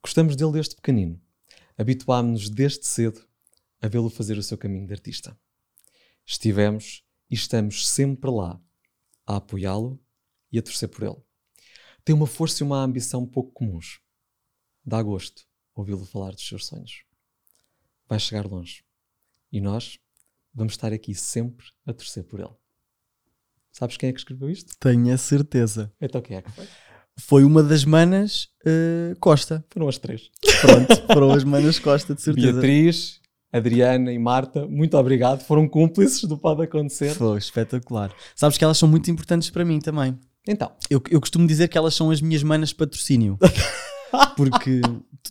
Gostamos 0.00 0.36
dele 0.36 0.52
desde 0.52 0.76
pequenino. 0.76 1.20
Habituámos-nos 1.76 2.48
desde 2.48 2.86
cedo 2.86 3.26
a 3.80 3.88
vê-lo 3.88 4.08
fazer 4.08 4.38
o 4.38 4.42
seu 4.44 4.56
caminho 4.56 4.86
de 4.86 4.92
artista. 4.92 5.36
Estivemos 6.24 7.04
e 7.28 7.34
estamos 7.34 7.88
sempre 7.88 8.30
lá 8.30 8.62
a 9.26 9.38
apoiá-lo 9.38 10.00
e 10.52 10.58
a 10.60 10.62
torcer 10.62 10.88
por 10.88 11.02
ele. 11.02 11.20
tem 12.04 12.14
uma 12.14 12.28
força 12.28 12.62
e 12.62 12.64
uma 12.64 12.84
ambição 12.84 13.26
pouco 13.26 13.50
comuns. 13.50 14.00
Dá 14.86 15.02
gosto 15.02 15.44
ouvi-lo 15.74 16.06
falar 16.06 16.30
dos 16.30 16.46
seus 16.46 16.64
sonhos. 16.64 17.04
Vai 18.06 18.20
chegar 18.20 18.46
longe. 18.46 18.84
E 19.50 19.60
nós 19.60 19.98
vamos 20.54 20.74
estar 20.74 20.92
aqui 20.92 21.12
sempre 21.12 21.66
a 21.84 21.92
torcer 21.92 22.22
por 22.22 22.38
ele. 22.38 22.54
Sabes 23.72 23.96
quem 23.96 24.10
é 24.10 24.12
que 24.12 24.20
escreveu 24.20 24.48
isto? 24.48 24.78
Tenho 24.78 25.12
a 25.12 25.18
certeza. 25.18 25.92
Então 26.00 26.22
quem 26.22 26.36
é 26.36 26.42
que 26.42 26.52
foi? 26.52 26.68
Foi 27.18 27.44
uma 27.44 27.62
das 27.62 27.84
manas 27.84 28.48
uh, 28.66 29.14
Costa. 29.20 29.64
Foram 29.70 29.88
as 29.88 29.98
três. 29.98 30.30
Pronto, 30.60 31.06
foram 31.12 31.32
as 31.32 31.44
manas 31.44 31.78
Costa, 31.78 32.14
de 32.14 32.22
certeza. 32.22 32.52
Beatriz, 32.52 33.20
Adriana 33.52 34.12
e 34.12 34.18
Marta, 34.18 34.66
muito 34.66 34.96
obrigado. 34.96 35.42
Foram 35.44 35.68
cúmplices 35.68 36.24
do 36.24 36.38
Pode 36.38 36.62
Acontecer. 36.62 37.14
Foi 37.14 37.38
espetacular. 37.38 38.10
Sabes 38.34 38.56
que 38.56 38.64
elas 38.64 38.78
são 38.78 38.88
muito 38.88 39.10
importantes 39.10 39.50
para 39.50 39.64
mim 39.64 39.78
também. 39.78 40.18
Então. 40.48 40.72
Eu, 40.90 41.02
eu 41.10 41.20
costumo 41.20 41.46
dizer 41.46 41.68
que 41.68 41.78
elas 41.78 41.94
são 41.94 42.10
as 42.10 42.20
minhas 42.20 42.42
manas 42.42 42.72
patrocínio. 42.72 43.38
Porque 44.36 44.80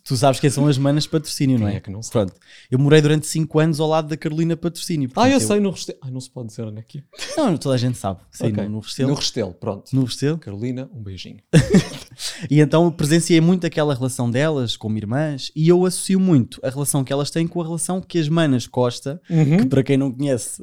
tu 0.03 0.15
sabes 0.15 0.39
quem 0.39 0.49
são 0.49 0.67
as 0.67 0.77
manas 0.77 1.05
patrocínio, 1.07 1.57
Quem 1.57 1.65
não 1.65 1.71
é? 1.71 1.75
é 1.77 1.79
que 1.79 1.89
não 1.91 2.01
sabe? 2.01 2.31
Pronto. 2.31 2.33
Eu 2.69 2.79
morei 2.79 3.01
durante 3.01 3.27
5 3.27 3.59
anos 3.59 3.79
ao 3.79 3.87
lado 3.87 4.07
da 4.07 4.17
Carolina 4.17 4.55
Patrocínio. 4.57 5.09
Ah, 5.15 5.27
eu 5.27 5.31
portanto, 5.33 5.47
sei, 5.47 5.59
no 5.59 5.69
Restelo. 5.71 5.99
Ai, 6.03 6.11
não 6.11 6.19
se 6.21 6.29
pode 6.29 6.47
dizer 6.49 6.63
onde 6.63 6.79
é 6.79 6.81
que 6.81 6.99
é. 6.99 7.03
Não, 7.37 7.57
toda 7.57 7.75
a 7.75 7.77
gente 7.77 7.97
sabe. 7.97 8.19
Sim, 8.31 8.47
Ok. 8.47 8.63
no, 8.63 8.69
no 8.69 8.79
Restelo. 8.79 9.09
No 9.09 9.15
Restelo, 9.15 9.53
pronto. 9.53 9.95
No 9.95 10.03
Restelo. 10.05 10.37
Carolina, 10.37 10.89
um 10.93 11.01
beijinho. 11.01 11.39
E 12.49 12.59
então 12.59 12.85
eu 12.85 12.91
presenciei 12.91 13.39
muito 13.41 13.65
aquela 13.65 13.95
relação 13.95 14.29
delas 14.29 14.75
como 14.77 14.97
irmãs 14.97 15.51
e 15.55 15.67
eu 15.69 15.85
associo 15.85 16.19
muito 16.19 16.59
a 16.63 16.69
relação 16.69 17.03
que 17.03 17.11
elas 17.11 17.31
têm 17.31 17.47
com 17.47 17.61
a 17.61 17.63
relação 17.63 17.99
que 18.01 18.19
as 18.19 18.27
manas 18.29 18.67
Costa, 18.67 19.19
Uhum. 19.29 19.57
que 19.57 19.65
para 19.65 19.81
quem 19.81 19.97
não 19.97 20.11
conhece, 20.11 20.61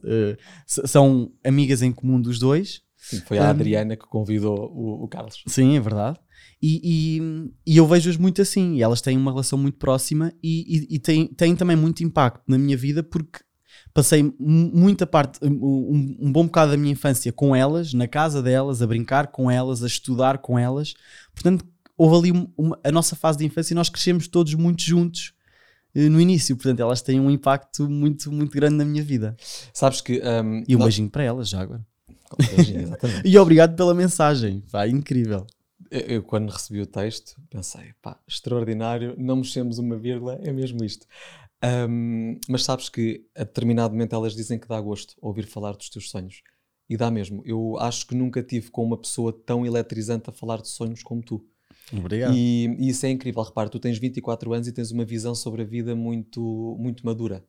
s- 0.69 0.83
são 0.87 1.33
amigas 1.45 1.83
em 1.83 1.91
comum 1.91 2.21
dos 2.21 2.39
dois. 2.39 2.83
Sim, 2.97 3.21
foi 3.27 3.39
a 3.39 3.45
Um, 3.45 3.47
Adriana 3.47 3.97
que 3.97 4.07
convidou 4.07 4.71
o, 4.73 5.05
o 5.05 5.09
Carlos. 5.09 5.43
Sim, 5.47 5.77
é 5.77 5.81
verdade. 5.81 6.19
E, 6.61 6.81
e, 7.65 7.73
e 7.73 7.77
eu 7.77 7.87
vejo-as 7.87 8.17
muito 8.17 8.43
assim. 8.43 8.75
E 8.77 8.83
elas 8.83 9.01
têm 9.01 9.17
uma 9.17 9.31
relação 9.31 9.59
muito 9.59 9.79
próxima 9.79 10.33
e, 10.43 10.87
e, 10.91 10.97
e 10.97 10.99
têm, 10.99 11.27
têm 11.29 11.55
também 11.55 11.77
muito 11.77 12.03
impacto 12.03 12.43
na 12.49 12.59
minha 12.59 12.77
vida 12.77 13.03
porque 13.03 13.41
passei 13.95 14.23
mu- 14.23 14.33
muita 14.75 15.07
parte, 15.07 15.39
um, 15.45 16.17
um 16.21 16.33
bom 16.33 16.45
bocado 16.47 16.73
da 16.73 16.77
minha 16.77 16.93
infância 16.93 17.33
com 17.33 17.55
elas, 17.55 17.95
na 17.95 18.07
casa 18.09 18.43
delas, 18.43 18.83
a 18.83 18.87
brincar 18.87 19.29
com 19.29 19.51
elas, 19.51 19.83
a 19.83 19.87
estudar 19.87 20.39
com 20.39 20.59
elas. 20.59 20.95
Portanto, 21.33 21.65
houve 21.97 22.29
ali 22.31 22.39
um- 22.39 22.49
uma- 22.57 22.79
a 22.85 22.91
nossa 22.93 23.15
fase 23.17 23.39
de 23.39 23.45
infância 23.45 23.73
e 23.73 23.77
nós 23.77 23.89
crescemos 23.89 24.27
todos 24.29 24.55
muito 24.55 24.83
juntos 24.83 25.33
eh, 25.95 26.09
no 26.09 26.21
início. 26.21 26.57
Portanto, 26.57 26.81
elas 26.81 27.01
têm 27.03 27.19
um 27.21 27.31
impacto 27.31 27.89
muito, 27.89 28.31
muito 28.33 28.53
grande 28.53 28.75
na 28.77 28.85
minha 28.85 29.03
vida. 29.03 29.37
Sabes 29.73 30.01
que. 30.01 30.21
Um, 30.21 30.63
E 30.69 30.75
um 30.75 30.79
nós- 30.81 30.89
beijinho 30.89 31.09
para 31.11 31.23
elas 31.25 31.49
já 31.49 31.61
agora. 31.61 31.85
Um 32.39 32.57
beijinho, 32.57 32.81
exatamente. 32.83 33.23
E 33.27 33.39
obrigado 33.39 33.75
pela 33.75 33.95
mensagem. 33.95 34.63
Vai, 34.71 34.91
incrível. 34.91 35.47
Eu, 35.91 36.23
quando 36.23 36.51
recebi 36.51 36.81
o 36.81 36.87
texto, 36.87 37.41
pensei, 37.49 37.93
pá, 38.03 38.19
extraordinário, 38.27 39.15
não 39.19 39.37
mexemos 39.37 39.79
uma 39.79 39.97
vírgula, 39.97 40.39
é 40.43 40.53
mesmo 40.53 40.85
isto. 40.85 41.07
Um, 41.65 42.39
mas 42.49 42.65
sabes 42.65 42.89
que 42.89 43.27
a 43.35 43.43
determinado 43.45 43.93
momento 43.93 44.15
elas 44.15 44.35
dizem 44.35 44.59
que 44.59 44.69
dá 44.69 44.81
gosto 44.81 45.15
ouvir 45.21 45.47
falar 45.47 45.73
dos 45.73 45.89
teus 45.89 46.11
sonhos. 46.11 46.43
E 46.89 46.97
dá 46.97 47.11
mesmo. 47.11 47.43
Eu 47.45 47.77
acho 47.79 48.07
que 48.07 48.15
nunca 48.15 48.43
tive 48.43 48.71
com 48.71 48.85
uma 48.85 48.97
pessoa 48.97 49.33
tão 49.33 49.67
eletrizante 49.67 50.31
a 50.31 50.33
falar 50.33 50.61
de 50.63 50.69
sonhos 50.69 51.03
como 51.03 51.23
tu. 51.23 51.45
Obrigado. 51.93 52.35
E, 52.35 52.67
e 52.79 52.89
isso 52.89 53.05
é 53.05 53.11
incrível. 53.11 53.43
Repara, 53.43 53.69
tu 53.69 53.79
tens 53.79 53.99
24 53.99 54.53
anos 54.53 54.69
e 54.69 54.73
tens 54.73 54.91
uma 54.91 55.05
visão 55.05 55.35
sobre 55.35 55.63
a 55.63 55.65
vida 55.65 55.95
muito, 55.95 56.77
muito 56.79 57.05
madura. 57.05 57.45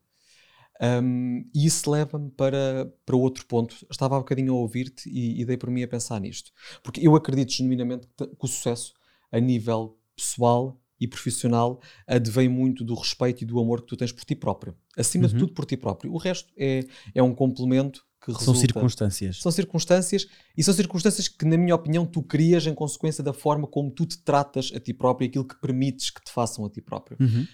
Um, 0.81 1.45
e 1.53 1.65
isso 1.65 1.89
leva-me 1.91 2.29
para, 2.31 2.91
para 3.05 3.15
outro 3.15 3.45
ponto. 3.45 3.75
Estava 3.89 4.15
há 4.15 4.19
bocadinho 4.19 4.53
a 4.53 4.57
ouvir-te 4.57 5.09
e, 5.09 5.41
e 5.41 5.45
dei 5.45 5.57
por 5.57 5.69
mim 5.69 5.83
a 5.83 5.87
pensar 5.87 6.19
nisto. 6.21 6.51
Porque 6.81 7.05
eu 7.05 7.15
acredito 7.15 7.51
genuinamente 7.51 8.07
que, 8.17 8.25
que 8.27 8.45
o 8.45 8.47
sucesso, 8.47 8.93
a 9.31 9.39
nível 9.39 9.97
pessoal 10.15 10.79
e 10.99 11.07
profissional, 11.07 11.81
advém 12.07 12.49
muito 12.49 12.83
do 12.83 12.93
respeito 12.93 13.43
e 13.43 13.45
do 13.45 13.59
amor 13.59 13.81
que 13.81 13.87
tu 13.87 13.97
tens 13.97 14.11
por 14.11 14.23
ti 14.25 14.35
próprio. 14.35 14.75
Acima 14.97 15.27
de 15.27 15.33
Uhum. 15.33 15.39
tudo 15.41 15.53
por 15.53 15.65
ti 15.65 15.77
próprio. 15.77 16.13
O 16.13 16.17
resto 16.17 16.51
é, 16.57 16.85
é 17.15 17.23
um 17.23 17.33
complemento 17.33 18.05
que 18.21 18.31
São 18.33 18.39
resulta... 18.39 18.59
circunstâncias. 18.59 19.41
São 19.41 19.51
circunstâncias 19.51 20.27
e 20.57 20.61
são 20.63 20.73
circunstâncias 20.73 21.29
que, 21.29 21.45
na 21.45 21.57
minha 21.57 21.73
opinião, 21.73 22.05
tu 22.05 22.21
crias 22.21 22.67
em 22.67 22.73
consequência 22.73 23.23
da 23.23 23.31
forma 23.31 23.65
como 23.65 23.91
tu 23.91 24.05
te 24.05 24.17
tratas 24.21 24.71
a 24.75 24.79
ti 24.79 24.93
próprio 24.93 25.25
e 25.25 25.29
aquilo 25.29 25.45
que 25.45 25.55
permites 25.59 26.09
que 26.09 26.21
te 26.21 26.31
façam 26.31 26.65
a 26.65 26.69
ti 26.69 26.81
próprio. 26.81 27.17
Uhum. 27.19 27.47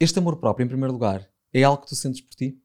Este 0.00 0.18
amor 0.18 0.36
próprio, 0.36 0.64
em 0.64 0.68
primeiro 0.68 0.92
lugar, 0.92 1.28
é 1.54 1.64
algo 1.64 1.82
que 1.82 1.88
tu 1.88 1.96
sentes 1.96 2.20
por 2.20 2.34
ti? 2.34 2.58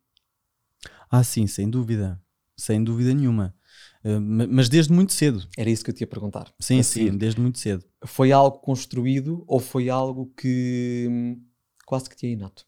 Ah, 1.10 1.24
sim, 1.24 1.48
sem 1.48 1.70
dúvida. 1.70 2.22
Sem 2.58 2.84
dúvida 2.84 3.14
nenhuma. 3.14 3.56
Uh, 4.04 4.20
ma- 4.20 4.48
mas 4.48 4.70
desde 4.70 4.92
muito 4.94 5.14
cedo. 5.14 5.48
Era 5.58 5.70
isso 5.70 5.84
que 5.84 5.92
eu 5.92 5.96
te 5.96 6.02
ia 6.02 6.08
perguntar. 6.08 6.52
Sim, 6.60 6.80
A 6.80 6.84
sim, 6.84 7.18
desde 7.18 7.40
muito 7.42 7.60
cedo. 7.60 7.84
Foi 8.06 8.32
algo 8.32 8.60
construído 8.60 9.44
ou 9.48 9.60
foi 9.60 9.90
algo 9.90 10.32
que 10.38 11.08
hum, 11.10 11.42
quase 11.86 12.10
que 12.10 12.16
te 12.16 12.28
é 12.28 12.32
inato? 12.32 12.66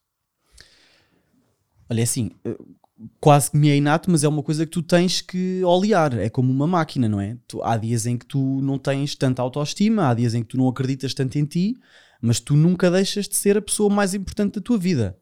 Olha, 1.90 2.00
é 2.00 2.04
assim, 2.04 2.32
uh, 2.48 2.76
quase 3.20 3.52
que 3.52 3.58
me 3.58 3.70
é 3.70 3.76
inato, 3.76 4.10
mas 4.10 4.24
é 4.24 4.28
uma 4.28 4.44
coisa 4.44 4.66
que 4.66 4.72
tu 4.72 4.82
tens 4.82 5.22
que 5.22 5.64
olear. 5.64 6.18
É 6.18 6.30
como 6.30 6.52
uma 6.52 6.68
máquina, 6.68 7.08
não 7.10 7.20
é? 7.20 7.38
Tu- 7.48 7.62
há 7.64 7.78
dias 7.78 8.06
em 8.06 8.18
que 8.18 8.26
tu 8.26 8.62
não 8.62 8.78
tens 8.80 9.16
tanta 9.16 9.42
autoestima, 9.42 10.10
há 10.10 10.14
dias 10.14 10.34
em 10.34 10.42
que 10.42 10.50
tu 10.50 10.58
não 10.58 10.68
acreditas 10.68 11.14
tanto 11.14 11.38
em 11.38 11.46
ti, 11.46 11.76
mas 12.22 12.40
tu 12.40 12.56
nunca 12.56 12.90
deixas 12.90 13.28
de 13.28 13.36
ser 13.36 13.58
a 13.58 13.62
pessoa 13.62 13.94
mais 13.94 14.14
importante 14.14 14.56
da 14.56 14.62
tua 14.62 14.78
vida. 14.78 15.18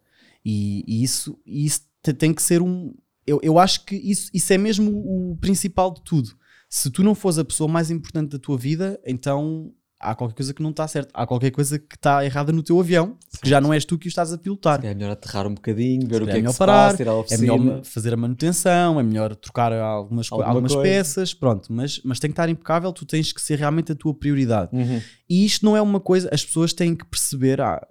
E, 0.46 0.84
e 0.88 1.04
isso, 1.04 1.38
e 1.46 1.66
isso 1.66 1.82
te- 2.02 2.14
tem 2.14 2.34
que 2.34 2.42
ser 2.42 2.62
um. 2.62 2.94
Eu, 3.28 3.40
eu 3.44 3.60
acho 3.60 3.86
que 3.86 3.96
isso, 3.96 4.30
isso 4.34 4.52
é 4.54 4.58
mesmo 4.58 4.90
o 4.92 5.38
principal 5.38 5.94
de 5.94 6.02
tudo. 6.04 6.30
Se 6.70 6.90
tu 6.90 7.04
não 7.04 7.14
fores 7.16 7.38
a 7.38 7.46
pessoa 7.46 7.68
mais 7.70 7.90
importante 7.92 8.32
da 8.32 8.40
tua 8.40 8.58
vida, 8.58 9.00
então 9.06 9.72
há 10.00 10.16
qualquer 10.16 10.36
coisa 10.36 10.54
que 10.54 10.64
não 10.64 10.70
está 10.70 10.88
certo. 10.88 11.10
Há 11.14 11.28
qualquer 11.28 11.52
coisa 11.52 11.78
que 11.78 11.96
está 11.96 12.24
errada 12.24 12.52
no 12.54 12.64
teu 12.64 12.80
avião, 12.80 13.18
que 13.44 13.50
já 13.50 13.60
não 13.60 13.74
és 13.74 13.84
tu 13.84 13.98
que 13.98 14.08
o 14.08 14.10
estás 14.10 14.32
a 14.32 14.38
pilotar. 14.38 14.84
É 14.86 14.94
melhor 14.94 15.12
aterrar 15.12 15.46
um 15.46 15.54
bocadinho, 15.54 16.08
ver 16.08 16.22
o 16.22 16.26
que 16.26 16.32
é 16.32 16.38
é 16.38 16.42
que 16.42 16.52
se 16.52 16.58
parar, 16.58 16.96
passa, 16.98 17.34
É 17.34 17.38
melhor 17.38 17.84
fazer 17.84 18.14
a 18.14 18.18
manutenção, 18.18 19.00
é 19.00 19.04
melhor 19.04 19.36
trocar 19.36 19.74
algumas, 19.74 20.32
Alguma 20.32 20.48
algumas 20.50 20.74
coisa. 20.74 20.90
peças, 20.90 21.34
pronto, 21.34 21.72
mas, 21.74 22.00
mas 22.06 22.18
tem 22.20 22.30
que 22.30 22.34
estar 22.34 22.48
impecável, 22.50 22.94
tu 22.94 23.06
tens 23.06 23.34
que 23.34 23.42
ser 23.42 23.60
realmente 23.60 23.92
a 23.92 23.96
tua 23.96 24.14
prioridade. 24.14 24.70
Uhum. 24.74 25.02
E 25.30 25.46
isto 25.46 25.66
não 25.66 25.76
é 25.76 25.82
uma 25.82 26.00
coisa, 26.00 26.30
as 26.32 26.46
pessoas 26.46 26.72
têm 26.72 26.96
que 26.96 27.06
perceber, 27.06 27.60
ah, 27.60 27.86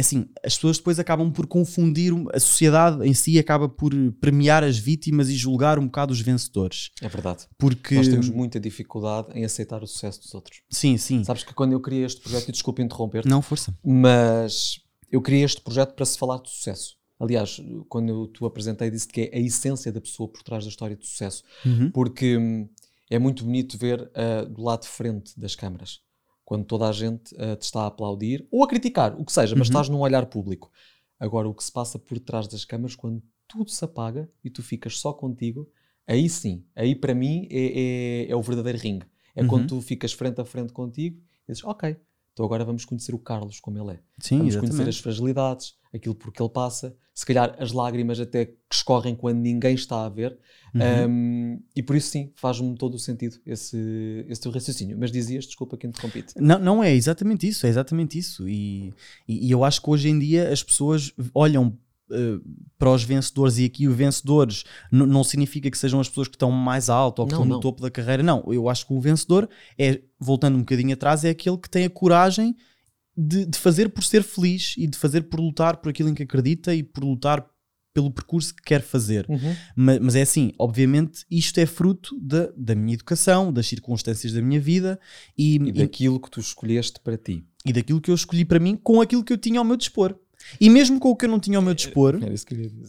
assim, 0.00 0.28
as 0.44 0.54
pessoas 0.54 0.78
depois 0.78 0.98
acabam 0.98 1.30
por 1.32 1.46
confundir, 1.46 2.12
a 2.32 2.40
sociedade 2.40 3.06
em 3.06 3.12
si 3.14 3.38
acaba 3.38 3.68
por 3.68 3.92
premiar 4.20 4.62
as 4.62 4.78
vítimas 4.78 5.28
e 5.28 5.34
julgar 5.36 5.78
um 5.78 5.86
bocado 5.86 6.12
os 6.12 6.20
vencedores. 6.20 6.90
É 7.02 7.08
verdade. 7.08 7.46
Porque, 7.58 7.94
Nós 7.94 8.08
temos 8.08 8.28
muita 8.28 8.60
dificuldade 8.60 9.28
em 9.34 9.44
aceitar 9.44 9.82
o 9.82 9.86
sucesso 9.86 10.20
dos 10.20 10.34
outros. 10.34 10.62
sim, 10.70 10.96
sim, 10.96 11.24
Sabes 11.24 11.42
que 11.44 11.52
quando 11.54 11.72
eu 11.72 11.80
criei 11.80 12.04
este 12.04 12.20
projeto, 12.20 12.48
e 12.48 12.52
desculpa 12.52 12.82
interromper 12.82 13.26
não, 13.26 13.42
força. 13.42 13.76
mas 13.84 14.80
eu 15.10 15.20
criei 15.20 15.44
este 15.44 15.60
projeto 15.60 15.94
para 15.94 16.04
se 16.06 16.18
falar 16.18 16.40
de 16.40 16.50
sucesso. 16.50 16.96
Aliás, 17.20 17.60
quando 17.88 18.10
eu 18.10 18.26
tu 18.28 18.46
apresentei, 18.46 18.90
disse 18.90 19.08
que 19.08 19.22
é 19.32 19.36
a 19.36 19.40
essência 19.40 19.90
da 19.90 20.00
pessoa 20.00 20.28
por 20.28 20.42
trás 20.42 20.62
da 20.64 20.70
história 20.70 20.94
de 20.94 21.04
sucesso. 21.04 21.42
Uhum. 21.66 21.90
Porque 21.90 22.36
hum, 22.36 22.68
é 23.10 23.18
muito 23.18 23.44
bonito 23.44 23.76
ver 23.76 24.08
ah, 24.14 24.44
do 24.44 24.62
lado 24.62 24.82
de 24.82 24.88
frente 24.88 25.38
das 25.38 25.56
câmaras, 25.56 26.00
quando 26.48 26.64
toda 26.64 26.88
a 26.88 26.92
gente 26.92 27.34
ah, 27.38 27.56
te 27.56 27.62
está 27.62 27.82
a 27.82 27.86
aplaudir 27.88 28.46
ou 28.50 28.64
a 28.64 28.68
criticar, 28.68 29.14
o 29.20 29.24
que 29.24 29.32
seja, 29.32 29.54
mas 29.54 29.68
Uhum. 29.68 29.72
estás 29.72 29.88
num 29.90 30.00
olhar 30.00 30.24
público. 30.26 30.70
Agora, 31.20 31.46
o 31.46 31.52
que 31.54 31.62
se 31.62 31.70
passa 31.70 31.98
por 31.98 32.18
trás 32.18 32.48
das 32.48 32.64
câmaras, 32.64 32.96
quando 32.96 33.22
tudo 33.46 33.70
se 33.70 33.84
apaga 33.84 34.30
e 34.42 34.48
tu 34.48 34.62
ficas 34.62 34.98
só 34.98 35.12
contigo, 35.12 35.68
aí 36.06 36.26
sim, 36.26 36.64
aí 36.74 36.94
para 36.94 37.14
mim 37.14 37.46
é, 37.50 38.24
é- 38.28 38.30
é 38.30 38.36
o 38.36 38.40
verdadeiro 38.40 38.78
ringue. 38.78 39.04
É 39.36 39.42
Uhum. 39.42 39.46
quando 39.46 39.66
tu 39.66 39.80
ficas 39.82 40.12
frente 40.14 40.40
a 40.40 40.44
frente 40.44 40.72
contigo 40.72 41.20
e 41.46 41.52
dizes, 41.52 41.64
ok, 41.64 41.94
então 42.38 42.46
agora 42.46 42.64
vamos 42.64 42.84
conhecer 42.84 43.12
o 43.16 43.18
Carlos 43.18 43.58
como 43.58 43.76
ele 43.80 43.96
é. 43.96 44.00
Sim, 44.20 44.38
Vamos 44.38 44.54
conhecer 44.54 44.66
exatamente. 44.66 44.88
as 44.90 44.98
fragilidades, 45.00 45.74
aquilo 45.92 46.14
por 46.14 46.32
que 46.32 46.40
ele 46.40 46.48
passa, 46.48 46.94
se 47.12 47.26
calhar 47.26 47.56
as 47.58 47.72
lágrimas 47.72 48.20
até 48.20 48.46
que 48.46 48.56
escorrem 48.72 49.16
quando 49.16 49.38
ninguém 49.38 49.74
está 49.74 50.06
a 50.06 50.08
ver. 50.08 50.38
Uhum. 50.72 51.10
Um, 51.10 51.62
e 51.74 51.82
por 51.82 51.96
isso 51.96 52.10
sim, 52.10 52.30
faz-me 52.36 52.76
todo 52.76 52.94
o 52.94 52.98
sentido 52.98 53.40
esse, 53.44 54.24
esse 54.28 54.40
teu 54.40 54.52
raciocínio. 54.52 54.96
Mas 54.96 55.10
dizias, 55.10 55.46
desculpa 55.46 55.76
que 55.76 55.88
interrompi-te. 55.88 56.34
Não, 56.40 56.60
não 56.60 56.84
é 56.84 56.94
exatamente 56.94 57.48
isso, 57.48 57.66
é 57.66 57.70
exatamente 57.70 58.16
isso. 58.16 58.48
E, 58.48 58.94
e, 59.26 59.48
e 59.48 59.50
eu 59.50 59.64
acho 59.64 59.82
que 59.82 59.90
hoje 59.90 60.08
em 60.08 60.16
dia 60.16 60.52
as 60.52 60.62
pessoas 60.62 61.12
olham 61.34 61.76
eh, 62.10 62.38
para 62.78 62.90
os 62.92 63.02
vencedores 63.02 63.58
e 63.58 63.64
aqui 63.64 63.86
os 63.88 63.96
vencedores 63.96 64.64
não 64.90 65.22
significa 65.24 65.70
que 65.70 65.78
sejam 65.78 66.00
as 66.00 66.08
pessoas 66.08 66.28
que 66.28 66.36
estão 66.36 66.50
mais 66.50 66.88
alto 66.88 67.20
ou 67.20 67.26
que 67.26 67.32
Não, 67.32 67.38
estão 67.40 67.48
no 67.48 67.54
não. 67.54 67.60
topo 67.60 67.82
da 67.82 67.90
carreira. 67.90 68.22
Não, 68.22 68.44
eu 68.52 68.68
acho 68.68 68.86
que 68.86 68.92
o 68.92 69.00
vencedor 69.00 69.48
é, 69.78 70.00
voltando 70.18 70.56
um 70.56 70.60
bocadinho 70.60 70.92
atrás, 70.94 71.24
é 71.24 71.30
aquele 71.30 71.58
que 71.58 71.68
tem 71.70 71.84
a 71.84 71.90
coragem 71.90 72.54
de, 73.16 73.44
de 73.46 73.58
fazer 73.58 73.88
por 73.88 74.04
ser 74.04 74.22
feliz 74.22 74.74
e 74.78 74.86
de 74.86 74.96
fazer 74.96 75.22
por 75.22 75.40
lutar 75.40 75.78
por 75.78 75.88
aquilo 75.90 76.08
em 76.08 76.14
que 76.14 76.22
acredita 76.22 76.74
e 76.74 76.82
por 76.82 77.02
lutar 77.04 77.44
pelo 77.92 78.12
percurso 78.12 78.54
que 78.54 78.62
quer 78.62 78.80
fazer. 78.80 79.26
Ma- 79.74 79.98
Mas, 80.00 80.14
é 80.14 80.22
assim, 80.22 80.52
obviamente, 80.56 81.24
isto 81.28 81.58
é 81.58 81.66
fruto 81.66 82.16
da, 82.20 82.48
da 82.56 82.74
minha 82.76 82.94
educação, 82.94 83.52
das 83.52 83.66
circunstâncias 83.66 84.32
da 84.32 84.40
minha 84.40 84.60
vida 84.60 85.00
e, 85.36 85.56
E 85.56 85.68
e- 85.68 85.72
daquilo 85.72 86.20
que 86.20 86.30
tu 86.30 86.38
escolheste 86.38 87.00
para 87.02 87.16
ti. 87.18 87.44
e 87.66 87.72
daquilo 87.72 88.00
que 88.00 88.10
eu 88.10 88.14
escolhi 88.14 88.44
para 88.44 88.60
mim 88.60 88.76
com 88.76 89.00
aquilo 89.00 89.24
que 89.24 89.32
eu 89.32 89.38
tinha 89.38 89.58
ao 89.58 89.64
meu 89.64 89.76
dispor. 89.76 90.14
E 90.60 90.68
mesmo 90.70 90.98
com 90.98 91.10
o 91.10 91.16
que 91.16 91.24
eu 91.26 91.28
não 91.28 91.38
tinha 91.40 91.58
ao 91.58 91.62
meu 91.62 91.74
dispor, 91.74 92.14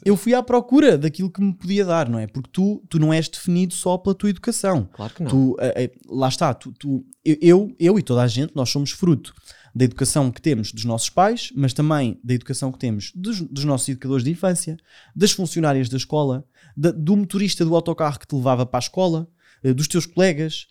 eu 0.05 0.15
fui 0.17 0.33
à 0.33 0.41
procura 0.43 0.97
daquilo 0.97 1.29
que 1.29 1.41
me 1.41 1.53
podia 1.53 1.83
dar, 1.85 2.07
não 2.09 2.17
é? 2.19 2.27
Porque 2.27 2.49
tu, 2.51 2.83
tu 2.89 2.99
não 2.99 3.13
és 3.13 3.27
definido 3.27 3.73
só 3.73 3.97
pela 3.97 4.15
tua 4.15 4.29
educação. 4.29 4.89
Claro 4.93 5.13
que 5.13 5.23
não. 5.23 5.29
Tu, 5.29 5.55
eh, 5.59 5.83
eh, 5.85 5.91
lá 6.07 6.27
está, 6.27 6.53
tu, 6.53 6.71
tu- 6.71 7.05
eu- 7.25 7.73
eu, 7.79 7.99
e 7.99 8.03
toda 8.03 8.21
a 8.21 8.27
gente, 8.27 8.53
nós 8.55 8.69
somos 8.69 8.91
fruto 8.91 9.33
da 9.75 9.85
educação 9.85 10.31
que 10.31 10.41
temos 10.41 10.71
dos 10.71 10.83
nossos 10.85 11.09
pais, 11.09 11.51
mas 11.55 11.73
também 11.73 12.19
da 12.23 12.33
educação 12.33 12.71
que 12.71 12.79
temos 12.79 13.11
dos, 13.15 13.41
dos 13.41 13.63
nossos 13.65 13.87
educadores 13.89 14.23
de 14.23 14.31
infância, 14.31 14.77
das 15.15 15.31
funcionárias 15.31 15.87
da 15.89 15.97
escola, 15.97 16.43
da- 16.75 16.91
do 16.91 17.15
motorista 17.15 17.63
do 17.63 17.75
autocarro 17.75 18.19
que 18.19 18.27
te 18.27 18.35
levava 18.35 18.65
para 18.65 18.79
a 18.79 18.81
escola, 18.81 19.27
eh, 19.63 19.73
dos 19.73 19.87
teus 19.87 20.05
colegas. 20.05 20.65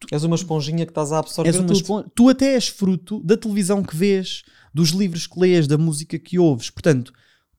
tu, 0.00 0.06
És 0.10 0.24
uma 0.24 0.34
esponjinha 0.34 0.84
que 0.84 0.90
estás 0.90 1.12
a 1.12 1.18
absorver 1.20 1.48
és 1.50 1.56
uma 1.56 1.66
tudo. 1.68 1.76
espon- 1.76 2.04
tu 2.16 2.28
até 2.28 2.54
és 2.54 2.66
fruto 2.66 3.22
da 3.22 3.36
televisão 3.36 3.80
que 3.82 3.94
vês, 3.96 4.42
dos 4.76 4.90
livros 4.90 5.26
que 5.26 5.40
lês, 5.40 5.66
da 5.66 5.78
música 5.78 6.18
que 6.18 6.38
ouves. 6.38 6.68
Portanto, 6.68 7.10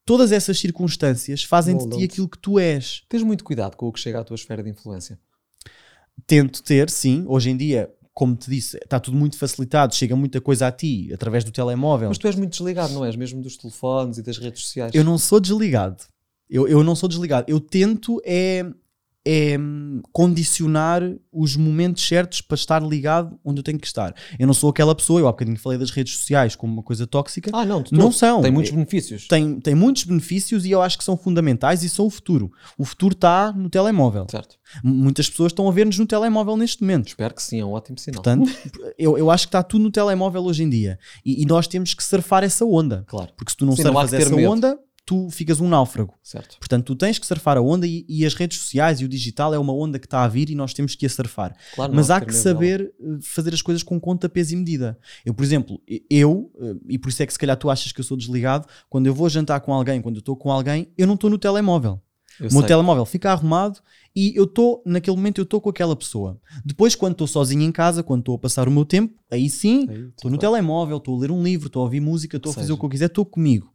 todas 0.04 0.30
essas 0.30 0.56
circunstâncias 0.56 1.42
fazem 1.42 1.76
de 1.76 1.88
ti 1.90 2.04
aquilo 2.04 2.28
que 2.28 2.38
tu 2.38 2.60
és. 2.60 3.02
Tens 3.08 3.24
muito 3.24 3.42
cuidado 3.42 3.76
com 3.76 3.88
o 3.88 3.92
que 3.92 3.98
chega 3.98 4.20
à 4.20 4.24
tua 4.24 4.36
esfera 4.36 4.62
de 4.62 4.70
influência. 4.70 5.18
tento 6.24 6.62
ter, 6.62 6.88
sim. 6.88 7.24
Hoje 7.26 7.50
em 7.50 7.56
dia, 7.56 7.92
como 8.14 8.36
te 8.36 8.48
disse, 8.48 8.76
está 8.76 9.00
tudo 9.00 9.16
muito 9.16 9.36
facilitado, 9.36 9.96
chega 9.96 10.14
muita 10.14 10.40
coisa 10.40 10.68
a 10.68 10.72
ti 10.72 11.12
através 11.12 11.42
do 11.42 11.50
telemóvel. 11.50 12.08
Mas 12.08 12.18
tu 12.18 12.28
és 12.28 12.36
muito 12.36 12.52
desligado, 12.52 12.94
não 12.94 13.04
és? 13.04 13.16
Mesmo 13.16 13.42
dos 13.42 13.56
telefones 13.56 14.18
e 14.18 14.22
das 14.22 14.38
redes 14.38 14.62
sociais. 14.62 14.94
Eu 14.94 15.02
não 15.02 15.18
sou 15.18 15.40
desligado. 15.40 16.04
Eu, 16.48 16.68
eu 16.68 16.84
não 16.84 16.94
sou 16.94 17.08
desligado. 17.08 17.50
Eu 17.50 17.58
tento 17.58 18.22
é, 18.24 18.64
é 19.30 19.58
condicionar 20.10 21.02
os 21.30 21.54
momentos 21.54 22.06
certos 22.06 22.40
para 22.40 22.54
estar 22.54 22.82
ligado 22.82 23.38
onde 23.44 23.60
eu 23.60 23.62
tenho 23.62 23.78
que 23.78 23.86
estar. 23.86 24.14
Eu 24.38 24.46
não 24.46 24.54
sou 24.54 24.70
aquela 24.70 24.94
pessoa, 24.94 25.20
eu 25.20 25.28
há 25.28 25.30
bocadinho 25.30 25.58
falei 25.58 25.78
das 25.78 25.90
redes 25.90 26.14
sociais 26.16 26.56
como 26.56 26.72
uma 26.72 26.82
coisa 26.82 27.06
tóxica. 27.06 27.50
Ah, 27.52 27.66
não, 27.66 27.84
Não 27.92 28.10
são. 28.10 28.40
Tem 28.40 28.50
muitos 28.50 28.72
benefícios. 28.72 29.28
Tem, 29.28 29.60
tem 29.60 29.74
muitos 29.74 30.04
benefícios 30.04 30.64
e 30.64 30.70
eu 30.70 30.80
acho 30.80 30.96
que 30.96 31.04
são 31.04 31.14
fundamentais 31.14 31.82
e 31.82 31.90
são 31.90 32.06
o 32.06 32.10
futuro. 32.10 32.50
O 32.78 32.86
futuro 32.86 33.12
está 33.12 33.52
no 33.52 33.68
telemóvel. 33.68 34.26
Certo. 34.30 34.56
Muitas 34.82 35.28
pessoas 35.28 35.52
estão 35.52 35.68
a 35.68 35.72
ver-nos 35.72 35.98
no 35.98 36.06
telemóvel 36.06 36.56
neste 36.56 36.80
momento. 36.80 37.08
Espero 37.08 37.34
que 37.34 37.42
sim, 37.42 37.60
é 37.60 37.64
um 37.64 37.72
ótimo 37.72 37.98
sinal. 37.98 38.22
Portanto, 38.22 38.50
eu, 38.98 39.18
eu 39.18 39.30
acho 39.30 39.46
que 39.46 39.48
está 39.48 39.62
tudo 39.62 39.82
no 39.84 39.90
telemóvel 39.90 40.42
hoje 40.42 40.62
em 40.62 40.70
dia. 40.70 40.98
E, 41.24 41.42
e 41.42 41.44
nós 41.44 41.66
temos 41.66 41.92
que 41.92 42.02
surfar 42.02 42.42
essa 42.44 42.64
onda. 42.64 43.04
Claro, 43.06 43.30
Porque 43.36 43.50
se 43.50 43.56
tu 43.58 43.66
não 43.66 43.76
Sim, 43.76 43.82
não 43.82 43.92
surfas 43.92 44.10
ter 44.10 44.22
essa 44.22 44.34
medo. 44.34 44.50
onda, 44.50 44.78
tu 45.08 45.30
ficas 45.30 45.58
um 45.58 45.66
náufrago. 45.70 46.12
certo. 46.22 46.58
Portanto, 46.58 46.84
tu 46.84 46.94
tens 46.94 47.18
que 47.18 47.26
surfar 47.26 47.56
a 47.56 47.62
onda 47.62 47.86
e, 47.86 48.04
e 48.06 48.26
as 48.26 48.34
redes 48.34 48.58
sociais 48.58 49.00
e 49.00 49.06
o 49.06 49.08
digital 49.08 49.54
é 49.54 49.58
uma 49.58 49.72
onda 49.72 49.98
que 49.98 50.04
está 50.04 50.22
a 50.22 50.28
vir 50.28 50.50
e 50.50 50.54
nós 50.54 50.74
temos 50.74 50.94
que 50.94 51.06
a 51.06 51.08
surfar. 51.08 51.56
Claro, 51.74 51.92
não 51.92 51.96
Mas 51.96 52.10
há 52.10 52.20
ter 52.20 52.26
que 52.26 52.32
medo 52.32 52.44
dela. 52.44 52.54
saber 52.54 52.94
eh, 53.00 53.18
fazer 53.22 53.54
as 53.54 53.62
coisas 53.62 53.82
com 53.82 53.98
conta, 53.98 54.28
peso 54.28 54.52
e 54.52 54.56
medida. 54.56 54.98
Eu, 55.24 55.32
por 55.32 55.42
exemplo, 55.42 55.80
eu, 56.10 56.52
eh, 56.60 56.74
e 56.90 56.98
por 56.98 57.08
isso 57.08 57.22
é 57.22 57.26
que 57.26 57.32
se 57.32 57.38
calhar 57.38 57.56
tu 57.56 57.70
achas 57.70 57.90
que 57.90 58.00
eu 58.00 58.04
sou 58.04 58.18
desligado, 58.18 58.66
quando 58.90 59.06
eu 59.06 59.14
vou 59.14 59.30
jantar 59.30 59.60
com 59.60 59.72
alguém, 59.72 60.02
quando 60.02 60.16
eu 60.16 60.20
estou 60.20 60.36
com 60.36 60.52
alguém, 60.52 60.92
eu 60.98 61.06
não 61.06 61.14
estou 61.14 61.30
no 61.30 61.38
telemóvel. 61.38 61.98
Eu 62.38 62.48
O 62.50 62.52
meu 62.52 62.60
sei. 62.60 62.68
telemóvel 62.68 63.04
fica 63.06 63.32
arrumado 63.32 63.80
e 64.14 64.32
eu 64.36 64.44
estou, 64.44 64.82
naquele 64.86 65.16
momento, 65.16 65.38
eu 65.40 65.44
estou 65.44 65.60
com 65.60 65.70
aquela 65.70 65.96
pessoa. 65.96 66.38
Depois, 66.64 66.94
quando 66.94 67.12
estou 67.12 67.26
sozinho 67.26 67.62
em 67.62 67.72
casa, 67.72 68.02
quando 68.02 68.20
estou 68.20 68.34
a 68.34 68.38
passar 68.38 68.68
o 68.68 68.70
meu 68.70 68.84
tempo, 68.84 69.18
aí 69.30 69.48
sim, 69.48 69.88
estou 70.14 70.30
no 70.30 70.36
telemóvel, 70.38 70.98
estou 70.98 71.16
a 71.16 71.20
ler 71.20 71.30
um 71.32 71.42
livro, 71.42 71.66
estou 71.68 71.80
a 71.80 71.84
ouvir 71.86 72.00
música, 72.00 72.36
estou 72.36 72.50
a 72.50 72.54
fazer 72.54 72.66
Seja. 72.66 72.74
o 72.74 72.78
que 72.78 72.84
eu 72.84 72.90
quiser, 72.90 73.06
estou 73.06 73.24
comigo. 73.24 73.72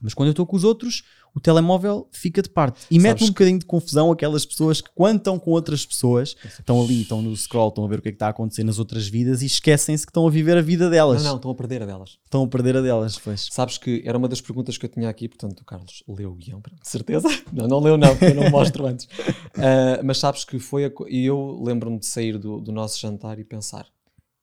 Mas 0.00 0.14
quando 0.14 0.28
eu 0.28 0.32
estou 0.32 0.46
com 0.46 0.56
os 0.56 0.64
outros, 0.64 1.02
o 1.34 1.40
telemóvel 1.40 2.08
fica 2.10 2.40
de 2.42 2.48
parte. 2.48 2.80
E 2.90 2.98
mete 2.98 3.22
um 3.24 3.28
bocadinho 3.28 3.58
de 3.58 3.64
confusão 3.64 4.10
aquelas 4.10 4.44
pessoas 4.46 4.80
que, 4.80 4.88
quando 4.94 5.18
estão 5.18 5.38
com 5.38 5.50
outras 5.50 5.84
pessoas, 5.86 6.34
estão 6.58 6.82
ali, 6.82 7.02
estão 7.02 7.20
no 7.22 7.36
scroll, 7.36 7.68
estão 7.68 7.84
a 7.84 7.88
ver 7.88 7.98
o 7.98 8.02
que 8.02 8.08
é 8.08 8.12
que 8.12 8.16
está 8.16 8.26
a 8.26 8.30
acontecer 8.30 8.64
nas 8.64 8.78
outras 8.78 9.06
vidas 9.08 9.42
e 9.42 9.46
esquecem-se 9.46 10.04
que 10.06 10.10
estão 10.10 10.26
a 10.26 10.30
viver 10.30 10.56
a 10.56 10.62
vida 10.62 10.88
delas. 10.90 11.22
Não, 11.22 11.30
não, 11.30 11.36
estão 11.36 11.50
a 11.50 11.54
perder 11.54 11.82
a 11.82 11.86
delas. 11.86 12.18
Estão 12.24 12.42
a 12.42 12.48
perder 12.48 12.76
a 12.76 12.80
delas, 12.80 13.18
pois. 13.18 13.48
Sabes 13.50 13.78
que 13.78 14.02
era 14.04 14.16
uma 14.16 14.28
das 14.28 14.40
perguntas 14.40 14.76
que 14.78 14.86
eu 14.86 14.90
tinha 14.90 15.08
aqui, 15.08 15.28
portanto, 15.28 15.60
o 15.60 15.64
Carlos 15.64 16.02
leu 16.08 16.32
o 16.32 16.34
guião, 16.34 16.60
de 16.60 16.88
certeza? 16.88 17.28
Não, 17.52 17.66
não 17.68 17.80
leu, 17.80 17.96
não, 17.98 18.10
porque 18.16 18.26
eu 18.26 18.34
não 18.42 18.50
mostro 18.50 18.86
antes. 18.86 19.06
Ah, 19.56 20.00
mas 20.02 20.18
sabes 20.18 20.44
que 20.44 20.58
foi. 20.58 20.84
a 20.86 20.90
E 21.08 21.26
eu 21.26 21.60
lembro-me 21.62 21.98
de 21.98 22.06
sair 22.06 22.38
do, 22.38 22.60
do 22.60 22.72
nosso 22.72 22.98
jantar 22.98 23.38
e 23.38 23.44
pensar: 23.44 23.86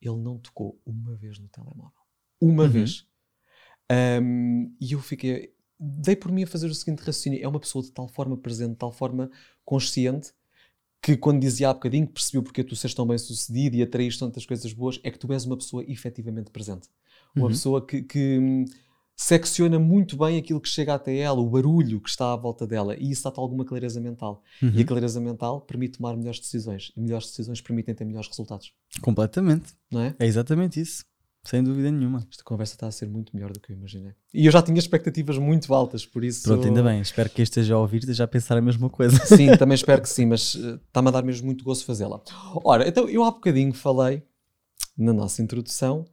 ele 0.02 0.18
não 0.18 0.38
tocou 0.38 0.80
uma 0.86 1.16
vez 1.16 1.40
no 1.40 1.48
telemóvel. 1.48 1.92
Uma 2.40 2.64
Uhum. 2.64 2.70
vez. 2.70 3.04
Ahm, 3.90 4.72
e 4.80 4.94
eu 4.94 5.00
fiquei. 5.00 5.54
Dei 5.80 6.16
por 6.16 6.32
mim 6.32 6.44
a 6.44 6.48
fazer 6.48 6.68
o 6.68 6.76
seguinte 6.76 7.00
raciocínio: 7.00 7.40
é 7.44 7.48
uma 7.48 7.60
pessoa 7.60 7.84
de 7.84 7.92
tal 7.92 8.08
forma 8.08 8.36
presente, 8.38 8.72
de 8.72 8.78
tal 8.78 8.92
forma 8.92 9.30
consciente, 9.64 10.32
que 11.02 11.16
quando 11.16 11.40
dizia 11.40 11.70
há 11.70 11.74
bocadinho 11.74 12.08
que 12.08 12.14
percebeu 12.14 12.42
porque 12.44 12.64
tu 12.64 12.76
seres 12.76 12.94
tão 12.96 13.06
bem 13.06 13.18
sucedido 13.18 13.76
e 13.76 13.84
atraíste 13.84 14.20
tantas 14.20 14.46
coisas 14.46 14.74
boas, 14.74 15.00
é 15.04 15.12
que 15.12 15.20
tu 15.20 15.32
és 15.32 15.46
uma 15.46 15.56
pessoa 15.58 15.84
efetivamente 15.88 16.50
presente. 16.52 16.90
Uma 17.36 17.46
Uhum. 17.46 17.52
pessoa 17.52 17.86
que, 17.86 18.02
que, 18.02 18.40
hum, 18.40 18.66
secciona 19.16 19.78
muito 19.80 20.18
bem 20.18 20.38
aquilo 20.38 20.60
que 20.60 20.68
chega 20.70 20.94
até 20.96 21.16
ela, 21.18 21.40
o 21.40 21.50
barulho 21.50 22.00
que 22.02 22.10
está 22.10 22.34
à 22.34 22.36
volta 22.36 22.66
dela, 22.68 22.96
e 22.98 23.12
isso 23.12 23.24
dá-te 23.24 23.40
alguma 23.40 23.64
clareza 23.66 24.00
mental. 24.02 24.44
Uhum. 24.62 24.72
E 24.74 24.82
a 24.82 24.86
clareza 24.86 25.20
mental 25.20 25.62
permite 25.62 25.98
tomar 26.00 26.16
melhores 26.18 26.40
decisões, 26.40 26.92
e 26.96 27.02
melhores 27.02 27.28
decisões 27.28 27.62
permitem 27.62 27.94
ter 27.96 28.06
melhores 28.06 28.28
resultados, 28.28 28.74
Completamente. 29.02 29.74
não 29.92 30.02
é? 30.02 30.16
É 30.20 30.26
exatamente 30.26 30.80
isso. 30.82 31.06
Sem 31.50 31.64
dúvida 31.64 31.90
nenhuma. 31.90 32.28
Esta 32.30 32.44
conversa 32.44 32.74
está 32.74 32.88
a 32.88 32.92
ser 32.92 33.08
muito 33.08 33.34
melhor 33.34 33.52
do 33.54 33.60
que 33.60 33.72
eu 33.72 33.76
imaginei. 33.78 34.14
E 34.34 34.46
eu 34.46 34.52
já 34.52 34.62
tinha 34.62 34.78
expectativas 34.78 35.38
muito 35.38 35.74
altas, 35.74 36.06
por 36.06 36.24
isso. 36.24 36.44
Pronto, 36.44 36.68
ainda 36.68 36.84
bem. 36.84 37.00
Espero 37.00 37.30
que 37.30 37.42
esteja 37.42 37.76
a 37.76 37.80
ouvir 37.80 38.00
esteja 38.00 38.26
a 38.26 38.28
pensar 38.28 38.58
a 38.58 38.62
mesma 38.62 38.90
coisa. 38.90 39.18
Sim, 39.26 39.56
também 39.58 39.76
espero 39.76 40.02
que 40.02 40.10
sim, 40.10 40.26
mas 40.26 40.56
eh, 40.56 40.76
está-me 40.88 41.08
a 41.08 41.12
dar 41.12 41.24
mesmo 41.24 41.46
muito 41.46 41.64
gosto 41.64 41.86
fazê-la. 41.86 42.22
Ora, 42.66 42.88
então 42.88 43.08
eu 43.08 43.24
há 43.24 43.32
bocadinho 43.32 43.74
falei, 43.74 44.24
na 44.98 45.14
nossa 45.14 45.42
introdução, 45.42 46.06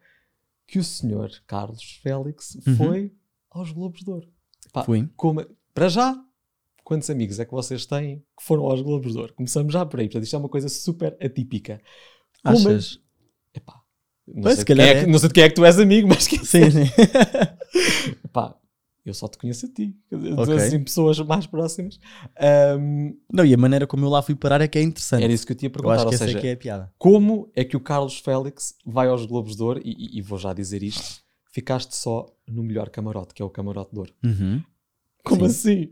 que 0.67 0.79
o 0.79 0.85
senhor 0.85 1.31
Carlos 1.47 1.83
Félix 2.03 2.57
Uhum. 2.67 2.77
foi 2.77 3.13
aos 3.51 3.73
Globos 3.73 4.03
de 4.03 4.11
Ouro. 4.11 4.29
Pá, 4.73 4.85
Fui. 4.85 5.09
como- 5.17 5.45
para 5.75 5.89
já, 5.89 6.17
quantos 6.85 7.11
amigos 7.11 7.41
é 7.41 7.45
que 7.45 7.51
vocês 7.53 7.85
têm 7.87 8.19
que 8.39 8.45
foram 8.45 8.65
aos 8.65 8.81
Globos 8.83 9.13
de 9.13 9.19
Ouro? 9.19 9.35
Começamos 9.35 9.73
já 9.73 9.85
por 9.85 9.99
aí, 10.01 10.07
portanto 10.07 10.23
isto 10.25 10.37
é 10.37 10.39
uma 10.39 10.49
coisa 10.49 10.69
super 10.69 11.17
atípica. 11.21 11.81
Como- 12.43 12.57
Achas? 12.57 13.01
Epá, 13.53 13.81
não, 14.27 14.43
Pois, 14.43 14.55
sei 14.55 14.57
se 14.57 14.59
de 14.61 14.65
quem 14.67 14.77
calhar 14.77 14.89
é 14.97 14.99
que- 15.01 15.05
é. 15.05 15.07
não 15.13 15.19
sei 15.19 15.29
de 15.29 15.35
quem 15.35 15.45
é 15.45 15.49
que 15.49 15.55
tu 15.55 15.65
és 15.65 15.79
amigo, 15.79 16.09
mas 16.09 16.27
que 16.27 16.39
Sim, 16.45 16.71
sim. 16.71 16.85
Pá, 18.33 18.55
eu 19.05 19.13
só 19.15 19.29
te 19.29 19.37
conheço 19.39 19.67
a 19.67 19.69
ti. 19.69 19.95
Quer 20.09 20.17
dizer, 20.17 20.39
Ok. 20.39 20.55
Assim, 20.55 20.83
pessoas 20.83 21.19
mais 21.21 21.47
próximas. 21.47 21.99
Ahm, 22.41 23.13
Não, 23.33 23.45
e 23.45 23.53
a 23.53 23.57
maneira 23.57 23.87
como 23.87 24.05
eu 24.05 24.09
lá 24.11 24.23
fui 24.23 24.35
parar 24.35 24.61
é 24.61 24.69
que 24.69 24.79
é 24.79 24.83
interessante. 24.83 25.23
era 25.23 25.33
isso 25.33 25.47
que 25.47 25.53
eu 25.53 25.57
tinha 25.57 25.69
eu 25.69 25.73
perguntar. 25.73 25.95
acho 25.97 26.05
que 26.05 26.09
Ou 26.09 26.15
essa 26.15 26.25
seja, 26.25 26.39
é 26.39 26.41
que 26.41 26.47
é 26.49 26.53
a 26.53 26.57
piada. 26.57 26.93
como 26.99 27.51
é 27.55 27.65
que 27.65 27.77
o 27.77 27.81
Carlos 27.81 28.19
Félix 28.19 28.75
vai 28.87 29.09
aos 29.09 29.27
Globos 29.27 29.57
de 29.57 29.63
Ouro 29.63 29.81
e, 29.85 29.91
e- 29.91 30.19
e 30.19 30.23
vou 30.23 30.39
já 30.39 30.53
dizer 30.53 30.83
isto, 30.83 31.23
ficaste 31.51 31.95
só 31.97 32.27
no 32.49 32.63
melhor 32.63 32.89
camarote, 32.91 33.35
que 33.35 33.43
é 33.43 33.45
o 33.45 33.51
camarote 33.51 33.93
de 33.93 33.99
ouro. 33.99 34.13
Uhum. 34.25 34.63
Como 35.23 35.41
Sim. 35.49 35.51
assim? 35.51 35.91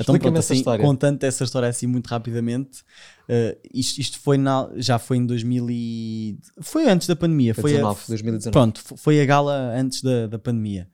Então, 0.00 0.18
pronto, 0.18 0.38
assim, 0.38 0.54
história. 0.54 0.84
contando 0.84 1.22
essa 1.22 1.44
história 1.44 1.68
assim 1.68 1.86
muito 1.86 2.08
rapidamente, 2.08 2.82
eh, 3.28 3.56
isto, 3.72 4.00
isto 4.00 4.18
foi 4.18 4.36
na, 4.36 4.68
já 4.76 4.98
foi 4.98 5.18
em 5.18 5.26
2000 5.26 5.68
e... 5.70 6.38
Foi 6.60 6.88
antes 6.88 7.06
da 7.06 7.14
pandemia. 7.14 7.54
Foi 7.54 7.62
Foi, 7.62 7.72
a- 7.72 7.76
19, 7.76 8.00
2019. 8.08 8.52
Pronto, 8.52 8.98
foi 8.98 9.20
a 9.20 9.24
gala 9.24 9.72
antes 9.76 10.02
da, 10.02 10.26
da 10.26 10.38
pandemia, 10.38 10.88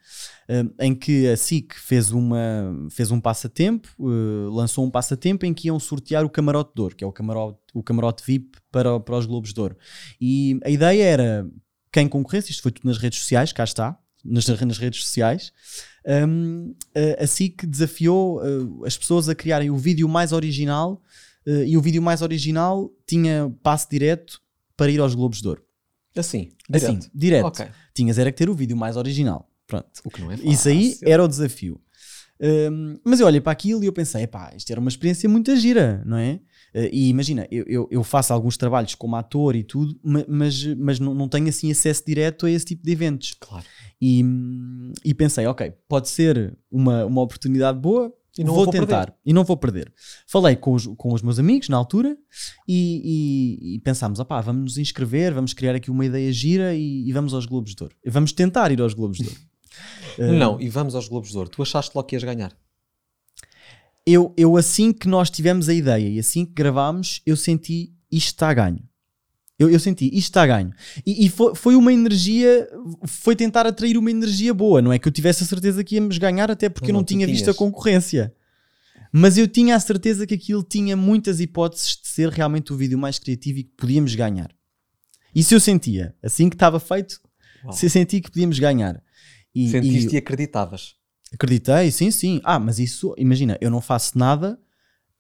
eh, 0.48 0.64
em 0.80 0.94
que 0.94 1.26
a 1.28 1.36
SIC 1.36 1.74
fez, 1.74 2.11
uma, 2.11 2.86
fez 2.90 3.11
um 3.11 3.18
passatempo, 3.20 3.88
eh, 4.01 4.51
lançou 4.51 4.84
um 4.84 4.90
passatempo 4.90 5.46
em 5.46 5.55
que 5.55 5.68
iam 5.68 5.80
sortear 5.80 6.24
o 6.24 6.28
camarote 6.28 6.72
de 6.74 6.82
ouro, 6.82 6.94
que 6.94 7.03
é 7.03 7.07
o 7.07 7.12
camarote, 7.12 7.59
o 7.72 7.82
camarote 7.82 8.22
VIP 8.26 8.59
para, 8.70 9.01
para 9.01 9.16
os 9.16 9.24
Globos 9.24 9.55
de 9.55 9.61
Ouro. 9.61 9.76
E 10.20 10.61
a 10.62 10.68
ideia 10.68 11.03
era, 11.03 11.51
quem 11.90 12.07
concorresse, 12.07 12.51
isto 12.51 12.62
foi 12.62 12.70
tudo 12.70 12.86
nas 12.86 12.98
redes 12.98 13.18
sociais, 13.20 13.51
cá 13.51 13.64
está, 13.64 13.98
nas, 14.22 14.46
nas 14.46 14.76
redes 14.78 15.03
sociais, 15.05 15.53
um, 16.07 16.74
a, 16.94 17.24
a 17.24 17.26
SIC 17.26 17.66
desafiou 17.66 18.42
uh, 18.42 18.84
as 18.84 18.96
pessoas 18.96 19.28
a 19.28 19.34
criarem 19.34 19.70
o 19.70 19.76
vídeo 19.76 20.09
mais 20.09 20.32
original 20.32 21.03
uh, 21.46 21.64
e 21.64 21.76
o 21.76 21.80
vídeo 21.80 22.03
mais 22.03 22.22
original 22.22 22.90
tinha 23.07 23.53
passe 23.62 23.88
direto 23.90 24.40
para 24.76 24.90
ir 24.90 25.01
aos 25.01 25.14
Globos 25.14 25.40
de 25.40 25.48
Ouro. 25.48 25.62
Assim, 26.16 26.51
Assim, 26.72 26.94
direto. 26.94 27.11
direto. 27.14 27.46
Ok. 27.46 27.66
Tinhas 27.94 28.18
era 28.18 28.32
que 28.32 28.38
ter 28.38 28.51
o 28.51 28.55
vídeo 28.55 28.76
mais 28.76 28.96
original. 28.96 29.48
Pronto. 29.66 29.88
O 30.05 30.11
que 30.11 30.20
não 30.20 30.30
é 30.32 30.36
fácil. 30.36 30.53
Isso 30.53 30.68
aí 30.68 30.96
era 31.03 31.22
o 31.22 31.28
desafio. 31.28 31.80
Um, 32.40 32.98
mas 33.05 33.20
eu 33.20 33.26
olhei 33.26 33.40
para 33.40 33.53
aquilo 33.53 33.84
e 33.84 33.86
eu 33.86 33.92
pensei, 33.92 34.22
epá, 34.22 34.53
isto 34.57 34.70
era 34.70 34.80
uma 34.80 34.88
experiência 34.88 35.28
muito 35.28 35.55
gira, 35.57 36.03
não 36.07 36.16
é? 36.16 36.40
Uh, 36.74 36.88
e 36.92 37.08
imagina, 37.08 37.46
eu, 37.50 37.64
eu, 37.66 37.88
eu 37.90 38.04
faço 38.04 38.32
alguns 38.32 38.56
trabalhos 38.56 38.94
como 38.94 39.16
ator 39.16 39.56
e 39.56 39.62
tudo, 39.64 39.98
ma- 40.02 40.24
mas, 40.28 40.64
mas 40.76 41.00
não, 41.00 41.12
não 41.14 41.28
tenho 41.28 41.48
assim 41.48 41.70
acesso 41.70 42.02
direto 42.06 42.46
a 42.46 42.50
esse 42.50 42.64
tipo 42.66 42.84
de 42.84 42.92
eventos. 42.92 43.34
Claro. 43.40 43.64
E, 44.00 44.24
e 45.04 45.12
pensei, 45.14 45.46
ok, 45.46 45.72
pode 45.88 46.08
ser 46.08 46.56
uma, 46.70 47.04
uma 47.04 47.20
oportunidade 47.22 47.78
boa, 47.78 48.12
vou, 48.38 48.54
vou 48.54 48.66
tentar 48.68 49.06
perder. 49.06 49.14
e 49.26 49.32
não 49.32 49.44
vou 49.44 49.56
perder. 49.56 49.92
Falei 50.26 50.54
com 50.56 50.72
os, 50.72 50.86
com 50.96 51.12
os 51.12 51.20
meus 51.22 51.38
amigos 51.38 51.68
na 51.68 51.76
altura 51.76 52.16
e, 52.66 53.58
e, 53.62 53.74
e 53.74 53.78
pensámos, 53.80 54.20
opá, 54.20 54.40
vamos 54.40 54.62
nos 54.62 54.78
inscrever, 54.78 55.34
vamos 55.34 55.52
criar 55.52 55.74
aqui 55.74 55.90
uma 55.90 56.06
ideia 56.06 56.32
gira 56.32 56.74
e, 56.74 57.08
e 57.08 57.12
vamos 57.12 57.34
aos 57.34 57.46
Globos 57.46 57.74
de 57.74 57.82
Ouro. 57.82 57.96
Vamos 58.06 58.32
tentar 58.32 58.70
ir 58.70 58.80
aos 58.80 58.94
Globos 58.94 59.18
de 59.18 59.24
Ouro. 59.28 59.40
Uh, 60.18 60.32
Não, 60.38 60.60
e 60.60 60.68
vamos 60.68 60.94
aos 60.94 61.08
Globos 61.08 61.30
de 61.30 61.36
Ouro. 61.36 61.50
Tu 61.50 61.60
achaste 61.62 61.90
logo 61.94 62.06
que 62.06 62.14
ias 62.14 62.22
ganhar? 62.24 62.52
Eu, 64.07 64.34
eu 64.36 64.57
assim 64.57 64.92
que 64.92 65.09
nós 65.09 65.30
tivemos 65.30 65.68
a 65.68 65.74
ideia 65.74 66.09
e 66.09 66.18
assim 66.18 66.44
que 66.44 66.53
gravámos, 66.53 67.22
eu 67.24 67.36
senti 67.36 67.92
isto 68.11 68.28
está 68.28 68.48
a 68.48 68.55
ganho. 68.55 68.82
Eu, 69.59 69.68
eu 69.68 69.78
senti, 69.78 70.07
isto 70.07 70.30
está 70.30 70.42
a 70.42 70.46
ganho. 70.46 70.72
E, 71.07 71.26
e 71.26 71.28
foi, 71.28 71.55
foi 71.55 71.76
uma 71.76 71.92
energia, 71.92 72.66
foi 73.07 73.36
tentar 73.36 73.66
atrair 73.66 73.98
uma 73.98 74.11
energia 74.11 74.55
boa, 74.55 74.80
não 74.80 74.90
é 74.90 74.98
que 74.98 75.07
eu 75.07 75.12
tivesse 75.12 75.44
a 75.44 75.46
certeza 75.46 75.84
que 75.84 75.96
íamos 75.96 76.16
ganhar, 76.16 76.51
até 76.51 76.68
porque 76.70 76.90
Não, 76.90 76.98
eu 76.98 77.01
não 77.01 77.05
tinha 77.05 77.26
visto 77.26 77.51
a 77.51 77.55
concorrência. 77.55 78.34
Mas 79.12 79.36
eu 79.36 79.46
tinha 79.46 79.76
a 79.76 79.80
certeza 79.80 80.26
que 80.26 80.34
aquilo 80.34 80.62
tinha 80.62 80.96
muitas 80.96 81.40
hipóteses 81.40 82.01
de 82.01 82.09
ser 82.09 82.30
realmente 82.30 82.72
o 82.72 82.76
vídeo 82.76 82.98
mais 82.98 83.18
criativo 83.18 83.59
e 83.59 83.64
que 83.64 83.72
podíamos 83.76 84.14
ganhar. 84.14 84.51
Isso 85.34 85.53
eu 85.53 85.61
sentia. 85.61 86.14
Assim 86.22 86.48
que 86.48 86.57
estava 86.57 86.80
feito, 86.80 87.20
Uau. 87.64 87.72
senti 87.72 88.20
que 88.20 88.30
podíamos 88.30 88.59
ganhar. 88.59 89.03
E, 89.55 89.68
Sentiste 89.68 90.12
e 90.12 90.14
e 90.14 90.18
acreditavas. 90.18 90.94
Acreditei, 91.32 91.90
sim, 91.90 92.10
sim. 92.10 92.40
Ah, 92.44 92.58
mas 92.58 92.78
isso, 92.78 93.14
imagina, 93.18 93.56
eu 93.60 93.70
não 93.70 93.80
faço 93.80 94.18
nada 94.18 94.58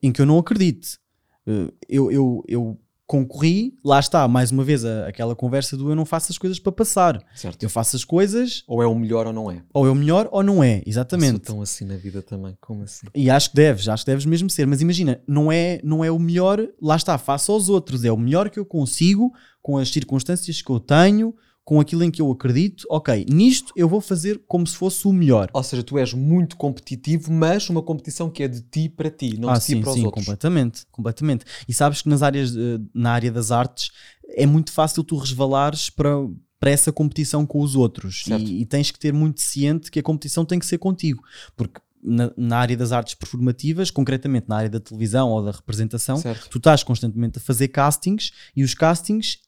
em 0.02 0.10
que 0.12 0.20
eu 0.20 0.26
não 0.26 0.38
acredite. 0.38 0.98
Eh, 1.46 1.72
Eu, 1.88 2.10
eu, 2.10 2.44
eu 2.48 2.80
concorri, 3.06 3.74
lá 3.84 3.98
está, 3.98 4.28
mais 4.28 4.52
uma 4.52 4.62
vez, 4.62 4.84
a- 4.84 5.08
aquela 5.08 5.34
conversa 5.34 5.76
do 5.76 5.90
eu 5.90 5.96
não 5.96 6.06
faço 6.06 6.30
as 6.30 6.38
coisas 6.38 6.60
para 6.60 6.70
passar. 6.70 7.20
Certo. 7.34 7.60
Eu 7.62 7.68
faço 7.68 7.96
as 7.96 8.04
coisas, 8.04 8.62
Ou 8.68 8.80
é 8.82 8.86
o 8.86 8.94
melhor 8.94 9.26
ou 9.26 9.32
não 9.32 9.50
é. 9.50 9.62
ou 9.74 9.84
é 9.86 9.90
o 9.90 9.94
melhor 9.96 10.28
ou 10.30 10.42
não 10.44 10.62
é, 10.62 10.76
Sou 10.76 10.84
exatamente. 10.86 11.40
tão 11.40 11.60
assim 11.60 11.84
na 11.84 11.96
vida 11.96 12.22
também. 12.22 12.56
Como 12.60 12.84
assim? 12.84 13.06
E 13.14 13.28
acho 13.28 13.50
que 13.50 13.56
deves, 13.56 13.88
acho 13.88 14.04
que 14.04 14.10
deves 14.12 14.24
mesmo 14.26 14.48
ser. 14.48 14.64
Mas 14.66 14.80
imagina, 14.80 15.20
não 15.26 15.50
é, 15.50 15.80
não 15.82 16.04
é 16.04 16.10
o 16.10 16.20
melhor, 16.20 16.64
lá 16.80 16.94
está, 16.94 17.18
faço 17.18 17.50
aos 17.50 17.68
outros. 17.68 18.04
É 18.04 18.12
o 18.12 18.16
melhor 18.16 18.48
que 18.48 18.60
eu 18.60 18.64
consigo, 18.64 19.32
com 19.60 19.76
as 19.76 19.88
circunstâncias 19.90 20.62
que 20.62 20.70
eu 20.70 20.78
tenho, 20.78 21.34
com 21.70 21.78
aquilo 21.78 22.02
em 22.02 22.10
que 22.10 22.20
eu 22.20 22.28
acredito. 22.32 22.84
Ok, 22.90 23.24
nisto 23.30 23.72
eu 23.76 23.88
vou 23.88 24.00
fazer 24.00 24.42
como 24.48 24.66
se 24.66 24.74
fosse 24.74 25.06
o 25.06 25.12
melhor. 25.12 25.48
Ou 25.52 25.62
seja, 25.62 25.84
tu 25.84 25.96
és 25.96 26.12
muito 26.12 26.56
competitivo, 26.56 27.30
mas 27.30 27.70
uma 27.70 27.80
competição 27.80 28.28
que 28.28 28.42
é 28.42 28.48
de 28.48 28.60
ti 28.60 28.88
para 28.88 29.08
ti, 29.08 29.38
não 29.38 29.48
ah, 29.48 29.52
de 29.52 29.60
ti 29.60 29.66
sim, 29.66 29.80
para 29.80 29.90
os 29.90 29.94
sim, 29.94 30.04
outros. 30.04 30.24
completamente, 30.24 30.82
completamente. 30.90 31.44
E 31.68 31.72
sabes 31.72 32.02
que 32.02 32.08
nas 32.08 32.24
áreas, 32.24 32.56
eh, 32.56 32.80
na 32.92 33.12
área 33.12 33.30
das 33.30 33.52
artes 33.52 33.92
é 34.30 34.46
muito 34.46 34.72
fácil 34.72 35.04
tu 35.04 35.16
resvalares 35.16 35.88
para, 35.90 36.10
para 36.58 36.72
essa 36.72 36.90
competição 36.90 37.46
com 37.46 37.60
os 37.60 37.76
outros 37.76 38.24
e, 38.26 38.62
e 38.62 38.66
tens 38.66 38.90
que 38.90 38.98
ter 38.98 39.12
muito 39.12 39.40
ciente 39.40 39.92
que 39.92 40.00
a 40.00 40.02
competição 40.02 40.44
tem 40.44 40.58
que 40.58 40.66
ser 40.66 40.78
contigo, 40.78 41.22
porque 41.56 41.80
na, 42.02 42.32
na 42.36 42.58
área 42.58 42.76
das 42.76 42.90
artes 42.90 43.14
performativas, 43.14 43.92
concretamente 43.92 44.48
na 44.48 44.56
área 44.56 44.70
da 44.70 44.80
televisão 44.80 45.28
ou 45.28 45.44
da 45.44 45.52
representação, 45.52 46.16
Certo. 46.16 46.48
tu 46.50 46.58
estás 46.58 46.82
constantemente 46.82 47.38
a 47.38 47.40
fazer 47.40 47.68
castings 47.68 48.32
e 48.56 48.64
os 48.64 48.74
castings 48.74 49.38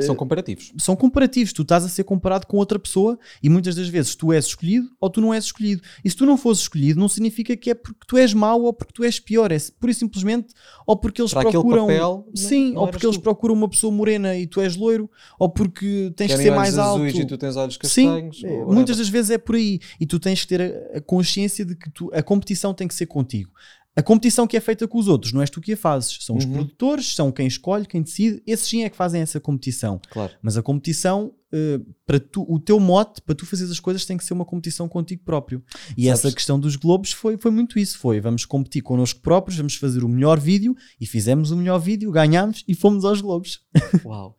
São 0.00 0.14
comparativos. 0.16 0.72
são 0.78 0.96
comparativos. 0.96 1.52
Tu 1.52 1.60
estás 1.62 1.84
a 1.84 1.88
ser 1.88 2.04
comparado 2.04 2.46
com 2.46 2.56
outra 2.56 2.78
pessoa 2.78 3.18
e 3.42 3.48
muitas 3.50 3.74
das 3.74 3.88
vezes 3.88 4.14
tu 4.14 4.32
és 4.32 4.46
escolhido 4.46 4.88
ou 4.98 5.10
tu 5.10 5.20
não 5.20 5.34
és 5.34 5.44
escolhido. 5.44 5.82
E 6.02 6.08
se 6.08 6.16
tu 6.16 6.24
não 6.24 6.38
fores 6.38 6.60
escolhido, 6.60 6.98
não 6.98 7.08
significa 7.08 7.54
que 7.56 7.68
é 7.70 7.74
porque 7.74 8.00
tu 8.06 8.16
és 8.16 8.32
mau 8.32 8.62
ou 8.62 8.72
porque 8.72 8.92
tu 8.94 9.04
és 9.04 9.20
pior. 9.20 9.52
É 9.52 9.58
pura 9.78 9.92
e 9.92 9.94
simplesmente 9.94 10.54
ou 10.86 10.96
porque 10.96 11.20
eles 11.20 11.34
Para 11.34 11.50
procuram. 11.50 11.86
papel, 11.86 12.24
não- 12.26 12.34
sim, 12.34 12.72
não 12.72 12.76
ou 12.80 12.82
eras 12.84 12.90
porque 12.92 13.06
eles 13.06 13.16
tu. 13.18 13.22
procuram 13.22 13.54
uma 13.54 13.68
pessoa 13.68 13.92
morena 13.92 14.34
e 14.34 14.46
tu 14.46 14.60
és 14.62 14.76
loiro, 14.76 15.10
ou 15.38 15.50
porque 15.50 16.10
tens 16.16 16.28
Querem 16.28 16.36
que 16.46 16.50
ser 16.50 16.56
mais 16.56 16.78
alto. 16.78 17.06
E 17.06 17.26
tu 17.26 17.36
tens 17.36 17.56
olhos 17.56 17.74
Sim, 17.82 18.06
castanhos. 18.06 18.42
é, 18.44 18.48
ou 18.64 18.72
muitas 18.72 18.96
das 18.96 19.08
vezes 19.10 19.30
é 19.30 19.36
por 19.38 19.56
aí. 19.56 19.78
E 20.00 20.06
tu 20.06 20.18
tens 20.18 20.40
que 20.40 20.46
ter 20.48 20.60
a, 20.94 20.98
a 20.98 21.00
consciência 21.02 21.64
de 21.66 21.76
que 21.76 21.90
tu- 21.90 22.10
a 22.14 22.22
competição 22.22 22.72
tem 22.72 22.88
que 22.88 22.94
ser 22.94 23.04
contigo. 23.06 23.50
A 23.94 24.02
competição 24.02 24.46
que 24.46 24.56
é 24.56 24.60
feita 24.60 24.88
com 24.88 24.98
os 24.98 25.06
outros, 25.06 25.32
não 25.34 25.42
és 25.42 25.50
tu 25.50 25.60
que 25.60 25.74
a 25.74 25.76
fazes. 25.76 26.16
São 26.22 26.36
os 26.36 26.44
Uhum. 26.46 26.52
produtores, 26.52 27.14
são 27.14 27.30
quem 27.30 27.46
escolhe, 27.46 27.84
quem 27.86 28.00
decide. 28.00 28.42
Esses 28.46 28.66
sim 28.66 28.84
é 28.84 28.88
que 28.88 28.96
fazem 28.96 29.20
essa 29.20 29.38
competição. 29.38 30.00
Claro. 30.10 30.32
Mas 30.40 30.56
a 30.56 30.62
competição, 30.62 31.34
eh, 31.52 31.78
para 32.06 32.18
tu, 32.18 32.42
o 32.50 32.58
teu 32.58 32.80
mote, 32.80 33.20
para 33.20 33.34
tu 33.34 33.44
fazeres 33.44 33.70
as 33.70 33.78
coisas, 33.78 34.06
tem 34.06 34.16
que 34.16 34.24
ser 34.24 34.32
uma 34.32 34.46
competição 34.46 34.88
contigo 34.88 35.22
próprio. 35.22 35.62
E 35.94 36.06
Sabes- 36.06 36.24
essa 36.24 36.32
questão 36.32 36.58
dos 36.58 36.74
Globos 36.76 37.12
foi, 37.12 37.36
foi 37.36 37.50
muito 37.50 37.78
isso: 37.78 37.98
foi 37.98 38.18
vamos 38.18 38.46
competir 38.46 38.80
connosco 38.80 39.20
próprios, 39.20 39.58
vamos 39.58 39.74
fazer 39.76 40.02
o 40.02 40.08
melhor 40.08 40.40
vídeo 40.40 40.74
e 40.98 41.04
fizemos 41.06 41.50
o 41.50 41.56
melhor 41.58 41.78
vídeo, 41.78 42.10
ganhámos 42.10 42.64
e 42.66 42.74
fomos 42.74 43.04
aos 43.04 43.20
Globos. 43.20 43.60
Uau. 44.06 44.38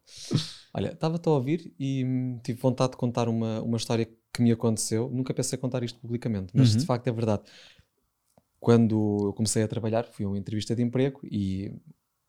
Olha, 0.74 0.94
estava-te 0.94 1.30
a 1.30 1.32
ouvir 1.32 1.72
e 1.80 2.04
hum, 2.04 2.40
tive 2.44 2.60
vontade 2.60 2.94
de 2.94 2.98
contar 2.98 3.30
uma, 3.30 3.62
uma 3.62 3.78
história 3.78 4.10
que 4.34 4.42
me 4.42 4.52
aconteceu. 4.52 5.12
Nunca 5.14 5.32
pensei 5.32 5.60
contar 5.60 5.84
isto 5.84 6.00
publicamente, 6.00 6.48
mas 6.56 6.72
Uhum. 6.74 6.80
de 6.80 6.86
facto 6.88 7.08
é 7.08 7.12
verdade. 7.12 7.44
Quando 8.64 9.26
eu 9.28 9.34
comecei 9.34 9.62
a 9.62 9.68
trabalhar, 9.68 10.06
fui 10.06 10.24
a 10.24 10.28
uma 10.30 10.38
entrevista 10.38 10.74
de 10.74 10.82
emprego 10.82 11.20
e 11.30 11.70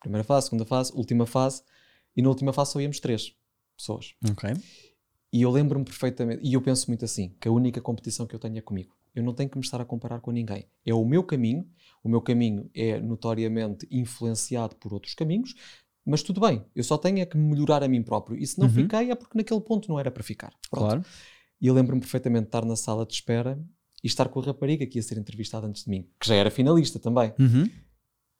primeira 0.00 0.24
fase, 0.24 0.46
segunda 0.46 0.64
fase, 0.64 0.92
última 0.92 1.26
fase, 1.26 1.62
e 2.16 2.20
na 2.20 2.28
última 2.28 2.52
fase 2.52 2.72
só 2.72 2.80
íamos 2.80 2.98
três 2.98 3.32
pessoas. 3.76 4.14
Ok. 4.28 4.52
E 5.32 5.42
eu 5.42 5.50
lembro-me 5.52 5.84
perfeitamente, 5.84 6.40
e 6.44 6.52
eu 6.52 6.60
penso 6.60 6.90
muito 6.90 7.04
assim, 7.04 7.36
que 7.40 7.46
a 7.46 7.52
única 7.52 7.80
competição 7.80 8.26
que 8.26 8.34
eu 8.34 8.40
tenho 8.40 8.58
é 8.58 8.60
comigo. 8.60 8.96
Eu 9.14 9.22
não 9.22 9.32
tenho 9.32 9.48
que 9.48 9.56
me 9.56 9.62
estar 9.62 9.80
a 9.80 9.84
comparar 9.84 10.20
com 10.20 10.32
ninguém. 10.32 10.66
É 10.84 10.92
o 10.92 11.04
meu 11.04 11.22
caminho, 11.22 11.68
o 12.02 12.08
meu 12.08 12.20
caminho 12.20 12.68
é 12.74 12.98
notoriamente 12.98 13.86
influenciado 13.88 14.74
por 14.74 14.92
outros 14.92 15.14
caminhos, 15.14 15.54
mas 16.04 16.20
tudo 16.20 16.40
bem, 16.40 16.64
eu 16.74 16.82
só 16.82 16.98
tenho 16.98 17.20
é 17.20 17.26
que 17.26 17.36
melhorar 17.36 17.84
a 17.84 17.86
mim 17.88 18.02
próprio. 18.02 18.36
E 18.36 18.44
se 18.44 18.58
não 18.58 18.66
Uhum. 18.66 18.72
fiquei 18.72 19.12
é 19.12 19.14
porque 19.14 19.38
naquele 19.38 19.60
ponto 19.60 19.88
não 19.88 20.00
era 20.00 20.10
para 20.10 20.24
ficar. 20.24 20.52
Pronto. 20.68 20.84
Claro. 20.86 21.04
E 21.60 21.68
eu 21.68 21.74
lembro-me 21.74 22.00
perfeitamente 22.00 22.42
de 22.42 22.48
estar 22.48 22.64
na 22.64 22.74
sala 22.74 23.06
de 23.06 23.14
espera 23.14 23.56
e 24.04 24.06
estar 24.06 24.28
com 24.28 24.38
a 24.38 24.44
rapariga 24.44 24.84
que 24.84 24.98
ia 24.98 25.02
ser 25.02 25.16
entrevistada 25.16 25.66
antes 25.66 25.84
de 25.84 25.90
mim, 25.90 26.06
que 26.20 26.28
já 26.28 26.34
era 26.34 26.50
finalista 26.50 26.98
também. 26.98 27.32
Uhum. 27.38 27.70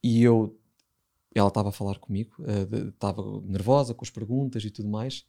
E 0.03 0.23
eu, 0.23 0.61
ela 1.35 1.49
estava 1.49 1.71
a 1.71 1.73
falar 1.73 1.99
comigo, 1.99 2.37
eh, 2.47 2.89
estava 2.89 3.23
nervosa 3.41 3.95
com 3.95 4.05
as 4.05 4.11
perguntas 4.11 4.63
e 4.63 4.71
tudo 4.71 4.91
mais. 4.91 5.25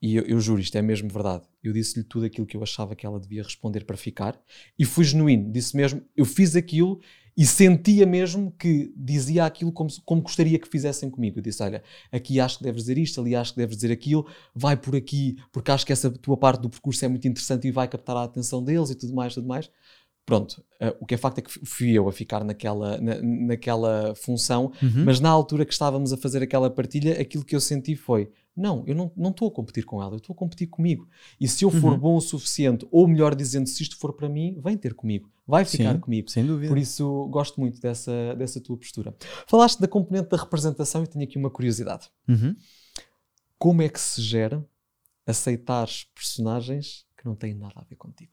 E 0.00 0.14
eu, 0.14 0.22
eu 0.22 0.40
juro, 0.40 0.60
isto 0.60 0.78
é 0.78 0.80
mesmo 0.80 1.08
verdade. 1.08 1.44
Eu 1.60 1.72
disse-lhe 1.72 2.04
tudo 2.04 2.24
aquilo 2.24 2.46
que 2.46 2.56
eu 2.56 2.62
achava 2.62 2.94
que 2.94 3.04
ela 3.04 3.18
devia 3.18 3.42
responder 3.42 3.84
para 3.84 3.96
ficar. 3.96 4.40
E 4.78 4.84
fui 4.84 5.04
genuíno. 5.04 5.50
Disse 5.50 5.76
mesmo, 5.76 6.00
eu 6.16 6.24
fiz 6.24 6.54
aquilo 6.54 7.00
e 7.38 7.46
sentia 7.46 8.04
mesmo 8.04 8.50
que 8.58 8.92
dizia 8.96 9.44
aquilo 9.44 9.70
como, 9.72 9.88
como 10.04 10.20
gostaria 10.22 10.58
que 10.58 10.68
fizessem 10.68 11.08
comigo. 11.08 11.38
Eu 11.38 11.42
disse, 11.42 11.62
olha, 11.62 11.84
aqui 12.10 12.40
acho 12.40 12.58
que 12.58 12.64
deves 12.64 12.82
dizer 12.82 12.98
isto, 12.98 13.20
ali 13.20 13.36
acho 13.36 13.52
que 13.54 13.60
deves 13.60 13.76
dizer 13.76 13.92
aquilo, 13.92 14.26
vai 14.52 14.76
por 14.76 14.96
aqui, 14.96 15.36
porque 15.52 15.70
acho 15.70 15.86
que 15.86 15.92
essa 15.92 16.10
tua 16.10 16.36
parte 16.36 16.60
do 16.62 16.68
percurso 16.68 17.04
é 17.04 17.08
muito 17.08 17.28
interessante 17.28 17.68
e 17.68 17.70
vai 17.70 17.86
captar 17.86 18.16
a 18.16 18.24
atenção 18.24 18.60
deles 18.64 18.90
e 18.90 18.96
tudo 18.96 19.14
mais, 19.14 19.34
tudo 19.34 19.46
mais. 19.46 19.70
Pronto, 20.26 20.62
eh, 20.80 20.94
o 21.00 21.06
que 21.06 21.14
é 21.14 21.16
facto 21.16 21.38
é 21.38 21.42
que 21.42 21.50
fui 21.64 21.92
eu 21.92 22.06
a 22.08 22.12
ficar 22.12 22.42
naquela, 22.44 23.00
na- 23.00 23.22
naquela 23.22 24.14
função, 24.16 24.72
Uhum. 24.82 25.04
mas 25.06 25.20
na 25.20 25.30
altura 25.30 25.64
que 25.64 25.72
estávamos 25.72 26.12
a 26.12 26.16
fazer 26.18 26.42
aquela 26.42 26.68
partilha, 26.68 27.18
aquilo 27.20 27.44
que 27.44 27.54
eu 27.56 27.60
senti 27.60 27.94
foi: 27.96 28.28
não, 28.58 28.84
eu 28.86 28.94
não 28.94 29.10
não 29.16 29.30
estou 29.30 29.48
a 29.48 29.50
competir 29.50 29.84
com 29.84 30.02
ela, 30.02 30.12
eu 30.14 30.18
estou 30.18 30.34
a 30.34 30.36
competir 30.36 30.66
comigo. 30.66 31.08
E 31.40 31.46
se 31.46 31.64
eu 31.64 31.70
for 31.70 31.92
Uhum. 31.92 31.98
bom 31.98 32.16
o 32.16 32.20
suficiente, 32.20 32.86
ou 32.90 33.06
melhor 33.06 33.34
dizendo, 33.34 33.68
se 33.68 33.82
isto 33.82 33.96
for 33.96 34.12
para 34.12 34.28
mim, 34.28 34.60
vem 34.62 34.76
ter 34.76 34.94
comigo, 34.94 35.30
vai 35.46 35.64
ficar 35.64 35.94
Sim, 35.94 36.00
comigo. 36.00 36.30
Sem 36.30 36.44
dúvida. 36.44 36.68
Por 36.68 36.76
isso, 36.78 37.26
gosto 37.30 37.60
muito 37.60 37.80
dessa, 37.80 38.34
dessa 38.36 38.60
tua 38.60 38.76
postura. 38.76 39.14
Falaste 39.46 39.80
da 39.80 39.88
componente 39.88 40.28
da 40.28 40.36
representação 40.36 41.04
e 41.04 41.06
tenho 41.06 41.24
aqui 41.24 41.38
uma 41.38 41.50
curiosidade. 41.50 42.10
Uhum. 42.28 42.54
Como 43.58 43.82
é 43.82 43.88
que 43.88 44.00
se 44.00 44.20
gera 44.20 44.64
aceitares 45.26 46.06
personagens 46.14 47.06
que 47.16 47.24
não 47.24 47.34
têm 47.34 47.54
nada 47.54 47.74
a 47.76 47.84
ver 47.84 47.96
contigo? 47.96 48.32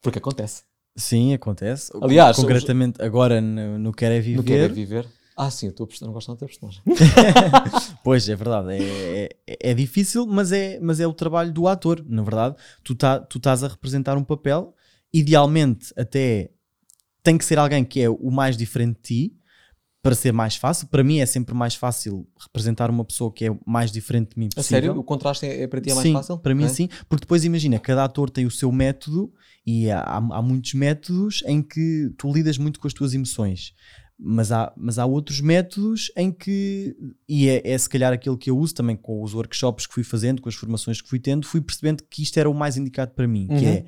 Porque 0.00 0.18
acontece. 0.18 0.62
Sim, 0.94 1.34
acontece. 1.34 1.92
Aliás, 2.00 2.36
concretamente 2.36 3.02
agora 3.02 3.40
no, 3.40 3.78
no 3.78 3.92
é 4.00 4.20
Viver. 4.20 4.42
quer 4.44 4.72
viver. 4.72 5.06
Ah, 5.36 5.50
sim, 5.50 5.68
a 5.68 5.72
tua 5.72 5.86
personagem, 5.86 6.06
não 6.08 6.14
gosto 6.14 6.28
nada 6.28 6.40
da 6.40 6.46
personagem. 6.46 6.82
Pois, 8.02 8.28
é 8.28 8.34
verdade. 8.36 8.72
É, 8.72 9.28
é, 9.46 9.70
é 9.70 9.74
difícil, 9.74 10.26
mas 10.26 10.50
é, 10.52 10.78
mas 10.80 10.98
é 11.00 11.06
o 11.06 11.12
trabalho 11.12 11.52
do 11.52 11.66
ator, 11.68 12.02
na 12.08 12.22
verdade. 12.22 12.56
Tu, 12.82 12.94
tá, 12.94 13.18
tu 13.20 13.38
estás 13.38 13.62
a 13.64 13.68
representar 13.68 14.16
um 14.16 14.24
papel, 14.24 14.74
idealmente 15.12 15.92
até 15.96 16.50
tem 17.22 17.36
que 17.36 17.44
ser 17.44 17.58
alguém 17.58 17.84
que 17.84 18.00
é 18.00 18.08
o 18.08 18.30
mais 18.30 18.56
diferente 18.56 18.96
de 18.96 19.02
ti, 19.28 19.36
para 20.02 20.14
ser 20.14 20.32
mais 20.32 20.54
fácil. 20.54 20.86
Para 20.86 21.02
mim 21.02 21.18
é 21.18 21.26
sempre 21.26 21.52
mais 21.52 21.74
fácil 21.74 22.28
representar 22.40 22.88
uma 22.90 23.04
pessoa 23.04 23.32
que 23.32 23.46
é 23.46 23.58
mais 23.66 23.90
diferente 23.90 24.34
de 24.34 24.38
mim 24.38 24.46
A 24.46 24.54
possível. 24.54 24.62
sério? 24.80 24.98
O 25.00 25.02
contraste 25.02 25.44
é, 25.46 25.62
é 25.62 25.66
para 25.66 25.80
ti 25.80 25.90
é 25.90 25.94
mais 25.94 26.06
sim, 26.06 26.12
fácil? 26.12 26.38
Para 26.38 26.54
mim, 26.54 26.64
É? 26.64 26.68
sim, 26.68 26.88
porque 27.08 27.22
depois 27.22 27.44
imagina, 27.44 27.76
cada 27.80 28.04
ator 28.04 28.30
tem 28.30 28.46
o 28.46 28.50
seu 28.50 28.70
método 28.70 29.32
e 29.66 29.90
há, 29.90 30.00
há 30.02 30.40
muitos 30.40 30.74
métodos 30.74 31.42
em 31.44 31.60
que 31.60 32.12
tu 32.16 32.32
lidas 32.32 32.56
muito 32.56 32.78
com 32.78 32.86
as 32.86 32.94
tuas 32.94 33.14
emoções. 33.14 33.74
Mas 34.18 34.50
há, 34.50 34.72
mas 34.76 34.98
há 34.98 35.04
outros 35.04 35.40
métodos 35.40 36.10
em 36.16 36.32
que, 36.32 36.96
e 37.28 37.48
é, 37.48 37.70
é 37.70 37.76
se 37.76 37.88
calhar 37.88 38.12
aquele 38.12 38.36
que 38.36 38.50
eu 38.50 38.56
uso 38.56 38.74
também 38.74 38.96
com 38.96 39.22
os 39.22 39.34
workshops 39.34 39.86
que 39.86 39.92
fui 39.92 40.04
fazendo, 40.04 40.40
com 40.40 40.48
as 40.48 40.54
formações 40.54 41.02
que 41.02 41.08
fui 41.08 41.18
tendo, 41.18 41.46
fui 41.46 41.60
percebendo 41.60 42.02
que 42.08 42.22
isto 42.22 42.38
era 42.38 42.48
o 42.48 42.54
mais 42.54 42.76
indicado 42.78 43.12
para 43.12 43.28
mim, 43.28 43.46
que 43.46 43.54
Uhum. 43.54 43.72
é 43.72 43.84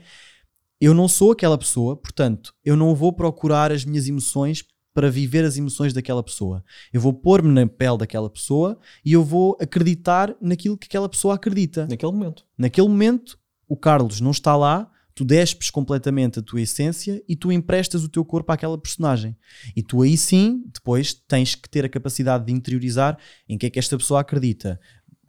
eu 0.80 0.94
não 0.94 1.08
sou 1.08 1.32
aquela 1.32 1.58
pessoa, 1.58 1.96
portanto, 1.96 2.54
eu 2.64 2.76
não 2.76 2.94
vou 2.94 3.12
procurar 3.12 3.72
as 3.72 3.84
minhas 3.84 4.06
emoções 4.06 4.64
para 4.94 5.10
viver 5.10 5.44
as 5.44 5.56
emoções 5.56 5.92
daquela 5.92 6.22
pessoa. 6.22 6.64
Eu 6.92 7.00
vou 7.00 7.12
pôr-me 7.12 7.52
na 7.52 7.66
pele 7.66 7.98
daquela 7.98 8.30
pessoa 8.30 8.78
e 9.04 9.12
eu 9.12 9.24
vou 9.24 9.56
acreditar 9.60 10.34
naquilo 10.40 10.76
que 10.76 10.86
aquela 10.86 11.08
pessoa 11.08 11.34
acredita. 11.34 11.86
Naquele 11.86 12.12
momento. 12.12 12.44
Naquele 12.56 12.88
momento, 12.88 13.38
o 13.68 13.76
Carlos 13.76 14.20
não 14.20 14.30
está 14.30 14.56
lá, 14.56 14.90
tu 15.18 15.24
despes 15.24 15.68
completamente 15.68 16.38
a 16.38 16.42
tua 16.42 16.60
essência 16.60 17.20
e 17.28 17.34
tu 17.34 17.50
emprestas 17.50 18.04
o 18.04 18.08
teu 18.08 18.24
corpo 18.24 18.52
àquela 18.52 18.78
personagem. 18.78 19.36
E 19.74 19.82
tu 19.82 20.00
aí 20.00 20.16
sim, 20.16 20.62
depois 20.72 21.12
tens 21.12 21.56
que 21.56 21.68
ter 21.68 21.84
a 21.84 21.88
capacidade 21.88 22.46
de 22.46 22.52
interiorizar 22.52 23.18
em 23.48 23.58
que 23.58 23.66
é 23.66 23.70
que 23.70 23.80
esta 23.80 23.98
pessoa 23.98 24.20
acredita. 24.20 24.78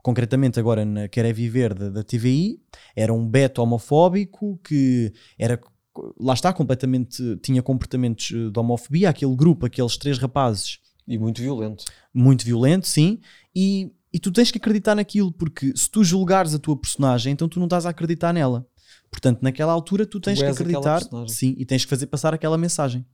Concretamente 0.04 0.60
agora 0.60 0.86
na 0.86 1.08
Quer 1.08 1.26
é 1.26 1.34
Viver 1.34 1.74
da, 1.74 1.90
da 1.90 2.04
TVI, 2.04 2.62
era 2.96 3.12
um 3.12 3.28
beto 3.28 3.64
homofóbico 3.64 4.60
que 4.64 5.12
era 5.40 5.60
lá 6.20 6.36
está 6.36 6.54
completamente 6.54 7.36
tinha 7.42 7.64
comportamentos 7.64 8.32
eh, 8.32 8.52
de 8.52 8.60
homofobia, 8.60 9.10
aquele 9.10 9.36
grupo, 9.36 9.66
aqueles 9.66 9.98
três 9.98 10.20
rapazes 10.20 10.78
E 11.08 11.18
muito 11.18 11.42
violento. 11.42 11.84
muito 12.14 12.46
violento, 12.46 12.88
sim, 12.88 13.20
e 13.56 13.92
e 14.12 14.20
tu 14.20 14.32
tens 14.32 14.50
que 14.50 14.58
acreditar 14.58 14.96
naquilo, 14.96 15.32
porque 15.32 15.72
se 15.76 15.90
tu 15.90 16.04
julgares 16.04 16.56
a 16.56 16.60
tua 16.60 16.76
personagem, 16.76 17.32
então 17.32 17.48
tu 17.48 17.60
não 17.60 17.68
estás 17.68 17.86
a 17.86 17.90
acreditar 17.90 18.34
nela. 18.34 18.68
Portanto, 19.10 19.40
naquela 19.42 19.72
altura 19.72 20.06
tu 20.06 20.20
tens 20.20 20.38
Tu 20.38 20.46
que 20.46 20.52
acreditar, 20.52 21.02
sim, 21.28 21.56
e 21.58 21.66
tens 21.66 21.84
que 21.84 21.90
fazer 21.90 22.08
passar 22.08 22.34
aquela 22.34 22.58
mensagem. 22.58 23.06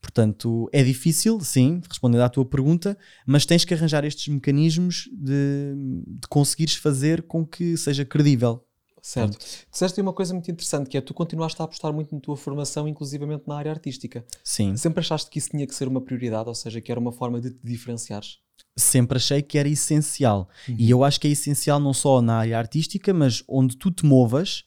Portanto, 0.00 0.68
é 0.72 0.82
difícil, 0.82 1.40
sim, 1.40 1.80
respondendo 1.88 2.22
à 2.22 2.28
tua 2.28 2.44
pergunta, 2.44 2.98
mas 3.24 3.46
tens 3.46 3.64
que 3.64 3.72
arranjar 3.72 4.04
estes 4.04 4.26
mecanismos 4.28 5.08
de, 5.12 5.74
de 6.06 6.28
conseguires 6.28 6.74
fazer 6.74 7.22
com 7.22 7.46
que 7.46 7.76
seja 7.76 8.04
credível. 8.04 8.64
Certo. 9.00 9.36
Disseste 9.70 10.00
aí 10.00 10.02
uma 10.02 10.12
coisa 10.12 10.32
muito 10.34 10.50
interessante, 10.50 10.88
que 10.88 10.96
é 10.96 11.00
tu 11.00 11.14
continuaste 11.14 11.60
a 11.60 11.64
apostar 11.64 11.92
muito 11.92 12.14
na 12.14 12.20
tua 12.20 12.36
formação, 12.36 12.86
inclusivamente 12.86 13.44
na 13.46 13.56
área 13.56 13.70
artística. 13.70 14.24
Sim, 14.44 14.76
Sempre 14.76 15.00
achaste 15.00 15.30
que 15.30 15.38
isso 15.38 15.50
tinha 15.50 15.66
que 15.66 15.74
ser 15.74 15.88
uma 15.88 16.00
prioridade, 16.00 16.48
ou 16.48 16.54
seja, 16.54 16.80
que 16.80 16.90
era 16.90 17.00
uma 17.00 17.12
forma 17.12 17.40
de 17.40 17.50
te 17.50 17.58
diferenciares? 17.64 18.38
sempre 18.76 19.16
achei 19.16 19.42
que 19.42 19.58
era 19.58 19.68
essencial. 19.68 20.48
Uhum. 20.68 20.76
E 20.78 20.90
eu 20.90 21.04
acho 21.04 21.20
que 21.20 21.28
é 21.28 21.30
essencial 21.30 21.78
não 21.78 21.92
só 21.92 22.22
na 22.22 22.36
área 22.36 22.58
artística, 22.58 23.12
mas 23.12 23.42
onde 23.46 23.76
tu 23.76 23.90
te 23.90 24.04
movas, 24.04 24.64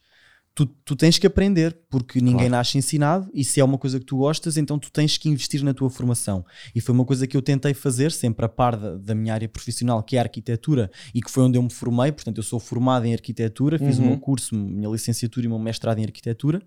tu, 0.56 0.66
tu 0.66 0.96
tens 0.96 1.18
que 1.20 1.28
aprender, 1.28 1.78
porque 1.90 2.20
ninguém 2.22 2.48
Claro. 2.48 2.52
nasce 2.52 2.78
ensinado 2.78 3.30
e 3.34 3.44
se 3.44 3.60
é 3.60 3.64
uma 3.64 3.78
coisa 3.78 4.00
que 4.00 4.06
tu 4.06 4.16
gostas, 4.18 4.56
então 4.56 4.80
tu 4.80 4.90
tens 4.90 5.18
que 5.18 5.28
investir 5.28 5.62
na 5.64 5.74
tua 5.74 5.90
formação. 5.90 6.46
E 6.74 6.80
foi 6.80 6.96
uma 6.96 7.04
coisa 7.04 7.28
que 7.28 7.36
eu 7.36 7.42
tentei 7.42 7.74
fazer, 7.74 8.12
sempre 8.14 8.46
a 8.46 8.50
par 8.50 8.78
da, 8.78 8.96
da 8.96 9.14
minha 9.14 9.34
área 9.34 9.50
profissional, 9.50 10.02
que 10.02 10.16
é 10.16 10.20
a 10.20 10.24
arquitetura, 10.24 10.90
e 11.14 11.22
que 11.22 11.30
foi 11.30 11.44
onde 11.44 11.58
eu 11.58 11.62
me 11.64 11.70
formei. 11.70 12.12
Portanto, 12.14 12.38
eu 12.38 12.44
sou 12.44 12.60
formado 12.60 13.06
em 13.06 13.14
arquitetura, 13.14 13.78
fiz 13.78 14.00
o 14.00 14.02
Uhum. 14.02 14.08
meu 14.12 14.18
curso, 14.18 14.56
minha 14.56 14.90
licenciatura 14.90 15.46
e 15.46 15.48
o 15.48 15.52
meu 15.52 15.60
mestrado 15.60 16.00
em 16.00 16.06
arquitetura. 16.06 16.62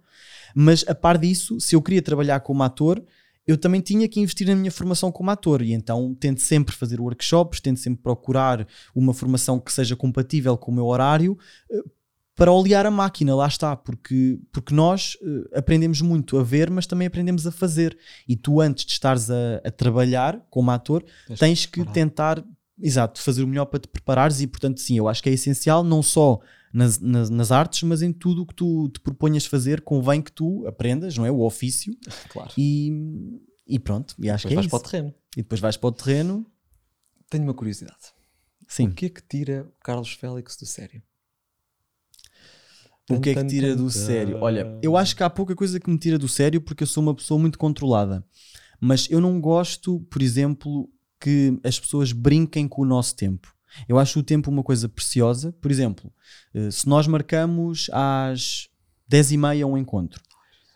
Mas 0.55 0.85
a 0.87 0.95
par 0.95 1.17
disso, 1.17 1.59
se 1.59 1.75
eu 1.75 1.81
queria 1.81 2.03
trabalhar 2.03 2.41
como 2.41 2.63
ator, 2.63 3.03
eu 3.47 3.57
também 3.57 3.81
tinha 3.81 4.07
que 4.07 4.21
investir 4.21 4.47
na 4.47 4.55
minha 4.55 4.71
formação 4.71 5.11
como 5.11 5.31
ator 5.31 5.63
e 5.63 5.73
então 5.73 6.15
tento 6.15 6.43
sempre 6.43 6.75
fazer 6.77 7.01
workshops, 7.01 7.61
tento 7.61 7.81
sempre 7.81 8.03
procurar 8.03 8.67
uma 8.95 9.15
formação 9.15 9.59
que 9.59 9.73
seja 9.73 9.97
compatível 9.97 10.55
com 10.59 10.71
o 10.71 10.75
meu 10.75 10.85
horário 10.85 11.39
eh, 11.71 11.81
para 12.39 12.53
olear 12.53 12.87
a 12.87 12.91
máquina, 12.91 13.35
lá 13.35 13.47
está, 13.49 13.77
porque, 13.77 14.39
porque 14.53 14.73
nós 14.73 15.17
eh, 15.21 15.59
aprendemos 15.59 16.01
muito 16.01 16.39
a 16.39 16.43
ver, 16.43 16.71
mas 16.71 16.87
também 16.87 17.07
aprendemos 17.09 17.47
a 17.47 17.51
fazer. 17.53 17.99
E 18.29 18.37
tu, 18.37 18.61
antes 18.61 18.85
de 18.87 18.93
estares 18.93 19.29
a, 19.31 19.57
a 19.65 19.71
trabalhar 19.71 20.47
como 20.49 20.71
ator, 20.71 21.05
Tens 21.27 21.39
tens 21.41 21.67
que 21.67 21.73
preparar. 21.83 21.95
tentar, 21.95 22.45
exato, 22.81 23.21
fazer 23.21 23.43
o 23.43 23.47
melhor 23.47 23.67
para 23.67 23.81
te 23.81 23.89
preparares 23.89 24.41
e, 24.41 24.47
portanto, 24.47 24.81
sim, 24.81 24.97
eu 24.97 25.09
acho 25.09 25.23
que 25.23 25.29
é 25.29 25.33
essencial, 25.33 25.83
não 25.83 26.03
só 26.03 26.39
nas, 26.73 26.99
nas, 27.01 27.29
nas 27.29 27.51
artes, 27.51 27.83
mas 27.83 28.03
em 28.03 28.13
tudo 28.13 28.43
o 28.43 28.47
que 28.47 28.55
tu 28.55 28.89
te 28.91 29.01
proponhas 29.01 29.45
fazer, 29.45 29.81
convém 29.81 30.23
que 30.23 30.31
tu 30.31 30.67
aprendas, 30.67 31.17
não 31.19 31.27
é? 31.27 31.31
O 31.31 31.41
ofício 31.41 31.95
Claro. 32.31 32.53
e, 32.57 32.93
e 33.67 33.79
pronto, 33.79 34.15
e 34.19 34.31
acho 34.31 34.47
Depois 34.47 34.49
que 34.49 34.53
é 34.53 34.57
vais 34.57 34.67
para 34.69 34.77
o 34.77 34.81
isso. 34.83 34.91
terreno. 34.91 35.15
E 35.37 35.43
depois 35.43 35.61
vais 35.61 35.77
para 35.77 35.89
o 35.89 35.93
terreno, 35.93 36.47
Tenho 37.29 37.45
uma 37.45 37.55
curiosidade. 37.55 38.13
sim. 38.69 38.87
O 38.89 38.93
que 38.95 39.07
é 39.07 39.09
que 39.09 39.23
tira 39.29 39.67
o 39.69 39.85
Carlos 39.85 40.13
Félix 40.13 40.57
do 40.57 40.65
sério? 40.67 41.03
O 43.11 43.21
que 43.21 43.31
é 43.31 43.35
que 43.35 43.45
tira 43.45 43.75
do 43.75 43.91
sério? 43.91 44.39
Olha, 44.41 44.79
eu 44.83 44.97
acho 44.97 45.17
que 45.17 45.23
há 45.23 45.31
pouca 45.31 45.55
coisa 45.55 45.81
que 45.81 45.91
me 45.91 45.99
tira 45.99 46.19
do 46.19 46.29
sério 46.29 46.61
porque 46.61 46.83
eu 46.83 46.87
sou 46.87 47.03
uma 47.03 47.15
pessoa 47.15 47.41
muito 47.41 47.59
controlada. 47.59 48.25
Mas 48.81 49.09
eu 49.11 49.21
não 49.21 49.41
gosto, 49.41 50.01
por 50.11 50.23
exemplo, 50.23 50.89
que 51.21 51.59
as 51.65 51.81
pessoas 51.81 52.13
brinquem 52.13 52.69
com 52.69 52.83
o 52.83 52.85
nosso 52.85 53.17
tempo. 53.17 53.53
Eu 53.89 53.99
acho 53.99 54.21
o 54.21 54.23
tempo 54.23 54.51
uma 54.51 54.63
coisa 54.63 54.89
preciosa. 54.89 55.53
Por 55.61 55.71
exemplo, 55.71 56.13
eh, 56.55 56.71
se 56.71 56.89
nós 56.89 57.07
marcamos 57.07 57.91
às 57.93 58.69
10h30 59.11 59.67
um 59.67 59.77
encontro, 59.77 60.23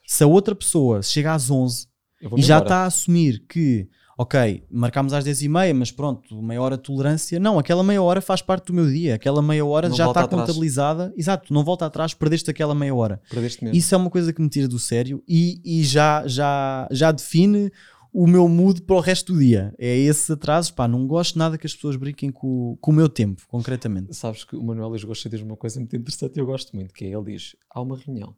se 0.06 0.22
a 0.24 0.26
outra 0.26 0.54
pessoa 0.54 1.02
chega 1.02 1.32
às 1.32 1.50
11 1.50 1.86
Eu 2.20 2.30
vou 2.30 2.38
e 2.38 2.42
já 2.42 2.58
está 2.58 2.78
a 2.78 2.86
assumir 2.86 3.44
que, 3.48 3.88
ok, 4.16 4.64
marcámos 4.70 5.12
às 5.12 5.24
10h30, 5.24 5.74
mas 5.74 5.90
pronto, 5.90 6.40
meia 6.42 6.60
hora 6.60 6.76
de 6.76 6.82
tolerância. 6.82 7.40
Não, 7.40 7.58
aquela 7.58 7.82
meia 7.82 8.02
hora 8.02 8.20
faz 8.20 8.42
parte 8.42 8.66
do 8.66 8.74
meu 8.74 8.86
dia. 8.86 9.14
Aquela 9.14 9.42
meia 9.42 9.64
hora 9.64 9.88
Não 9.88 9.96
já 9.96 10.06
está 10.08 10.22
atrás. 10.22 10.46
contabilizada. 10.46 11.12
Exato, 11.16 11.52
não 11.52 11.64
volta 11.64 11.86
atrás, 11.86 12.14
perdeste 12.14 12.50
aquela 12.50 12.74
meia 12.74 12.94
hora. 12.94 13.20
Perdeste 13.30 13.64
mesmo. 13.64 13.76
Isso 13.76 13.94
é 13.94 13.98
uma 13.98 14.10
coisa 14.10 14.32
que 14.32 14.40
me 14.40 14.48
tira 14.48 14.68
do 14.68 14.78
sério 14.78 15.22
e, 15.26 15.60
e 15.64 15.82
já, 15.84 16.26
já, 16.26 16.88
já 16.90 17.10
define 17.10 17.70
o 18.12 18.26
meu 18.26 18.46
mood 18.46 18.82
para 18.82 18.96
o 18.96 19.00
resto 19.00 19.32
do 19.32 19.38
dia. 19.38 19.74
É 19.78 19.96
esses 19.96 20.30
atrasos, 20.30 20.70
pá, 20.70 20.86
não 20.86 21.06
gosto 21.06 21.38
nada 21.38 21.56
que 21.56 21.66
as 21.66 21.74
pessoas 21.74 21.96
brinquem 21.96 22.30
com, 22.30 22.76
com 22.80 22.90
o 22.90 22.94
meu 22.94 23.08
tempo, 23.08 23.42
concretamente. 23.48 24.14
Sabes 24.14 24.44
que 24.44 24.54
o 24.54 24.62
Manuel 24.62 24.90
Gosta 25.06 25.28
diz 25.30 25.40
uma 25.40 25.56
coisa 25.56 25.80
muito 25.80 25.96
interessante 25.96 26.36
e 26.36 26.40
eu 26.40 26.46
gosto 26.46 26.76
muito, 26.76 26.92
que 26.92 27.06
é, 27.06 27.08
ele 27.08 27.32
diz, 27.32 27.56
há 27.70 27.80
uma 27.80 27.96
reunião, 27.96 28.36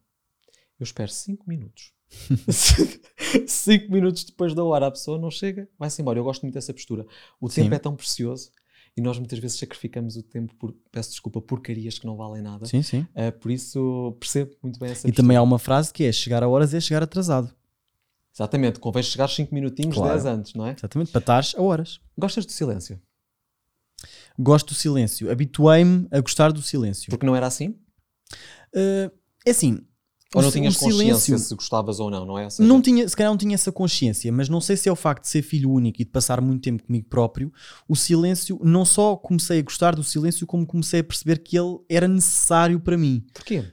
eu 0.78 0.84
espero 0.84 1.10
5 1.10 1.44
minutos. 1.48 1.92
5 3.46 3.90
minutos 3.92 4.24
depois 4.24 4.54
da 4.54 4.62
hora 4.64 4.86
a 4.86 4.90
pessoa 4.90 5.18
não 5.18 5.30
chega, 5.30 5.68
vai-se 5.78 6.00
embora. 6.00 6.18
Eu 6.18 6.24
gosto 6.24 6.42
muito 6.42 6.54
dessa 6.54 6.72
postura. 6.72 7.06
O 7.40 7.48
Sim. 7.48 7.62
tempo 7.62 7.74
é 7.74 7.78
tão 7.78 7.94
precioso 7.96 8.50
e 8.96 9.00
nós 9.00 9.18
muitas 9.18 9.38
vezes 9.38 9.58
sacrificamos 9.58 10.16
o 10.16 10.22
tempo 10.22 10.54
por, 10.56 10.72
peço 10.92 11.10
desculpa, 11.10 11.40
porcarias 11.40 11.98
que 11.98 12.06
não 12.06 12.16
valem 12.16 12.42
nada. 12.42 12.64
Sim, 12.66 12.82
sim. 12.82 13.06
Ah, 13.14 13.32
por 13.32 13.50
isso 13.50 14.16
percebo 14.20 14.54
muito 14.62 14.78
bem 14.78 14.90
essa 14.90 15.08
E 15.08 15.12
também 15.12 15.36
há 15.36 15.40
postura. 15.40 15.52
uma 15.54 15.58
frase 15.58 15.92
que 15.92 16.04
é 16.04 16.12
chegar 16.12 16.42
a 16.42 16.48
horas 16.48 16.72
é 16.74 16.80
chegar 16.80 17.02
atrasado. 17.02 17.52
Exatamente, 18.34 18.80
convém 18.80 19.02
chegar 19.02 19.28
5 19.28 19.54
minutinhos, 19.54 19.94
Claro. 19.94 20.12
10 20.12 20.26
antes, 20.26 20.54
não 20.54 20.66
é? 20.66 20.72
Exatamente, 20.76 21.10
para 21.12 21.20
estares 21.20 21.54
a 21.56 21.62
horas. 21.62 22.00
Gostas 22.18 22.44
do 22.44 22.52
silêncio? 22.52 23.00
Gosto 24.38 24.68
do 24.68 24.74
silêncio. 24.74 25.30
Habituei-me 25.30 26.08
a 26.10 26.20
gostar 26.20 26.52
do 26.52 26.60
silêncio. 26.60 27.10
Porque 27.10 27.24
não 27.24 27.36
era 27.36 27.46
assim? 27.46 27.68
Uh, 28.74 29.10
é 29.46 29.50
assim, 29.50 29.78
Ou 30.34 30.42
não 30.42 30.50
tinhas 30.50 30.76
consciência 30.76 31.20
silêncio- 31.20 31.38
se 31.38 31.54
gostavas 31.54 32.00
ou 32.00 32.10
não, 32.10 32.24
não 32.26 32.38
é? 32.38 32.48
Seja, 32.50 32.68
Não 32.68 32.80
tinha, 32.82 33.08
se 33.08 33.16
calhar 33.16 33.30
não 33.30 33.36
tinha 33.38 33.54
essa 33.54 33.70
consciência, 33.72 34.32
mas 34.32 34.48
não 34.48 34.60
sei 34.60 34.76
se 34.76 34.88
é 34.88 34.92
o 34.92 34.96
facto 34.96 35.22
de 35.22 35.28
ser 35.28 35.42
filho 35.42 35.70
único 35.70 36.00
e 36.02 36.04
de 36.04 36.10
passar 36.10 36.40
muito 36.40 36.62
tempo 36.62 36.82
comigo 36.84 37.06
próprio, 37.08 37.52
o 37.88 37.94
silêncio, 37.96 38.60
não 38.62 38.84
só 38.84 39.16
comecei 39.16 39.58
a 39.60 39.62
gostar 39.62 39.94
do 39.94 40.02
silêncio, 40.04 40.46
como 40.46 40.66
comecei 40.66 41.00
a 41.00 41.04
perceber 41.04 41.38
que 41.38 41.56
ele 41.58 41.78
era 41.88 42.08
necessário 42.08 42.80
para 42.80 42.96
mim. 42.98 43.24
Porquê? 43.32 43.64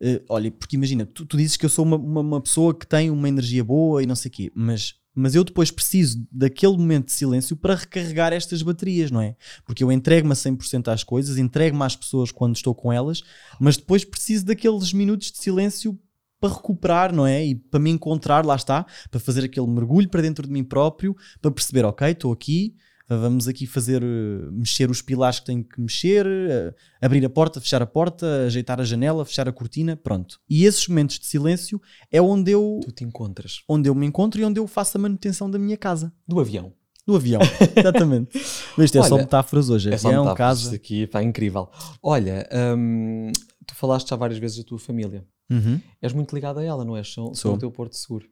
Eh, 0.00 0.20
olha, 0.28 0.50
porque 0.50 0.74
imagina, 0.76 1.06
tu, 1.06 1.24
tu 1.24 1.36
dizes 1.36 1.56
que 1.56 1.64
eu 1.64 1.70
sou 1.70 1.84
uma, 1.84 1.96
uma, 1.96 2.20
uma 2.20 2.40
pessoa 2.40 2.74
que 2.74 2.86
tem 2.86 3.08
uma 3.10 3.28
energia 3.28 3.62
boa 3.62 4.02
e 4.02 4.06
não 4.06 4.16
sei 4.16 4.28
o 4.28 4.32
quê, 4.32 4.52
mas, 4.54 4.94
mas 5.14 5.34
eu 5.34 5.44
depois 5.44 5.70
preciso 5.70 6.26
daquele 6.30 6.76
momento 6.76 7.06
de 7.06 7.12
silêncio 7.12 7.56
para 7.56 7.74
recarregar 7.74 8.32
estas 8.32 8.62
baterias, 8.62 9.10
não 9.10 9.20
é? 9.20 9.36
Porque 9.64 9.84
eu 9.84 9.92
entrego-me 9.92 10.32
a 10.32 10.36
100% 10.36 10.88
às 10.88 11.04
coisas, 11.04 11.38
entrego-me 11.38 11.84
às 11.84 11.94
pessoas 11.96 12.30
quando 12.32 12.56
estou 12.56 12.74
com 12.74 12.92
elas, 12.92 13.22
mas 13.60 13.76
depois 13.76 14.04
preciso 14.04 14.46
daqueles 14.46 14.92
minutos 14.92 15.30
de 15.30 15.38
silêncio 15.38 15.98
para 16.40 16.54
recuperar, 16.54 17.14
não 17.14 17.26
é? 17.26 17.44
E 17.44 17.54
para 17.54 17.78
me 17.78 17.90
encontrar, 17.90 18.44
lá 18.44 18.56
está, 18.56 18.84
para 19.10 19.20
fazer 19.20 19.44
aquele 19.44 19.68
mergulho 19.68 20.08
para 20.08 20.22
dentro 20.22 20.44
de 20.46 20.52
mim 20.52 20.64
próprio, 20.64 21.16
para 21.40 21.52
perceber, 21.52 21.84
ok, 21.84 22.10
estou 22.10 22.32
aqui, 22.32 22.74
vamos 23.18 23.48
aqui 23.48 23.66
fazer, 23.66 24.02
eh, 24.02 24.50
mexer 24.50 24.90
os 24.90 25.02
pilares 25.02 25.40
que 25.40 25.46
tenho 25.46 25.64
que 25.64 25.80
mexer, 25.80 26.26
eh, 26.26 26.74
abrir 27.00 27.24
a 27.24 27.30
porta, 27.30 27.60
fechar 27.60 27.82
a 27.82 27.86
porta, 27.86 28.44
ajeitar 28.46 28.80
a 28.80 28.84
janela, 28.84 29.24
fechar 29.24 29.48
a 29.48 29.52
cortina, 29.52 29.96
pronto. 29.96 30.38
E 30.48 30.64
esses 30.64 30.86
momentos 30.88 31.18
de 31.18 31.26
silêncio 31.26 31.80
é 32.10 32.20
onde 32.20 32.50
eu, 32.50 32.80
Tu 32.84 32.92
te 32.92 33.04
encontras 33.04 33.62
onde 33.68 33.88
eu 33.88 33.94
me 33.94 34.06
encontro 34.06 34.40
e 34.40 34.44
onde 34.44 34.58
eu 34.60 34.66
faço 34.66 34.96
a 34.98 35.00
manutenção 35.00 35.50
da 35.50 35.58
minha 35.58 35.76
casa. 35.76 36.12
do 36.26 36.38
avião. 36.40 36.72
Do 37.04 37.16
avião, 37.16 37.40
exatamente. 37.76 38.30
Mas 38.76 38.84
isto 38.84 38.98
é 38.98 39.02
só 39.02 39.16
metáforas 39.16 39.68
hoje. 39.68 39.92
É 39.92 39.98
só 39.98 40.06
Avião, 40.06 40.22
metáforas, 40.24 40.48
casa. 40.58 40.62
Isto 40.66 40.76
aqui 40.76 41.02
está 41.02 41.20
incrível. 41.22 41.68
Olha, 42.00 42.48
hum, 42.78 43.32
tu 43.66 43.74
falaste 43.74 44.08
já 44.08 44.14
várias 44.14 44.38
vezes 44.38 44.58
da 44.58 44.62
tua 44.62 44.78
família. 44.78 45.26
Uhum. 45.50 45.80
És 46.00 46.12
muito 46.12 46.32
ligado 46.32 46.60
a 46.60 46.64
ela, 46.64 46.84
não 46.84 46.96
és? 46.96 47.12
São, 47.12 47.34
são 47.34 47.54
o 47.54 47.58
teu 47.58 47.72
porto 47.72 47.96
seguro. 47.96 48.26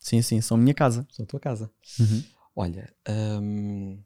Sim, 0.00 0.22
sim, 0.22 0.40
são 0.40 0.56
minha 0.56 0.74
casa. 0.74 1.06
São 1.10 1.22
a 1.22 1.26
tua 1.26 1.38
casa. 1.38 1.70
Uhum. 2.00 2.22
Olha, 2.56 2.92
hum, 3.40 3.98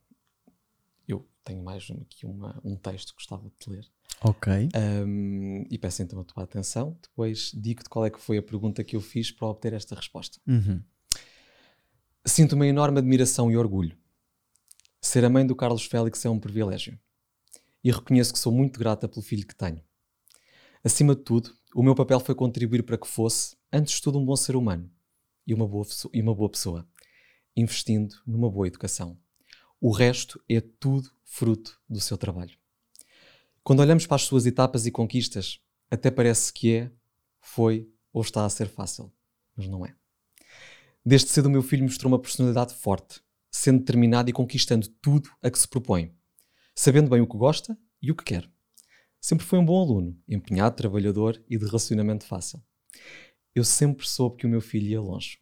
tenho 1.51 1.63
mais 1.65 1.91
um- 1.91 2.01
aqui 2.03 2.27
uma- 2.27 2.61
um 2.65 2.77
texto 2.77 3.09
que 3.09 3.15
gostava 3.15 3.43
de 3.59 3.71
ler. 3.71 3.85
Ok. 4.23 4.69
Hum, 5.05 5.65
e 5.69 5.79
peço 5.79 6.03
então 6.03 6.21
a 6.21 6.25
tua 6.25 6.45
atenção. 6.45 6.97
Depois 7.03 7.51
digo-te 7.55 7.89
qual 7.89 8.05
é 8.07 8.11
que 8.11 8.21
foi 8.21 8.39
a 8.39 8.43
pergunta 8.43 8.85
que 8.85 8.95
eu 8.95 9.01
fiz 9.01 9.33
para 9.33 9.49
obter 9.49 9.73
esta 9.73 9.95
resposta. 9.95 10.39
Uhum. 10.47 10.83
Sinto 12.25 12.53
uma 12.55 12.67
enorme 12.67 12.99
admiração 12.99 13.51
e 13.51 13.57
orgulho. 13.57 13.97
Ser 15.01 15.25
a 15.25 15.31
mãe 15.31 15.45
do 15.47 15.57
Carlos 15.57 15.85
Félix 15.85 16.25
é 16.25 16.31
um 16.31 16.39
privilégio. 16.39 16.99
E 17.83 17.91
reconheço 17.91 18.33
que 18.33 18.39
sou 18.39 18.53
muito 18.53 18.79
grata 18.79 19.09
pelo 19.09 19.23
filho 19.23 19.47
que 19.47 19.55
tenho. 19.55 19.83
Acima 20.85 21.17
de 21.17 21.23
tudo, 21.23 21.51
o 21.75 21.83
meu 21.83 21.95
papel 21.95 22.21
foi 22.21 22.35
contribuir 22.35 22.83
para 22.83 22.99
que 22.99 23.09
fosse, 23.09 23.57
antes 23.73 23.95
de 23.95 24.03
tudo, 24.03 24.19
um 24.19 24.25
bom 24.25 24.37
ser 24.37 24.55
humano 24.55 24.91
e 25.47 25.55
uma 25.55 25.67
boa, 25.67 25.87
e 26.13 26.21
uma 26.23 26.35
boa 26.35 26.51
pessoa, 26.51 26.87
investindo 27.57 28.15
numa 28.27 28.51
boa 28.51 28.67
educação. 28.69 29.19
O 29.81 29.91
resto 29.91 30.43
é 30.47 30.61
tudo 30.61 31.11
fruto 31.31 31.81
do 31.89 32.01
seu 32.01 32.19
trabalho. 32.19 32.59
Quando 33.63 33.81
olhamos 33.81 34.05
para 34.05 34.17
as 34.17 34.23
suas 34.23 34.47
etapas 34.47 34.85
e 34.85 34.91
conquistas, 34.91 35.61
até 35.89 36.11
parece 36.11 36.53
que 36.53 36.75
é, 36.75 36.93
foi 37.41 37.89
ou 38.13 38.21
está 38.21 38.45
a 38.45 38.51
ser 38.51 38.69
fácil, 38.69 39.13
mas 39.57 39.69
não 39.69 39.87
é. 39.87 39.95
Desde 41.07 41.31
cedo 41.31 41.47
o 41.47 41.51
meu 41.51 41.63
filho 41.63 41.85
mostrou 41.85 42.11
uma 42.11 42.19
personalidade 42.19 42.75
forte, 42.75 43.23
sendo 43.51 43.79
determinado 43.79 44.29
e 44.29 44.33
conquistando 44.33 44.89
tudo 45.01 45.31
a 45.41 45.49
que 45.49 45.59
se 45.59 45.69
propõe, 45.69 46.13
sabendo 46.75 47.09
bem 47.09 47.21
o 47.21 47.27
que 47.29 47.39
gosta 47.39 47.79
e 48.03 48.11
o 48.11 48.17
que 48.17 48.25
quer. 48.25 48.51
Sempre 49.21 49.47
foi 49.47 49.59
um 49.61 49.65
bom 49.65 49.81
aluno, 49.81 50.21
empenhado, 50.27 50.77
trabalhador 50.77 51.41
e 51.49 51.57
de 51.57 51.65
relacionamento 51.65 52.27
fácil. 52.27 52.61
Eu 53.55 53.63
sempre 53.65 54.07
soube 54.07 54.37
que 54.37 54.47
o 54.47 54.51
meu 54.51 54.61
filho 54.61 54.89
ia 54.89 55.01
longe. 55.01 55.39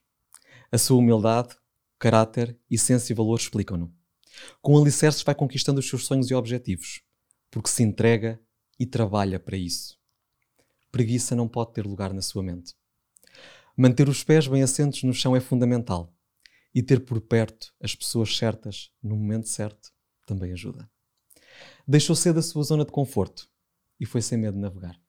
A 0.71 0.77
sua 0.77 0.99
humildade, 0.99 1.57
caráter, 1.99 2.59
essência 2.71 3.13
e 3.13 3.17
valor 3.17 3.39
explicam-no. 3.39 3.98
Com 4.61 4.79
alicerces 4.79 5.23
vai 5.23 5.35
conquistando 5.35 5.81
os 5.81 5.89
seus 5.89 6.07
sonhos 6.07 6.31
e 6.31 6.35
objetivos. 6.35 7.03
porque 7.51 7.71
se 7.71 7.83
entrega 7.83 8.41
e 8.79 8.87
trabalha 8.87 9.41
para 9.41 9.57
isso. 9.57 9.99
Preguiça 10.93 11.35
não 11.35 11.49
pode 11.49 11.73
ter 11.73 11.87
lugar 11.87 12.13
na 12.13 12.23
sua 12.23 12.43
mente. 12.43 12.75
Manter 13.77 14.09
os 14.09 14.23
pés 14.23 14.47
bem 14.47 14.63
assentos 14.63 15.03
no 15.03 15.13
chão 15.13 15.35
é 15.35 15.41
fundamental. 15.41 16.15
E 16.75 16.83
ter 16.83 17.01
por 17.05 17.21
perto 17.21 17.73
as 17.81 17.95
pessoas 17.95 18.37
certas 18.37 18.91
no 19.03 19.17
momento 19.17 19.49
certo 19.49 19.91
também 20.27 20.53
ajuda. 20.53 20.89
Deixou 21.87 22.15
ser 22.15 22.35
da 22.35 22.43
sua 22.43 22.63
zona 22.63 22.85
de 22.85 22.93
conforto 22.93 23.49
e 23.99 24.05
foi 24.05 24.21
sem 24.21 24.37
medo 24.37 24.55
de 24.55 24.61
navegar. 24.61 25.01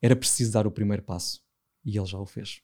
Era 0.00 0.14
preciso 0.14 0.52
dar 0.52 0.66
o 0.66 0.70
primeiro 0.70 1.02
passo 1.02 1.42
e 1.84 1.96
ele 1.96 2.06
já 2.06 2.18
o 2.18 2.26
fez. 2.26 2.60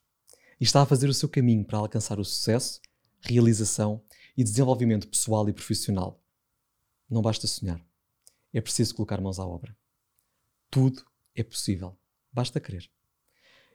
E 0.61 0.65
está 0.65 0.83
a 0.83 0.87
fazer 0.87 1.09
o 1.09 1.15
seu 1.15 1.29
caminho 1.29 1.65
para 1.65 1.79
alcançar 1.79 2.21
o 2.21 2.25
sucesso, 2.25 2.81
realização 3.23 4.05
e 4.37 4.43
desenvolvimento 4.43 5.09
pessoal 5.09 5.49
e 5.49 5.53
profissional. 5.53 6.21
Não 7.09 7.23
basta 7.23 7.47
sonhar. 7.47 7.85
É 8.53 8.61
preciso 8.61 8.95
colocar 8.95 9.21
mãos 9.21 9.39
à 9.39 9.47
obra. 9.47 9.77
Tudo 10.71 11.05
é 11.35 11.43
possível. 11.43 11.97
Basta 12.33 12.61
querer. 12.61 12.91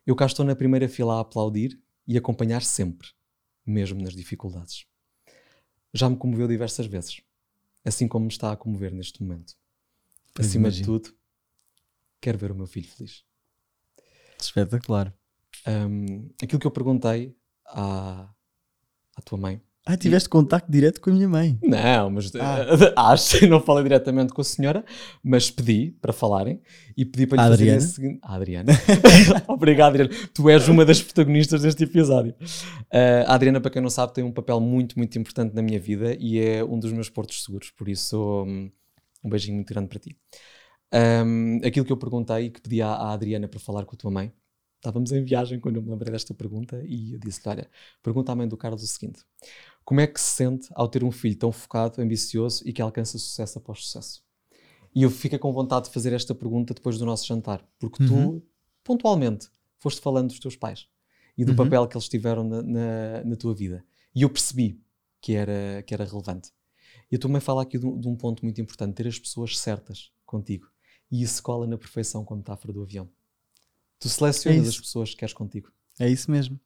Eu 0.06 0.16
cá 0.16 0.26
estou 0.26 0.46
na 0.46 0.56
primeira 0.56 0.90
fila 0.90 1.18
a 1.18 1.20
aplaudir 1.22 1.80
e 2.08 2.18
acompanhar 2.18 2.64
sempre, 2.64 3.10
mesmo 3.66 4.02
nas 4.02 4.16
dificuldades. 4.16 4.86
Já 5.94 6.10
me 6.10 6.18
comoveu 6.18 6.48
diversas 6.48 6.86
vezes, 6.88 7.22
assim 7.86 8.08
como 8.08 8.26
me 8.26 8.32
está 8.32 8.52
a 8.52 8.58
comover 8.58 8.94
neste 8.94 9.22
momento. 9.22 9.56
Pois 10.34 10.48
Acima 10.48 10.68
imagino. 10.68 11.00
de 11.00 11.04
tudo, 11.04 11.18
quero 12.22 12.38
ver 12.38 12.52
o 12.52 12.56
meu 12.56 12.68
filho 12.68 12.88
feliz. 12.88 13.24
Espetacular. 14.40 15.14
Hum, 15.68 16.30
aquilo 16.42 16.60
que 16.60 16.68
eu 16.68 16.72
perguntei 16.72 17.36
à, 17.66 18.34
à 19.16 19.22
tua 19.22 19.38
mãe. 19.38 19.62
Ah, 19.92 19.98
tiveste 19.98 20.30
contacto 20.30 20.72
direto 20.72 21.02
com 21.02 21.10
a 21.10 21.14
minha 21.14 21.28
mãe. 21.28 21.58
Não, 21.64 22.12
mas 22.12 22.32
Ah. 22.36 22.66
acho, 23.12 23.48
não 23.48 23.60
falei 23.60 23.82
diretamente 23.84 24.32
com 24.32 24.42
a 24.42 24.44
senhora, 24.44 24.86
mas 25.24 25.50
pedi 25.50 25.98
para 26.00 26.14
falarem 26.14 26.62
e 26.96 27.04
pedi 27.04 27.26
para 27.26 27.38
lhe 27.38 27.42
A 27.42 27.50
fazerem 27.50 27.74
Adriana? 27.74 27.78
a 27.78 27.94
seguinte. 27.94 28.20
Adriana. 28.22 28.72
Obrigado, 29.50 29.90
Adriana. 29.96 30.12
Tu 30.32 30.48
és 30.48 30.68
uma 30.68 30.86
das 30.86 31.02
protagonistas 31.02 31.64
deste 31.64 31.86
episódio. 31.86 32.36
Uh, 32.94 33.26
a 33.26 33.34
Adriana, 33.34 33.60
para 33.60 33.72
quem 33.72 33.82
não 33.82 33.90
sabe, 33.90 34.14
tem 34.14 34.24
um 34.24 34.32
papel 34.32 34.60
muito, 34.60 34.96
muito 34.96 35.18
importante 35.18 35.56
na 35.56 35.62
minha 35.64 35.80
vida 35.80 36.16
e 36.20 36.38
é 36.40 36.64
um 36.64 36.78
dos 36.80 36.92
meus 36.94 37.10
portos 37.10 37.44
seguros, 37.44 37.72
por 37.72 37.90
isso 37.90 38.44
hum, 38.46 38.70
um 39.24 39.30
beijinho 39.30 39.56
muito 39.56 39.74
grande 39.74 39.88
para 39.90 39.98
ti. 40.00 40.16
Um, 40.94 41.58
aquilo 41.66 41.86
que 41.86 41.92
eu 41.92 41.98
perguntei 41.98 42.46
e 42.46 42.50
que 42.52 42.62
pedi 42.62 42.82
à, 42.82 42.90
à 42.90 43.14
Adriana 43.14 43.48
para 43.48 43.60
falar 43.60 43.86
com 43.86 43.96
a 43.96 43.98
tua 43.98 44.10
mãe, 44.12 44.32
estávamos 44.78 45.12
em 45.12 45.24
viagem 45.24 45.60
quando 45.60 45.76
eu 45.76 45.82
me 45.82 45.90
lembrei 45.90 46.12
desta 46.12 46.34
pergunta 46.34 46.82
e 46.86 47.14
eu 47.14 47.20
disse-lhe: 47.20 47.50
Olha, 47.54 47.70
pergunta 48.02 48.32
à 48.32 48.36
mãe 48.36 48.48
do 48.48 48.58
Carlos 48.58 48.82
o 48.84 48.88
seguinte: 48.88 49.20
Como 49.90 50.02
é 50.02 50.06
que 50.06 50.22
se 50.22 50.36
sente 50.36 50.70
ao 50.76 50.88
ter 50.88 51.04
um 51.04 51.12
filho 51.12 51.36
tão 51.36 51.52
focado, 51.52 52.00
ambicioso 52.00 52.62
e 52.64 52.72
que 52.72 52.80
alcança 52.80 53.18
sucesso 53.18 53.58
após 53.58 53.86
sucesso? 53.86 54.24
E 54.94 55.02
eu 55.02 55.10
fiquei 55.10 55.40
com 55.40 55.52
vontade 55.52 55.88
de 55.88 55.92
fazer 55.92 56.14
esta 56.14 56.36
pergunta 56.36 56.76
depois 56.76 57.00
do 57.00 57.06
nosso 57.08 57.26
jantar, 57.26 57.68
porque 57.80 57.98
Uhum. 58.00 58.40
tu, 58.40 58.44
pontualmente, 58.84 59.50
foste 59.80 60.00
falando 60.00 60.28
dos 60.28 60.40
teus 60.40 60.56
pais 60.56 60.88
e 61.36 61.44
do 61.44 61.54
Uhum. 61.54 61.56
papel 61.56 61.88
que 61.88 61.98
eles 61.98 62.08
tiveram 62.08 62.44
na, 62.44 62.62
na, 62.62 63.24
na 63.26 63.36
tua 63.36 63.56
vida. 63.56 63.84
E 64.14 64.22
eu 64.22 64.30
percebi 64.30 64.80
que 65.20 65.34
era, 65.34 65.82
que 65.82 65.92
era 65.96 66.06
relevante. 66.06 66.52
E 67.12 67.16
eu 67.16 67.20
também 67.20 67.42
falo 67.42 67.60
aqui 67.60 67.80
de 67.80 67.88
um, 67.88 68.00
de 68.00 68.08
um 68.08 68.16
ponto 68.16 68.46
muito 68.46 68.62
importante: 68.62 68.94
ter 68.94 69.08
as 69.08 69.18
pessoas 69.18 69.58
certas 69.58 70.12
contigo. 70.24 70.68
E 71.12 71.24
isso 71.24 71.42
cola 71.42 71.66
na 71.66 71.80
perfeição 71.80 72.24
com 72.24 72.36
a 72.36 72.38
metáfora 72.38 72.72
do 72.72 72.84
avião. 72.84 73.10
Tu 74.00 74.08
selecionas 74.08 74.68
É 74.68 74.70
as 74.70 74.80
pessoas 74.80 75.10
que 75.10 75.18
queres 75.18 75.34
contigo. 75.34 75.72
É 76.00 76.08
isso 76.08 76.30
mesmo. 76.30 76.60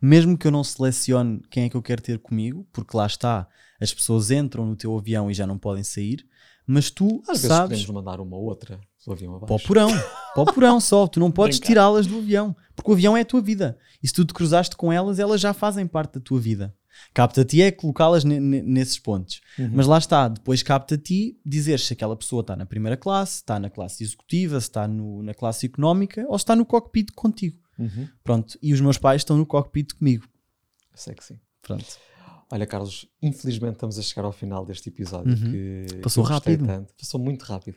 Mesmo 0.00 0.36
que 0.38 0.46
eu 0.46 0.50
não 0.50 0.62
selecione 0.64 1.40
quem 1.50 1.64
é 1.64 1.68
que 1.68 1.76
eu 1.76 1.82
quero 1.82 2.02
ter 2.02 2.18
comigo, 2.18 2.66
porque 2.72 2.96
lá 2.96 3.06
está, 3.06 3.46
as 3.80 3.92
pessoas 3.92 4.30
entram 4.30 4.64
no 4.66 4.76
teu 4.76 4.96
avião 4.96 5.30
e 5.30 5.34
já 5.34 5.46
não 5.46 5.58
podem 5.58 5.82
sair, 5.84 6.26
mas 6.66 6.90
tu 6.90 7.20
Às 7.28 7.42
vezes 7.42 7.48
sabes 7.48 7.80
podemos 7.80 7.90
mandar 8.04 8.20
uma 8.20 8.36
ou 8.36 8.44
outra 8.44 8.80
do 9.06 9.12
avião 9.12 9.32
para 9.38 9.42
o 9.42 9.44
abaixo. 9.46 9.66
porão, 9.66 9.88
para 10.34 10.42
o 10.42 10.46
porão 10.46 10.80
só, 10.80 11.06
tu 11.06 11.20
não 11.20 11.30
podes 11.30 11.58
tirá-las 11.60 12.06
do 12.06 12.18
avião, 12.18 12.56
porque 12.74 12.90
o 12.90 12.94
avião 12.94 13.16
é 13.16 13.20
a 13.20 13.24
tua 13.24 13.40
vida. 13.42 13.78
E 14.02 14.08
se 14.08 14.14
tu 14.14 14.24
te 14.24 14.32
cruzaste 14.32 14.76
com 14.76 14.92
elas, 14.92 15.18
elas 15.18 15.40
já 15.40 15.52
fazem 15.52 15.86
parte 15.86 16.14
da 16.14 16.20
tua 16.20 16.40
vida. 16.40 16.74
Capta 17.12 17.40
a 17.40 17.44
ti 17.44 17.60
é 17.60 17.72
colocá-las 17.72 18.22
ne- 18.24 18.38
ne- 18.38 18.62
nesses 18.62 18.98
pontos. 19.00 19.40
Uhum. 19.58 19.70
Mas 19.74 19.86
lá 19.86 19.98
está, 19.98 20.28
depois 20.28 20.62
capta 20.62 20.94
a 20.94 20.98
ti 20.98 21.36
dizer 21.44 21.80
se 21.80 21.92
aquela 21.92 22.16
pessoa 22.16 22.40
está 22.40 22.54
na 22.54 22.64
primeira 22.64 22.96
classe, 22.96 23.36
está 23.38 23.58
na 23.58 23.68
classe 23.68 24.04
executiva, 24.04 24.60
se 24.60 24.68
está 24.68 24.86
no- 24.86 25.20
na 25.22 25.34
classe 25.34 25.66
económica 25.66 26.24
ou 26.28 26.38
se 26.38 26.44
está 26.44 26.54
no 26.54 26.64
cockpit 26.64 27.08
contigo. 27.14 27.58
Uhum. 27.78 28.08
Pronto, 28.22 28.58
e 28.62 28.72
os 28.72 28.80
meus 28.80 28.98
pais 28.98 29.20
estão 29.20 29.36
no 29.36 29.46
cockpit 29.46 29.94
comigo. 29.94 30.24
Eu 30.92 30.98
sei 30.98 31.14
que 31.14 31.24
sim. 31.24 31.38
Pronto. 31.62 31.84
Olha, 32.52 32.66
Carlos, 32.66 33.06
infelizmente 33.22 33.74
estamos 33.74 33.98
a 33.98 34.02
chegar 34.02 34.24
ao 34.24 34.32
final 34.32 34.64
deste 34.64 34.88
episódio. 34.88 35.32
Uhum. 35.32 35.50
Que 35.50 35.96
Passou 36.02 36.24
que 36.24 36.30
rápido. 36.30 36.66
tanto. 36.66 36.94
Passou 36.94 37.18
muito 37.20 37.42
rápido. 37.42 37.76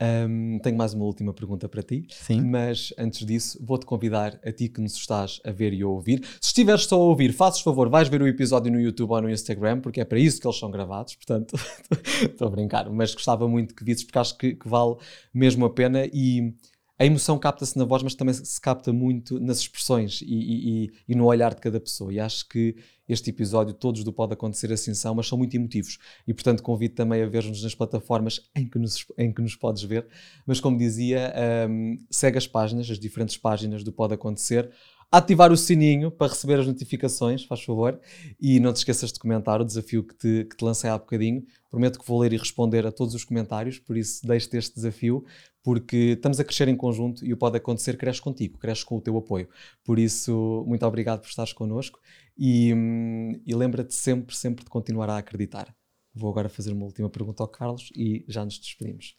Ahm, 0.00 0.58
tenho 0.58 0.76
mais 0.76 0.92
uma 0.92 1.04
última 1.04 1.32
pergunta 1.32 1.68
para 1.68 1.80
ti, 1.80 2.06
Sim. 2.10 2.40
mas 2.40 2.92
antes 2.98 3.24
disso, 3.24 3.58
vou-te 3.64 3.86
convidar 3.86 4.40
a 4.44 4.50
ti 4.52 4.68
que 4.68 4.80
nos 4.80 4.94
estás 4.96 5.40
a 5.44 5.52
ver 5.52 5.72
e 5.72 5.82
a 5.82 5.86
ouvir. 5.86 6.24
Se 6.40 6.48
estiveres 6.48 6.82
só 6.84 6.96
a 6.96 7.04
ouvir, 7.04 7.32
fazes 7.32 7.60
favor, 7.60 7.88
vais 7.88 8.08
ver 8.08 8.20
o 8.20 8.26
episódio 8.26 8.72
no 8.72 8.80
YouTube 8.80 9.12
ou 9.12 9.22
no 9.22 9.30
Instagram, 9.30 9.80
porque 9.80 10.00
é 10.00 10.04
para 10.04 10.18
isso 10.18 10.40
que 10.40 10.46
eles 10.48 10.58
são 10.58 10.68
gravados. 10.70 11.14
Portanto, 11.14 11.54
estou 12.28 12.48
a 12.48 12.50
brincar, 12.50 12.90
mas 12.90 13.14
gostava 13.14 13.46
muito 13.48 13.72
que 13.74 13.84
visses, 13.84 14.02
porque 14.04 14.18
acho 14.18 14.36
que, 14.36 14.56
que 14.56 14.68
vale 14.68 14.96
mesmo 15.32 15.64
a 15.64 15.72
pena. 15.72 16.04
E 16.12 16.52
a 16.98 17.04
emoção 17.04 17.38
capta-se 17.38 17.76
na 17.76 17.84
voz, 17.84 18.02
mas 18.02 18.14
também 18.14 18.32
se 18.34 18.60
capta 18.60 18.92
muito 18.92 19.40
nas 19.40 19.58
expressões 19.58 20.20
e, 20.22 20.26
e- 20.26 20.90
e- 21.08 21.14
no 21.14 21.24
olhar 21.26 21.52
de 21.54 21.60
cada 21.60 21.80
pessoa. 21.80 22.12
E 22.12 22.20
acho 22.20 22.48
que 22.48 22.76
este 23.08 23.30
episódio, 23.30 23.74
todos 23.74 24.04
do 24.04 24.12
Pode 24.12 24.32
Acontecer 24.34 24.72
Assim 24.72 24.94
são, 24.94 25.14
mas 25.14 25.26
são 25.26 25.36
muito 25.36 25.54
emotivos. 25.56 25.98
E 26.26 26.32
portanto 26.32 26.62
convido 26.62 26.94
também 26.94 27.20
a 27.22 27.26
ver-nos 27.26 27.62
nas 27.62 27.74
plataformas 27.74 28.40
em 28.54 28.68
que 28.68 28.78
nos, 28.78 29.04
em 29.18 29.32
que 29.32 29.42
nos 29.42 29.56
podes 29.56 29.82
ver. 29.82 30.06
Mas 30.46 30.60
como 30.60 30.78
dizia, 30.78 31.34
hum, 31.68 31.98
segue 32.10 32.38
as 32.38 32.46
páginas, 32.46 32.88
as 32.88 32.98
diferentes 32.98 33.36
páginas 33.36 33.82
do 33.82 33.92
Pode 33.92 34.14
Acontecer. 34.14 34.70
Ativar 35.16 35.52
o 35.52 35.56
sininho 35.56 36.10
para 36.10 36.32
receber 36.32 36.58
as 36.58 36.66
notificações, 36.66 37.44
faz 37.44 37.62
favor. 37.62 38.00
E 38.40 38.58
não 38.58 38.72
te 38.72 38.78
esqueças 38.78 39.12
de 39.12 39.20
comentar 39.20 39.60
o 39.60 39.64
desafio 39.64 40.02
que 40.02 40.12
te, 40.12 40.44
que 40.50 40.56
te 40.56 40.64
lancei 40.64 40.90
há 40.90 40.98
bocadinho. 40.98 41.46
Prometo 41.70 42.00
que 42.00 42.04
vou 42.04 42.18
ler 42.18 42.32
e 42.32 42.36
responder 42.36 42.84
a 42.84 42.90
todos 42.90 43.14
os 43.14 43.22
comentários, 43.22 43.78
por 43.78 43.96
isso 43.96 44.26
deixe-te 44.26 44.56
este 44.56 44.74
desafio, 44.74 45.24
porque 45.62 46.14
estamos 46.16 46.40
a 46.40 46.44
crescer 46.44 46.66
em 46.66 46.76
conjunto 46.76 47.24
e 47.24 47.32
o 47.32 47.36
Pode 47.36 47.56
Acontecer 47.56 47.96
cresce 47.96 48.20
contigo, 48.20 48.58
cresce 48.58 48.84
com 48.84 48.96
o 48.96 49.00
teu 49.00 49.16
apoio. 49.16 49.48
Por 49.84 50.00
isso, 50.00 50.64
muito 50.66 50.84
obrigado 50.84 51.20
por 51.20 51.28
estares 51.28 51.52
connosco 51.52 52.00
e, 52.36 52.74
hum, 52.74 53.40
e 53.46 53.54
lembra-te 53.54 53.94
sempre, 53.94 54.34
sempre 54.34 54.64
de 54.64 54.70
continuar 54.70 55.08
a 55.10 55.18
acreditar. 55.18 55.72
Vou 56.12 56.28
agora 56.28 56.48
fazer 56.48 56.72
uma 56.72 56.86
última 56.86 57.08
pergunta 57.08 57.40
ao 57.40 57.48
Carlos 57.48 57.92
e 57.94 58.24
já 58.26 58.44
nos 58.44 58.58
despedimos. 58.58 59.16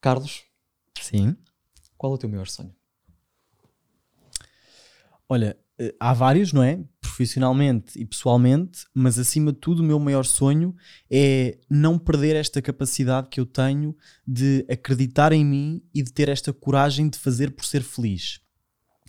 Carlos, 0.00 0.42
Sim. 1.00 1.36
qual 1.96 2.12
é 2.12 2.14
o 2.16 2.18
teu 2.18 2.28
maior 2.28 2.48
sonho? 2.48 2.74
Olha, 5.32 5.56
eh, 5.78 5.94
há 6.00 6.12
vários, 6.12 6.52
não 6.52 6.60
é? 6.60 6.82
Profissionalmente 7.00 7.96
e 7.96 8.04
pessoalmente, 8.04 8.84
mas 8.92 9.16
acima 9.16 9.52
de 9.52 9.58
tudo, 9.60 9.78
o 9.78 9.84
meu 9.84 10.00
maior 10.00 10.24
sonho 10.24 10.74
é 11.08 11.56
não 11.70 11.96
perder 11.96 12.34
esta 12.34 12.60
capacidade 12.60 13.28
que 13.28 13.38
eu 13.38 13.46
tenho 13.46 13.96
de 14.26 14.66
acreditar 14.68 15.30
em 15.30 15.44
mim 15.44 15.84
e 15.94 16.02
de 16.02 16.12
ter 16.12 16.28
esta 16.28 16.52
coragem 16.52 17.08
de 17.08 17.16
fazer 17.16 17.52
por 17.52 17.64
ser 17.64 17.84
feliz. 17.84 18.40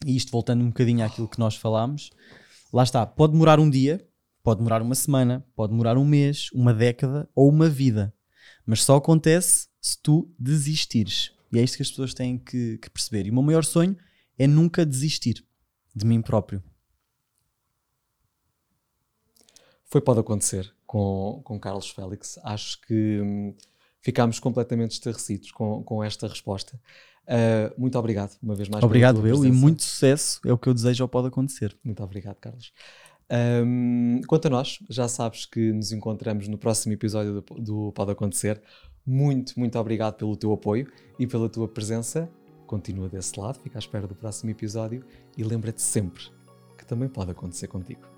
E 0.05 0.15
isto 0.15 0.31
voltando 0.31 0.63
um 0.63 0.67
bocadinho 0.67 1.03
àquilo 1.03 1.27
que 1.27 1.39
nós 1.39 1.55
falámos, 1.55 2.11
lá 2.71 2.83
está, 2.83 3.03
pode 3.03 3.33
demorar 3.33 3.59
um 3.59 3.67
dia, 3.67 4.07
pode 4.43 4.59
demorar 4.59 4.83
uma 4.83 4.93
semana, 4.93 5.43
pode 5.55 5.71
demorar 5.71 5.97
um 5.97 6.05
mês, 6.05 6.49
uma 6.53 6.71
década 6.71 7.27
ou 7.33 7.49
uma 7.49 7.67
vida, 7.67 8.13
mas 8.63 8.83
só 8.83 8.95
acontece 8.95 9.69
se 9.81 9.97
tu 9.99 10.31
desistires. 10.37 11.31
E 11.51 11.57
é 11.57 11.63
isto 11.63 11.77
que 11.77 11.83
as 11.83 11.89
pessoas 11.89 12.13
têm 12.13 12.37
que, 12.37 12.77
que 12.77 12.91
perceber. 12.91 13.25
E 13.25 13.31
o 13.31 13.33
meu 13.33 13.41
maior 13.41 13.63
sonho 13.63 13.97
é 14.37 14.45
nunca 14.45 14.85
desistir 14.85 15.43
de 15.95 16.05
mim 16.05 16.21
próprio. 16.21 16.63
Foi 19.85 19.99
Pode 20.01 20.19
Acontecer 20.21 20.73
com, 20.85 21.41
com 21.43 21.59
Carlos 21.59 21.89
Félix. 21.89 22.39
Acho 22.43 22.79
que 22.81 23.19
hum, 23.21 23.55
ficámos 23.99 24.39
completamente 24.39 24.91
estarrecidos 24.91 25.51
com, 25.51 25.83
com 25.83 26.03
esta 26.03 26.27
resposta. 26.27 26.79
Ah, 27.27 27.73
muito 27.77 27.97
obrigado, 27.97 28.37
uma 28.41 28.55
vez 28.55 28.67
mais. 28.67 28.83
Obrigado 28.83 29.25
eu 29.25 29.45
e 29.45 29.51
muito 29.51 29.83
sucesso 29.83 30.41
é 30.45 30.51
o 30.51 30.57
que 30.57 30.67
eu 30.67 30.73
desejo 30.73 31.03
ao 31.03 31.07
Pode 31.07 31.27
Acontecer. 31.27 31.77
Muito 31.83 32.03
obrigado, 32.03 32.35
Carlos. 32.35 32.73
Ahm, 33.29 34.19
quanto 34.27 34.47
a 34.47 34.49
nós, 34.49 34.79
já 34.89 35.07
sabes 35.07 35.45
que 35.45 35.71
nos 35.71 35.93
encontramos 35.93 36.49
no 36.49 36.57
próximo 36.57 36.93
episódio 36.93 37.41
do, 37.41 37.61
do 37.61 37.91
Pode 37.93 38.11
Acontecer. 38.11 38.61
Muito, 39.05 39.57
muito 39.57 39.79
obrigado 39.79 40.15
pelo 40.15 40.35
teu 40.35 40.51
apoio 40.51 40.91
e 41.17 41.25
pela 41.25 41.47
tua 41.47 41.67
presença. 41.67 42.29
Continua 42.71 43.09
desse 43.09 43.37
lado, 43.37 43.59
fica 43.59 43.77
à 43.77 43.81
espera 43.81 44.07
do 44.07 44.15
próximo 44.15 44.49
episódio 44.49 45.03
e 45.37 45.43
lembra-te 45.43 45.81
sempre 45.81 46.23
que 46.77 46.85
também 46.85 47.09
pode 47.09 47.29
acontecer 47.29 47.67
contigo. 47.67 48.10